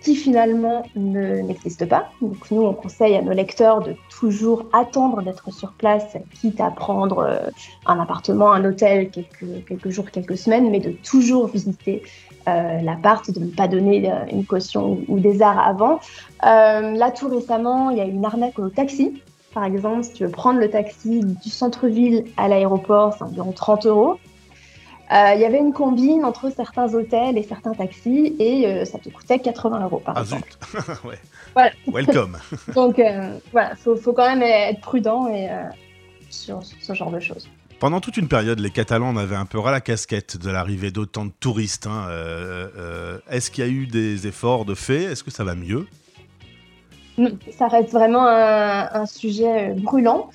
qui 0.04 0.14
finalement 0.14 0.84
ne- 0.94 1.40
n'existent 1.40 1.86
pas. 1.86 2.10
Donc 2.20 2.50
nous, 2.50 2.62
on 2.62 2.74
conseille 2.74 3.16
à 3.16 3.22
nos 3.22 3.32
lecteurs 3.32 3.80
de 3.80 3.96
toujours 4.10 4.66
attendre 4.74 5.22
d'être 5.22 5.50
sur 5.52 5.72
place, 5.72 6.16
quitte 6.40 6.60
à 6.60 6.70
prendre 6.70 7.20
euh, 7.20 7.50
un 7.86 7.98
appartement, 7.98 8.52
un 8.52 8.64
hôtel 8.66 9.10
quelques, 9.10 9.64
quelques 9.66 9.88
jours, 9.88 10.10
quelques 10.10 10.36
semaines, 10.36 10.70
mais 10.70 10.80
de 10.80 10.90
toujours 10.90 11.46
visiter 11.46 12.02
euh, 12.48 12.80
l'appart, 12.82 13.30
de 13.30 13.40
ne 13.40 13.50
pas 13.50 13.66
donner 13.66 14.12
euh, 14.12 14.16
une 14.30 14.44
caution 14.44 14.98
ou, 15.08 15.18
des 15.18 15.40
arts 15.40 15.66
avant. 15.66 16.00
Là, 16.42 17.10
tout 17.10 17.28
récemment, 17.28 17.88
il 17.88 17.96
y 17.96 18.02
a 18.02 18.04
une 18.04 18.24
arnaque 18.24 18.58
au 18.58 18.68
taxi. 18.68 19.22
Par 19.54 19.64
exemple, 19.64 20.04
si 20.04 20.12
tu 20.12 20.24
veux 20.24 20.30
prendre 20.30 20.60
le 20.60 20.68
taxi 20.68 21.20
du 21.20 21.48
centre-ville 21.48 22.24
à 22.36 22.48
l'aéroport, 22.48 23.14
c'est 23.16 23.24
environ 23.24 23.52
30 23.52 23.86
euros. 23.86 24.18
Euh, 25.12 25.32
Il 25.34 25.40
y 25.40 25.44
avait 25.44 25.58
une 25.58 25.72
combine 25.72 26.24
entre 26.24 26.50
certains 26.50 26.92
hôtels 26.94 27.36
et 27.36 27.42
certains 27.42 27.72
taxis 27.74 28.34
et 28.38 28.66
euh, 28.66 28.84
ça 28.84 28.98
te 28.98 29.08
coûtait 29.10 29.38
80 29.38 29.82
euros 29.84 29.98
par 30.04 30.16
Ah 30.16 30.22
exemple. 30.22 30.48
zut 30.50 30.88
ouais. 31.04 31.18
Voilà. 31.54 31.70
Welcome 31.86 32.38
Donc 32.74 32.98
euh, 32.98 33.38
voilà, 33.52 33.76
faut, 33.76 33.96
faut 33.96 34.12
quand 34.14 34.26
même 34.28 34.42
être 34.42 34.80
prudent 34.80 35.28
et, 35.28 35.48
sur, 36.30 36.62
sur 36.64 36.76
ce 36.82 36.94
genre 36.94 37.10
de 37.10 37.20
choses. 37.20 37.48
Pendant 37.80 38.00
toute 38.00 38.16
une 38.16 38.28
période, 38.28 38.60
les 38.60 38.70
Catalans 38.70 39.08
en 39.08 39.16
avaient 39.18 39.36
un 39.36 39.44
peu 39.44 39.58
ras 39.58 39.72
la 39.72 39.80
casquette 39.82 40.38
de 40.38 40.48
l'arrivée 40.50 40.90
d'autant 40.90 41.26
de 41.26 41.32
touristes. 41.38 41.86
hein. 41.86 42.06
Euh, 42.08 42.68
euh, 42.78 43.18
Est-ce 43.28 43.50
qu'il 43.50 43.62
y 43.64 43.68
a 43.68 43.70
eu 43.70 43.86
des 43.86 44.26
efforts 44.26 44.64
de 44.64 44.74
fait? 44.74 45.02
Est-ce 45.02 45.22
que 45.22 45.30
ça 45.30 45.44
va 45.44 45.54
mieux? 45.54 45.86
Non, 47.18 47.30
Ça 47.56 47.68
reste 47.68 47.92
vraiment 47.92 48.26
un, 48.26 48.88
un 48.92 49.06
sujet 49.06 49.74
brûlant. 49.76 50.30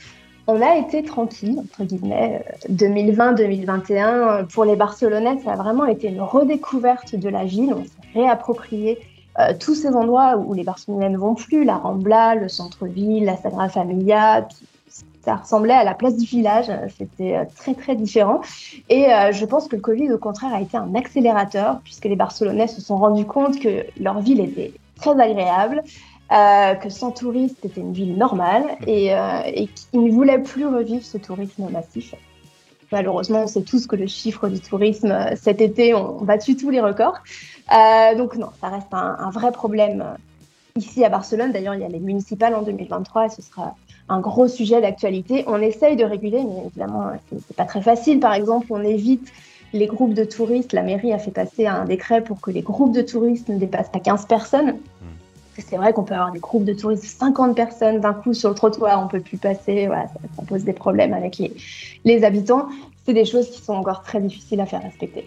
On 0.50 0.62
a 0.62 0.78
été 0.78 1.04
tranquille, 1.04 1.60
entre 1.60 1.84
guillemets. 1.84 2.44
2020-2021, 2.72 4.48
pour 4.48 4.66
les 4.66 4.76
Barcelonais, 4.76 5.38
ça 5.44 5.54
a 5.54 5.56
vraiment 5.56 5.86
été 5.86 6.08
une 6.08 6.22
redécouverte 6.22 7.16
de 7.16 7.30
la 7.30 7.46
ville. 7.46 7.74
On 7.74 7.84
s'est 7.84 8.20
réapproprié 8.20 9.00
euh, 9.40 9.54
tous 9.60 9.76
ces 9.76 9.90
endroits 9.90 10.38
où 10.38 10.54
les 10.56 10.64
Barcelonais 10.64 11.10
ne 11.10 11.18
vont 11.18 11.36
plus, 11.36 11.64
la 11.64 11.76
Rambla, 11.76 12.34
le 12.36 12.50
centre-ville, 12.50 13.26
la 13.26 13.38
Sagrada 13.38 13.70
Familia, 13.70 14.48
ça 15.22 15.36
ressemblait 15.36 15.74
à 15.74 15.84
la 15.84 15.94
place 15.94 16.18
du 16.18 16.26
village, 16.26 16.72
c'était 16.98 17.38
euh, 17.38 17.44
très 17.56 17.76
très 17.76 17.96
différent. 17.96 18.42
Et 18.90 19.14
euh, 19.14 19.32
je 19.32 19.46
pense 19.46 19.68
que 19.68 19.76
le 19.76 19.82
Covid, 19.82 20.12
au 20.12 20.18
contraire, 20.18 20.54
a 20.54 20.62
été 20.62 20.78
un 20.78 20.96
accélérateur, 20.96 21.80
puisque 21.84 22.06
les 22.06 22.16
Barcelonais 22.16 22.68
se 22.68 22.82
sont 22.82 22.98
rendus 22.98 23.26
compte 23.26 23.60
que 23.60 23.86
leur 24.00 24.20
ville 24.20 24.40
était 24.40 24.74
très 24.96 25.12
agréable, 25.12 25.84
euh, 26.32 26.76
que 26.76 26.90
sans 26.90 27.12
touristes, 27.12 27.58
c'était 27.62 27.82
une 27.82 27.94
ville 27.94 28.16
normale, 28.16 28.64
et, 28.86 29.14
euh, 29.14 29.42
et 29.46 29.68
qu'ils 29.68 30.04
ne 30.04 30.12
voulaient 30.12 30.42
plus 30.42 30.68
revivre 30.68 31.04
ce 31.04 31.18
tourisme 31.18 31.70
massif. 31.72 32.14
Malheureusement, 32.92 33.44
on 33.44 33.48
sait 33.48 33.62
tous 33.62 33.86
que 33.88 33.96
le 33.96 34.08
chiffre 34.08 34.48
du 34.48 34.60
tourisme 34.60 35.12
euh, 35.12 35.36
cet 35.36 35.62
été 35.62 35.94
ont 35.94 36.24
battu 36.24 36.56
tous 36.56 36.70
les 36.70 36.82
records. 36.82 37.20
Euh, 37.72 38.16
donc 38.16 38.36
non, 38.36 38.50
ça 38.62 38.70
reste 38.70 38.94
un, 38.94 39.16
un 39.20 39.30
vrai 39.30 39.52
problème 39.52 40.04
ici 40.76 41.04
à 41.04 41.10
Barcelone. 41.10 41.52
D'ailleurs, 41.52 41.76
il 41.76 41.82
y 41.82 41.86
a 41.86 41.88
les 41.88 42.00
municipales 42.00 42.56
en 42.56 42.64
2023 42.64 43.26
et 43.26 43.30
ce 43.30 43.42
sera 43.42 43.76
un 44.08 44.20
gros 44.20 44.48
sujet 44.48 44.82
d'actualité. 44.82 45.44
On 45.48 45.62
essaye 45.62 45.96
de 45.96 46.04
réguler, 46.04 46.44
mais 46.44 46.66
évidemment, 46.66 47.12
c'est 47.30 47.56
pas 47.56 47.66
très 47.66 47.82
facile. 47.82 48.20
Par 48.20 48.34
exemple, 48.34 48.68
on 48.72 48.84
évite 48.84 49.32
les 49.74 49.86
groupes 49.86 50.14
de 50.14 50.24
touristes. 50.24 50.74
La 50.74 50.82
mairie 50.82 51.14
a 51.14 51.20
fait 51.20 51.32
passer 51.32 51.68
un 51.68 51.86
décret 51.86 52.24
pour 52.24 52.42
que 52.42 52.50
les 52.52 52.62
groupes 52.62 52.94
de 52.94 53.02
touristes 53.02 53.50
ne 53.50 53.58
dépassent 53.58 53.92
pas 53.92 54.00
15 54.00 54.26
personnes. 54.26 54.78
C'est 55.68 55.78
vrai 55.78 55.94
qu'on 55.94 56.04
peut 56.04 56.14
avoir 56.14 56.32
des 56.32 56.40
groupes 56.40 56.66
de 56.66 56.74
touristes 56.74 57.04
de 57.04 57.08
50 57.08 57.56
personnes 57.56 58.00
d'un 58.00 58.14
coup 58.14 58.34
sur 58.34 58.50
le 58.50 58.56
trottoir, 58.56 59.04
on 59.04 59.08
peut 59.08 59.20
plus 59.20 59.38
passer. 59.38 59.88
Voilà, 59.88 60.08
ça, 60.36 60.44
pose 60.48 60.64
des 60.64 60.74
problèmes 60.74 61.14
avec 61.14 61.38
les, 61.38 61.54
les 62.06 62.24
habitants. 62.24 62.70
C'est 63.06 63.14
des 63.14 63.26
choses 63.26 63.50
qui 63.50 63.62
sont 63.62 63.74
encore 63.74 64.04
très 64.04 64.22
difficiles 64.22 64.62
à 64.62 64.66
faire 64.66 64.82
respecter. 64.82 65.26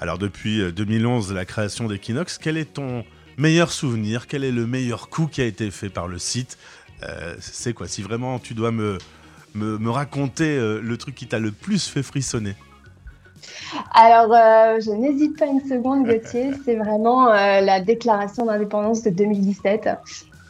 Alors 0.00 0.18
depuis 0.18 0.60
euh, 0.60 0.72
2011, 0.72 1.32
la 1.32 1.44
création 1.44 1.88
d'Equinox, 1.88 2.38
quel 2.38 2.56
est 2.56 2.74
ton 2.74 3.04
meilleur 3.36 3.72
souvenir? 3.72 4.26
Quel 4.26 4.44
est 4.44 4.52
le 4.52 4.66
meilleur 4.66 5.08
coup 5.08 5.26
qui 5.26 5.40
a 5.40 5.44
été 5.44 5.70
fait 5.70 5.88
par 5.88 6.06
le 6.06 6.18
site? 6.18 6.58
Euh, 7.02 7.34
C'est 7.40 7.72
quoi? 7.72 7.88
Si 7.88 8.02
vraiment 8.02 8.38
tu 8.38 8.54
dois 8.54 8.70
me, 8.70 8.98
me, 9.54 9.78
me 9.78 9.90
raconter 9.90 10.56
euh, 10.56 10.80
le 10.80 10.96
truc 10.96 11.14
qui 11.14 11.26
t'a 11.26 11.38
le 11.38 11.50
plus 11.50 11.88
fait 11.88 12.02
frissonner 12.02 12.54
Alors, 13.94 14.32
euh, 14.32 14.80
je 14.80 14.90
n'hésite 14.90 15.38
pas 15.38 15.46
une 15.46 15.60
seconde, 15.60 16.06
Gauthier. 16.06 16.50
C'est 16.64 16.76
vraiment 16.76 17.28
euh, 17.28 17.60
la 17.60 17.80
déclaration 17.80 18.46
d'indépendance 18.46 19.02
de 19.02 19.10
2017. 19.10 19.88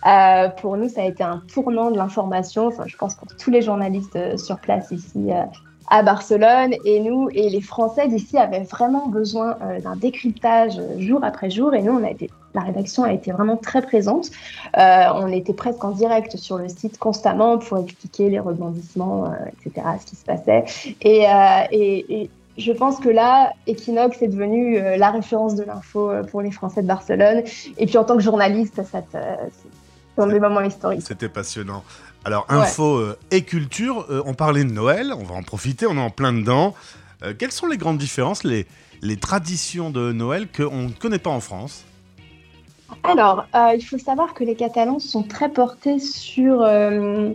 Euh, 0.06 0.48
pour 0.60 0.76
nous, 0.76 0.88
ça 0.88 1.02
a 1.02 1.04
été 1.06 1.22
un 1.22 1.42
tournant 1.52 1.90
de 1.90 1.96
l'information. 1.96 2.66
Enfin, 2.66 2.84
je 2.86 2.96
pense 2.96 3.14
pour 3.14 3.28
tous 3.36 3.50
les 3.50 3.62
journalistes 3.62 4.36
sur 4.38 4.58
place 4.58 4.90
ici 4.90 5.30
à 5.90 6.02
Barcelone. 6.02 6.74
Et 6.84 7.00
nous, 7.00 7.28
et 7.30 7.48
les 7.48 7.60
Français 7.60 8.06
d'ici 8.06 8.38
avaient 8.38 8.62
vraiment 8.62 9.08
besoin 9.08 9.56
d'un 9.82 9.96
décryptage 9.96 10.80
jour 10.98 11.24
après 11.24 11.50
jour. 11.50 11.74
Et 11.74 11.82
nous, 11.82 11.92
on 11.92 12.04
a 12.04 12.10
été, 12.10 12.30
la 12.54 12.60
rédaction 12.60 13.02
a 13.02 13.12
été 13.12 13.32
vraiment 13.32 13.56
très 13.56 13.82
présente. 13.82 14.30
On 14.76 15.26
était 15.28 15.54
presque 15.54 15.82
en 15.82 15.90
direct 15.90 16.36
sur 16.36 16.58
le 16.58 16.68
site 16.68 16.98
constamment 16.98 17.58
pour 17.58 17.78
expliquer 17.78 18.30
les 18.30 18.38
rebondissements, 18.38 19.32
etc., 19.64 19.84
ce 20.00 20.06
qui 20.06 20.16
se 20.16 20.24
passait. 20.24 20.64
Et, 21.02 21.24
et, 21.72 22.22
et 22.22 22.30
je 22.58 22.72
pense 22.72 22.98
que 22.98 23.08
là, 23.08 23.52
Equinox 23.66 24.20
est 24.20 24.28
devenu 24.28 24.78
euh, 24.78 24.96
la 24.96 25.10
référence 25.10 25.54
de 25.54 25.62
l'info 25.64 26.10
euh, 26.10 26.22
pour 26.22 26.42
les 26.42 26.50
Français 26.50 26.82
de 26.82 26.86
Barcelone. 26.86 27.42
Et 27.78 27.86
puis 27.86 27.96
en 27.96 28.04
tant 28.04 28.16
que 28.16 28.22
journaliste, 28.22 28.82
ça, 28.84 29.02
te- 29.02 29.16
c'est 30.16 30.28
des 30.28 30.40
moments 30.40 30.60
historiques. 30.60 31.02
C'était 31.06 31.28
passionnant. 31.28 31.84
Alors, 32.24 32.44
info 32.48 32.96
euh, 32.96 33.18
et 33.30 33.42
culture, 33.42 34.06
on 34.26 34.34
parlait 34.34 34.64
de 34.64 34.72
Noël, 34.72 35.14
on 35.16 35.22
va 35.22 35.36
en 35.36 35.42
profiter, 35.42 35.86
on 35.86 35.96
est 35.96 36.00
en 36.00 36.10
plein 36.10 36.32
dedans. 36.32 36.74
Quelles 37.38 37.52
sont 37.52 37.66
les 37.66 37.78
grandes 37.78 37.98
différences, 37.98 38.44
les, 38.44 38.66
les 39.02 39.16
traditions 39.16 39.90
de 39.90 40.12
Noël 40.12 40.46
qu'on 40.48 40.84
ne 40.84 40.90
connaît 40.92 41.18
pas 41.18 41.30
en 41.30 41.40
France? 41.40 41.84
Alors, 43.02 43.46
euh, 43.54 43.74
il 43.74 43.82
faut 43.82 43.98
savoir 43.98 44.34
que 44.34 44.44
les 44.44 44.54
Catalans 44.54 44.98
sont 44.98 45.22
très 45.22 45.50
portés 45.50 45.98
sur 45.98 46.62
euh, 46.62 47.30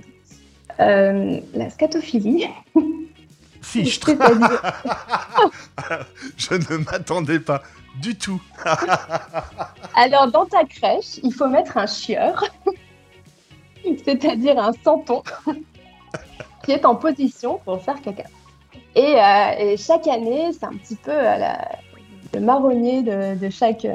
euh, 0.80 1.40
la 1.54 1.70
scatophilie. 1.70 2.48
Fichtre 3.64 4.12
Je 6.38 6.54
ne 6.54 6.78
m'attendais 6.84 7.40
pas 7.40 7.64
du 8.02 8.16
tout. 8.18 8.42
Alors, 9.96 10.28
dans 10.32 10.46
ta 10.46 10.64
crèche, 10.66 11.20
il 11.24 11.34
faut 11.34 11.48
mettre 11.48 11.78
un 11.78 11.88
chieur, 11.88 12.44
c'est-à-dire 14.06 14.60
un 14.60 14.72
santon, 14.84 15.24
qui 16.64 16.72
est 16.72 16.86
en 16.86 16.96
position 16.96 17.60
pour 17.66 17.82
faire 17.84 18.02
caca. 18.02 18.24
Et, 18.96 19.16
euh, 19.20 19.52
et 19.60 19.78
chaque 19.78 20.08
année, 20.08 20.52
c'est 20.54 20.66
un 20.66 20.74
petit 20.74 20.96
peu 20.96 21.12
euh, 21.12 21.38
la- 21.38 21.70
le 22.34 22.40
marronnier 22.40 23.02
de, 23.04 23.36
de 23.36 23.50
chaque, 23.50 23.86
euh, 23.86 23.94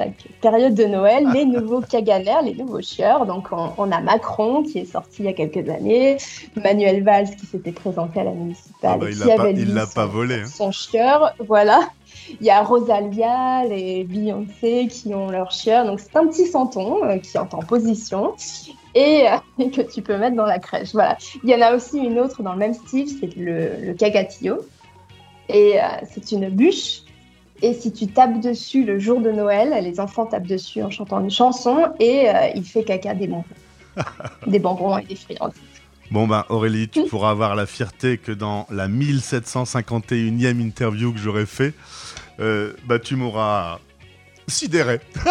chaque 0.00 0.14
période 0.40 0.74
de 0.74 0.84
Noël, 0.84 1.26
les 1.34 1.44
nouveaux 1.44 1.80
caganaires, 1.82 2.42
les 2.42 2.54
nouveaux 2.54 2.80
chieurs. 2.80 3.26
Donc, 3.26 3.48
on, 3.52 3.70
on 3.76 3.92
a 3.92 4.00
Macron 4.00 4.62
qui 4.62 4.78
est 4.78 4.84
sorti 4.86 5.16
il 5.20 5.24
y 5.26 5.28
a 5.28 5.32
quelques 5.34 5.68
années, 5.68 6.16
Manuel 6.56 7.02
Valls 7.02 7.36
qui 7.38 7.46
s'était 7.46 7.72
présenté 7.72 8.20
à 8.20 8.24
la 8.24 8.30
municipale 8.32 8.90
Ah 8.94 8.96
bah, 8.96 9.06
il 9.10 9.18
qui 9.18 9.26
l'a 9.28 9.36
pas, 9.36 9.50
il 9.50 9.74
l'a 9.74 10.06
volé. 10.06 10.34
hein. 10.42 10.46
son 10.46 10.72
chieur, 10.72 11.34
voilà. 11.38 11.80
Il 12.40 12.46
y 12.46 12.50
a 12.50 12.62
Rosalia, 12.62 13.64
les 13.68 14.04
Beyoncé 14.04 14.88
qui 14.90 15.14
ont 15.14 15.30
leur 15.30 15.50
chieur. 15.50 15.84
Donc 15.86 16.00
c'est 16.00 16.16
un 16.16 16.26
petit 16.26 16.46
santon 16.46 17.04
euh, 17.04 17.18
qui 17.18 17.36
est 17.36 17.40
en 17.40 17.46
position 17.46 18.34
et, 18.94 19.26
euh, 19.28 19.68
que 19.70 19.82
tu 19.82 20.00
peux 20.02 20.16
mettre 20.16 20.36
dans 20.36 20.46
la 20.46 20.58
crèche. 20.58 20.92
Voilà. 20.92 21.16
Il 21.44 21.50
y 21.50 21.54
en 21.54 21.60
a 21.60 21.74
aussi 21.74 21.98
une 21.98 22.18
autre 22.18 22.42
dans 22.42 22.52
le 22.52 22.58
même 22.58 22.74
style, 22.74 23.08
c'est 23.08 23.36
le, 23.36 23.84
le 23.84 23.94
cagatillo. 23.94 24.58
Et 25.48 25.80
euh, 25.80 25.84
c'est 26.10 26.32
une 26.32 26.48
bûche. 26.48 27.02
Et 27.62 27.74
si 27.74 27.92
tu 27.92 28.06
tapes 28.06 28.40
dessus 28.40 28.84
le 28.84 28.98
jour 28.98 29.20
de 29.20 29.30
Noël, 29.30 29.74
les 29.82 30.00
enfants 30.00 30.26
tapent 30.26 30.46
dessus 30.46 30.82
en 30.82 30.90
chantant 30.90 31.20
une 31.20 31.30
chanson 31.30 31.92
et 31.98 32.28
euh, 32.28 32.48
il 32.54 32.64
fait 32.64 32.84
caca 32.84 33.14
des 33.14 33.26
bonbons. 33.26 33.44
des 34.46 34.58
bonbons 34.58 34.98
et 34.98 35.04
des 35.04 35.16
friandises. 35.16 35.60
Bon 36.10 36.26
ben 36.26 36.44
Aurélie, 36.48 36.88
tu 36.88 37.04
pourras 37.04 37.30
avoir 37.30 37.54
la 37.54 37.66
fierté 37.66 38.18
que 38.18 38.32
dans 38.32 38.66
la 38.70 38.88
1751e 38.88 40.60
interview 40.60 41.12
que 41.12 41.20
j'aurais 41.20 41.46
fait, 41.46 41.72
euh, 42.40 42.72
bah 42.86 42.98
tu 42.98 43.14
m'auras 43.14 43.78
sidéré 44.48 45.00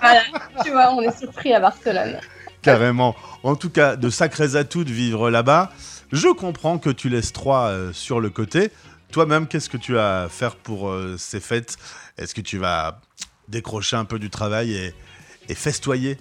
Voilà, 0.00 0.22
tu 0.62 0.70
vois, 0.70 0.94
on 0.94 1.00
est 1.00 1.18
surpris 1.18 1.52
à 1.52 1.58
Barcelone. 1.58 2.20
carrément. 2.60 3.16
En 3.42 3.56
tout 3.56 3.70
cas, 3.70 3.96
de 3.96 4.10
sacrés 4.10 4.54
atouts 4.54 4.84
de 4.84 4.92
vivre 4.92 5.28
là-bas. 5.28 5.72
Je 6.12 6.28
comprends 6.28 6.78
que 6.78 6.90
tu 6.90 7.08
laisses 7.08 7.32
trois 7.32 7.68
euh, 7.68 7.92
sur 7.92 8.20
le 8.20 8.30
côté. 8.30 8.70
Toi-même, 9.12 9.46
qu'est-ce 9.46 9.68
que 9.68 9.76
tu 9.76 9.98
as 9.98 10.22
à 10.22 10.28
faire 10.30 10.56
pour 10.56 10.88
euh, 10.88 11.16
ces 11.18 11.38
fêtes? 11.38 11.76
Est-ce 12.16 12.34
que 12.34 12.40
tu 12.40 12.56
vas 12.56 12.98
décrocher 13.46 13.96
un 13.96 14.06
peu 14.06 14.18
du 14.18 14.30
travail 14.30 14.74
et, 15.48 15.54
festoyer? 15.54 16.16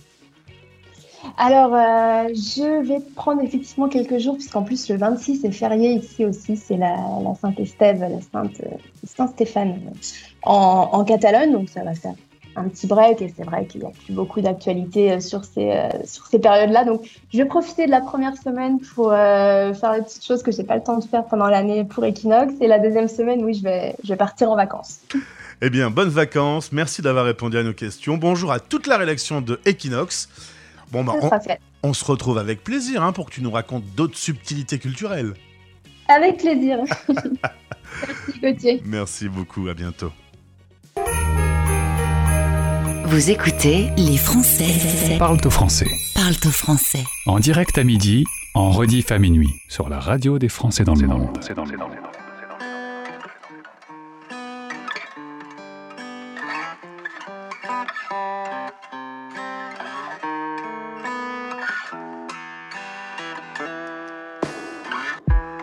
Alors, 1.37 1.73
euh, 1.73 2.27
je 2.33 2.85
vais 2.85 2.99
prendre 3.15 3.41
effectivement 3.41 3.87
quelques 3.87 4.17
jours, 4.17 4.35
puisqu'en 4.35 4.63
plus, 4.63 4.89
le 4.89 4.97
26 4.97 5.45
est 5.45 5.51
férié 5.51 5.93
ici 5.93 6.25
aussi, 6.25 6.57
c'est 6.57 6.75
la, 6.75 6.97
la 7.23 7.33
Sainte-Estève, 7.33 8.01
la 8.01 8.19
Sainte, 8.19 8.61
Saint-Stéphane 9.05 9.79
en, 10.43 10.89
en 10.91 11.05
Catalogne, 11.05 11.53
donc 11.53 11.69
ça 11.69 11.83
va 11.83 11.95
faire 11.95 12.15
un 12.55 12.67
petit 12.67 12.87
break, 12.87 13.21
et 13.21 13.33
c'est 13.35 13.43
vrai 13.43 13.65
qu'il 13.65 13.81
n'y 13.81 13.87
a 13.87 13.91
plus 13.91 14.13
beaucoup 14.13 14.41
d'actualité 14.41 15.11
euh, 15.11 15.19
sur 15.19 15.45
ces, 15.45 15.71
euh, 15.71 15.89
sur 16.05 16.25
ces 16.27 16.39
périodes-là. 16.39 16.83
Donc, 16.85 17.09
je 17.31 17.37
vais 17.37 17.45
profiter 17.45 17.85
de 17.85 17.91
la 17.91 18.01
première 18.01 18.35
semaine 18.37 18.79
pour 18.79 19.11
euh, 19.11 19.73
faire 19.73 19.93
les 19.93 20.01
petites 20.01 20.25
choses 20.25 20.43
que 20.43 20.51
j'ai 20.51 20.63
pas 20.63 20.75
le 20.75 20.83
temps 20.83 20.97
de 20.97 21.03
faire 21.03 21.25
pendant 21.25 21.47
l'année 21.47 21.85
pour 21.85 22.05
Equinox, 22.05 22.53
et 22.61 22.67
la 22.67 22.79
deuxième 22.79 23.07
semaine, 23.07 23.43
oui, 23.43 23.53
je 23.53 23.63
vais, 23.63 23.95
je 24.03 24.09
vais 24.09 24.17
partir 24.17 24.51
en 24.51 24.55
vacances. 24.55 24.99
Eh 25.61 25.69
bien, 25.69 25.89
bonnes 25.89 26.09
vacances. 26.09 26.71
Merci 26.71 27.01
d'avoir 27.01 27.25
répondu 27.25 27.57
à 27.57 27.63
nos 27.63 27.73
questions. 27.73 28.17
Bonjour 28.17 28.51
à 28.51 28.59
toute 28.59 28.87
la 28.87 28.97
rédaction 28.97 29.41
de 29.41 29.59
Equinox. 29.65 30.27
Bon, 30.91 31.03
bah, 31.03 31.13
on 31.83 31.93
se 31.93 32.03
retrouve 32.03 32.37
avec 32.37 32.63
plaisir 32.63 33.03
hein, 33.03 33.13
pour 33.13 33.29
que 33.29 33.35
tu 33.35 33.41
nous 33.41 33.51
racontes 33.51 33.85
d'autres 33.95 34.17
subtilités 34.17 34.77
culturelles. 34.77 35.33
Avec 36.07 36.37
plaisir. 36.37 36.79
Merci 37.07 38.39
Gauthier. 38.41 38.81
Merci 38.85 39.29
beaucoup. 39.29 39.67
À 39.67 39.73
bientôt. 39.73 40.11
Vous 43.12 43.30
écoutez 43.30 43.89
Les 43.97 44.16
Français 44.16 45.18
Parle 45.20 45.38
au 45.43 45.49
français. 45.49 45.91
parlent 46.16 46.34
au 46.45 46.49
français. 46.49 47.03
En 47.26 47.39
direct 47.39 47.78
à 47.78 47.84
midi, 47.84 48.24
en 48.53 48.72
rediff 48.72 49.12
à 49.12 49.20
minuit, 49.20 49.49
sur 49.68 49.89
la 49.89 49.99
radio 49.99 50.39
des 50.39 50.47
Français 50.47 50.86
dans 50.86 50.95
le 50.95 51.07
monde. 51.07 51.38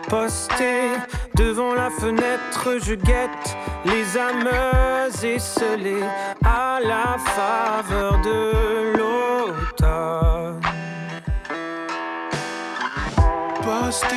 Posté 0.07 0.91
devant 1.35 1.73
fenêtre, 1.89 2.77
je 2.83 2.93
guette 2.95 3.57
les 3.85 4.17
âmes 4.17 4.49
esselées 5.23 6.03
à 6.43 6.79
la 6.81 7.17
faveur 7.17 8.19
de 8.21 8.97
l'automne. 8.97 10.61
posté 13.61 14.15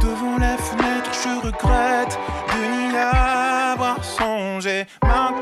devant 0.00 0.38
la 0.38 0.56
fenêtre, 0.56 1.10
je 1.12 1.46
regrette 1.46 2.18
de 2.52 2.90
n'y 2.90 2.96
avoir 2.96 4.02
songé. 4.04 4.86
Maintenant 5.02 5.37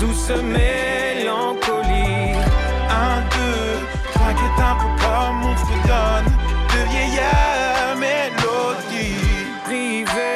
douce 0.00 0.30
mélancolie. 0.42 1.90
Un, 2.88 3.20
deux, 3.36 3.86
trois 4.12 4.32
qui 4.32 4.44
est 4.48 4.62
un 4.62 4.74
peu 4.80 4.90
comme 5.02 5.38
on 5.44 5.56
fredonne 5.56 6.30
de 6.72 6.80
vieilles 6.90 7.20
mélodies. 8.06 9.20
Privé 9.64 10.34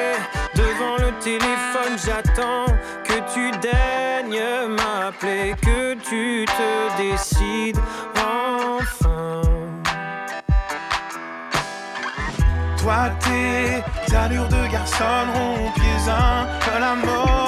devant 0.55 0.97
le 0.99 1.11
téléphone, 1.21 1.95
j'attends 2.05 2.67
que 3.05 3.17
tu 3.33 3.51
daignes 3.59 4.69
m'appeler, 4.69 5.55
que 5.63 5.95
tu 5.95 6.45
te 6.45 6.97
décides 7.03 7.81
enfin. 8.17 9.43
Toi, 12.79 13.11
tes 13.21 14.15
allures 14.15 14.49
de 14.49 14.71
garçon 14.71 15.05
rompiez 15.35 16.11
un 16.11 16.45
de 16.67 16.81
la 16.81 16.95
monotonie 16.95 17.44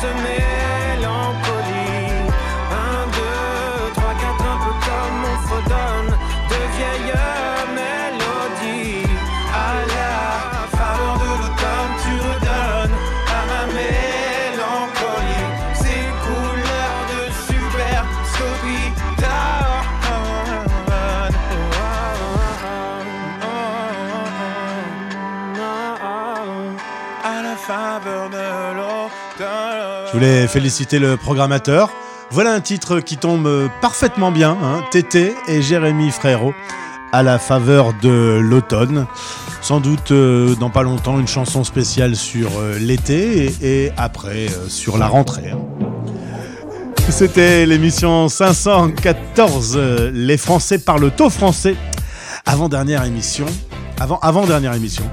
douce 0.00 0.47
voulais 30.18 30.48
féliciter 30.48 30.98
le 30.98 31.16
programmateur. 31.16 31.90
Voilà 32.32 32.52
un 32.52 32.60
titre 32.60 32.98
qui 32.98 33.16
tombe 33.18 33.68
parfaitement 33.80 34.32
bien, 34.32 34.50
hein, 34.60 34.82
Tété 34.90 35.32
et 35.46 35.62
Jérémy 35.62 36.10
Frérot, 36.10 36.54
à 37.12 37.22
la 37.22 37.38
faveur 37.38 37.92
de 38.02 38.40
l'automne. 38.42 39.06
Sans 39.60 39.78
doute 39.78 40.10
euh, 40.10 40.56
dans 40.56 40.70
pas 40.70 40.82
longtemps 40.82 41.20
une 41.20 41.28
chanson 41.28 41.62
spéciale 41.62 42.16
sur 42.16 42.50
euh, 42.58 42.78
l'été 42.80 43.54
et, 43.62 43.92
après 43.96 44.48
euh, 44.48 44.68
sur 44.68 44.98
la 44.98 45.06
rentrée. 45.06 45.52
hein. 45.52 45.60
C'était 47.10 47.64
l'émission 47.64 48.28
514, 48.28 49.74
euh, 49.76 50.10
Les 50.12 50.36
Français 50.36 50.78
parlent 50.78 51.12
au 51.20 51.30
français. 51.30 51.76
Avant-dernière 52.44 53.04
émission, 53.04 53.46
avant, 54.00 54.18
avant-dernière 54.18 54.74
émission, 54.74 55.04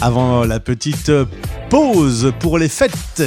avant 0.00 0.44
la 0.44 0.58
petite 0.58 1.10
euh, 1.10 1.26
pause 1.74 2.32
pour 2.38 2.56
les 2.56 2.68
fêtes. 2.68 3.20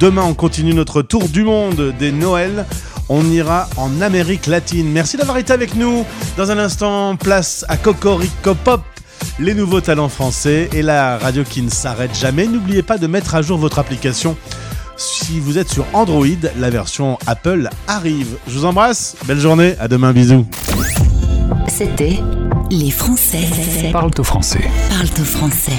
Demain, 0.00 0.24
on 0.24 0.34
continue 0.34 0.74
notre 0.74 1.02
tour 1.02 1.28
du 1.28 1.44
monde 1.44 1.94
des 2.00 2.10
Noëls. 2.10 2.66
On 3.08 3.24
ira 3.30 3.68
en 3.76 4.00
Amérique 4.00 4.48
latine. 4.48 4.90
Merci 4.90 5.16
d'avoir 5.16 5.38
été 5.38 5.52
avec 5.52 5.76
nous. 5.76 6.04
Dans 6.36 6.50
un 6.50 6.58
instant, 6.58 7.14
place 7.14 7.64
à 7.68 7.76
Cocorico 7.76 8.56
Pop, 8.56 8.82
les 9.38 9.54
nouveaux 9.54 9.80
talents 9.80 10.08
français 10.08 10.68
et 10.72 10.82
la 10.82 11.16
radio 11.16 11.44
qui 11.44 11.62
ne 11.62 11.70
s'arrête 11.70 12.12
jamais. 12.12 12.48
N'oubliez 12.48 12.82
pas 12.82 12.98
de 12.98 13.06
mettre 13.06 13.36
à 13.36 13.42
jour 13.42 13.56
votre 13.56 13.78
application. 13.78 14.36
Si 14.96 15.38
vous 15.38 15.56
êtes 15.56 15.70
sur 15.70 15.86
Android, 15.92 16.26
la 16.58 16.70
version 16.70 17.20
Apple 17.28 17.70
arrive. 17.86 18.36
Je 18.48 18.58
vous 18.58 18.64
embrasse. 18.64 19.14
Belle 19.26 19.38
journée. 19.38 19.76
À 19.78 19.86
demain. 19.86 20.12
Bisous. 20.12 20.44
C'était 21.68 22.18
Les 22.68 22.90
Français 22.90 23.46
Parle 23.92 24.10
au 24.18 24.24
français. 24.24 24.68
parlent 24.90 25.20
au 25.20 25.24
français. 25.24 25.78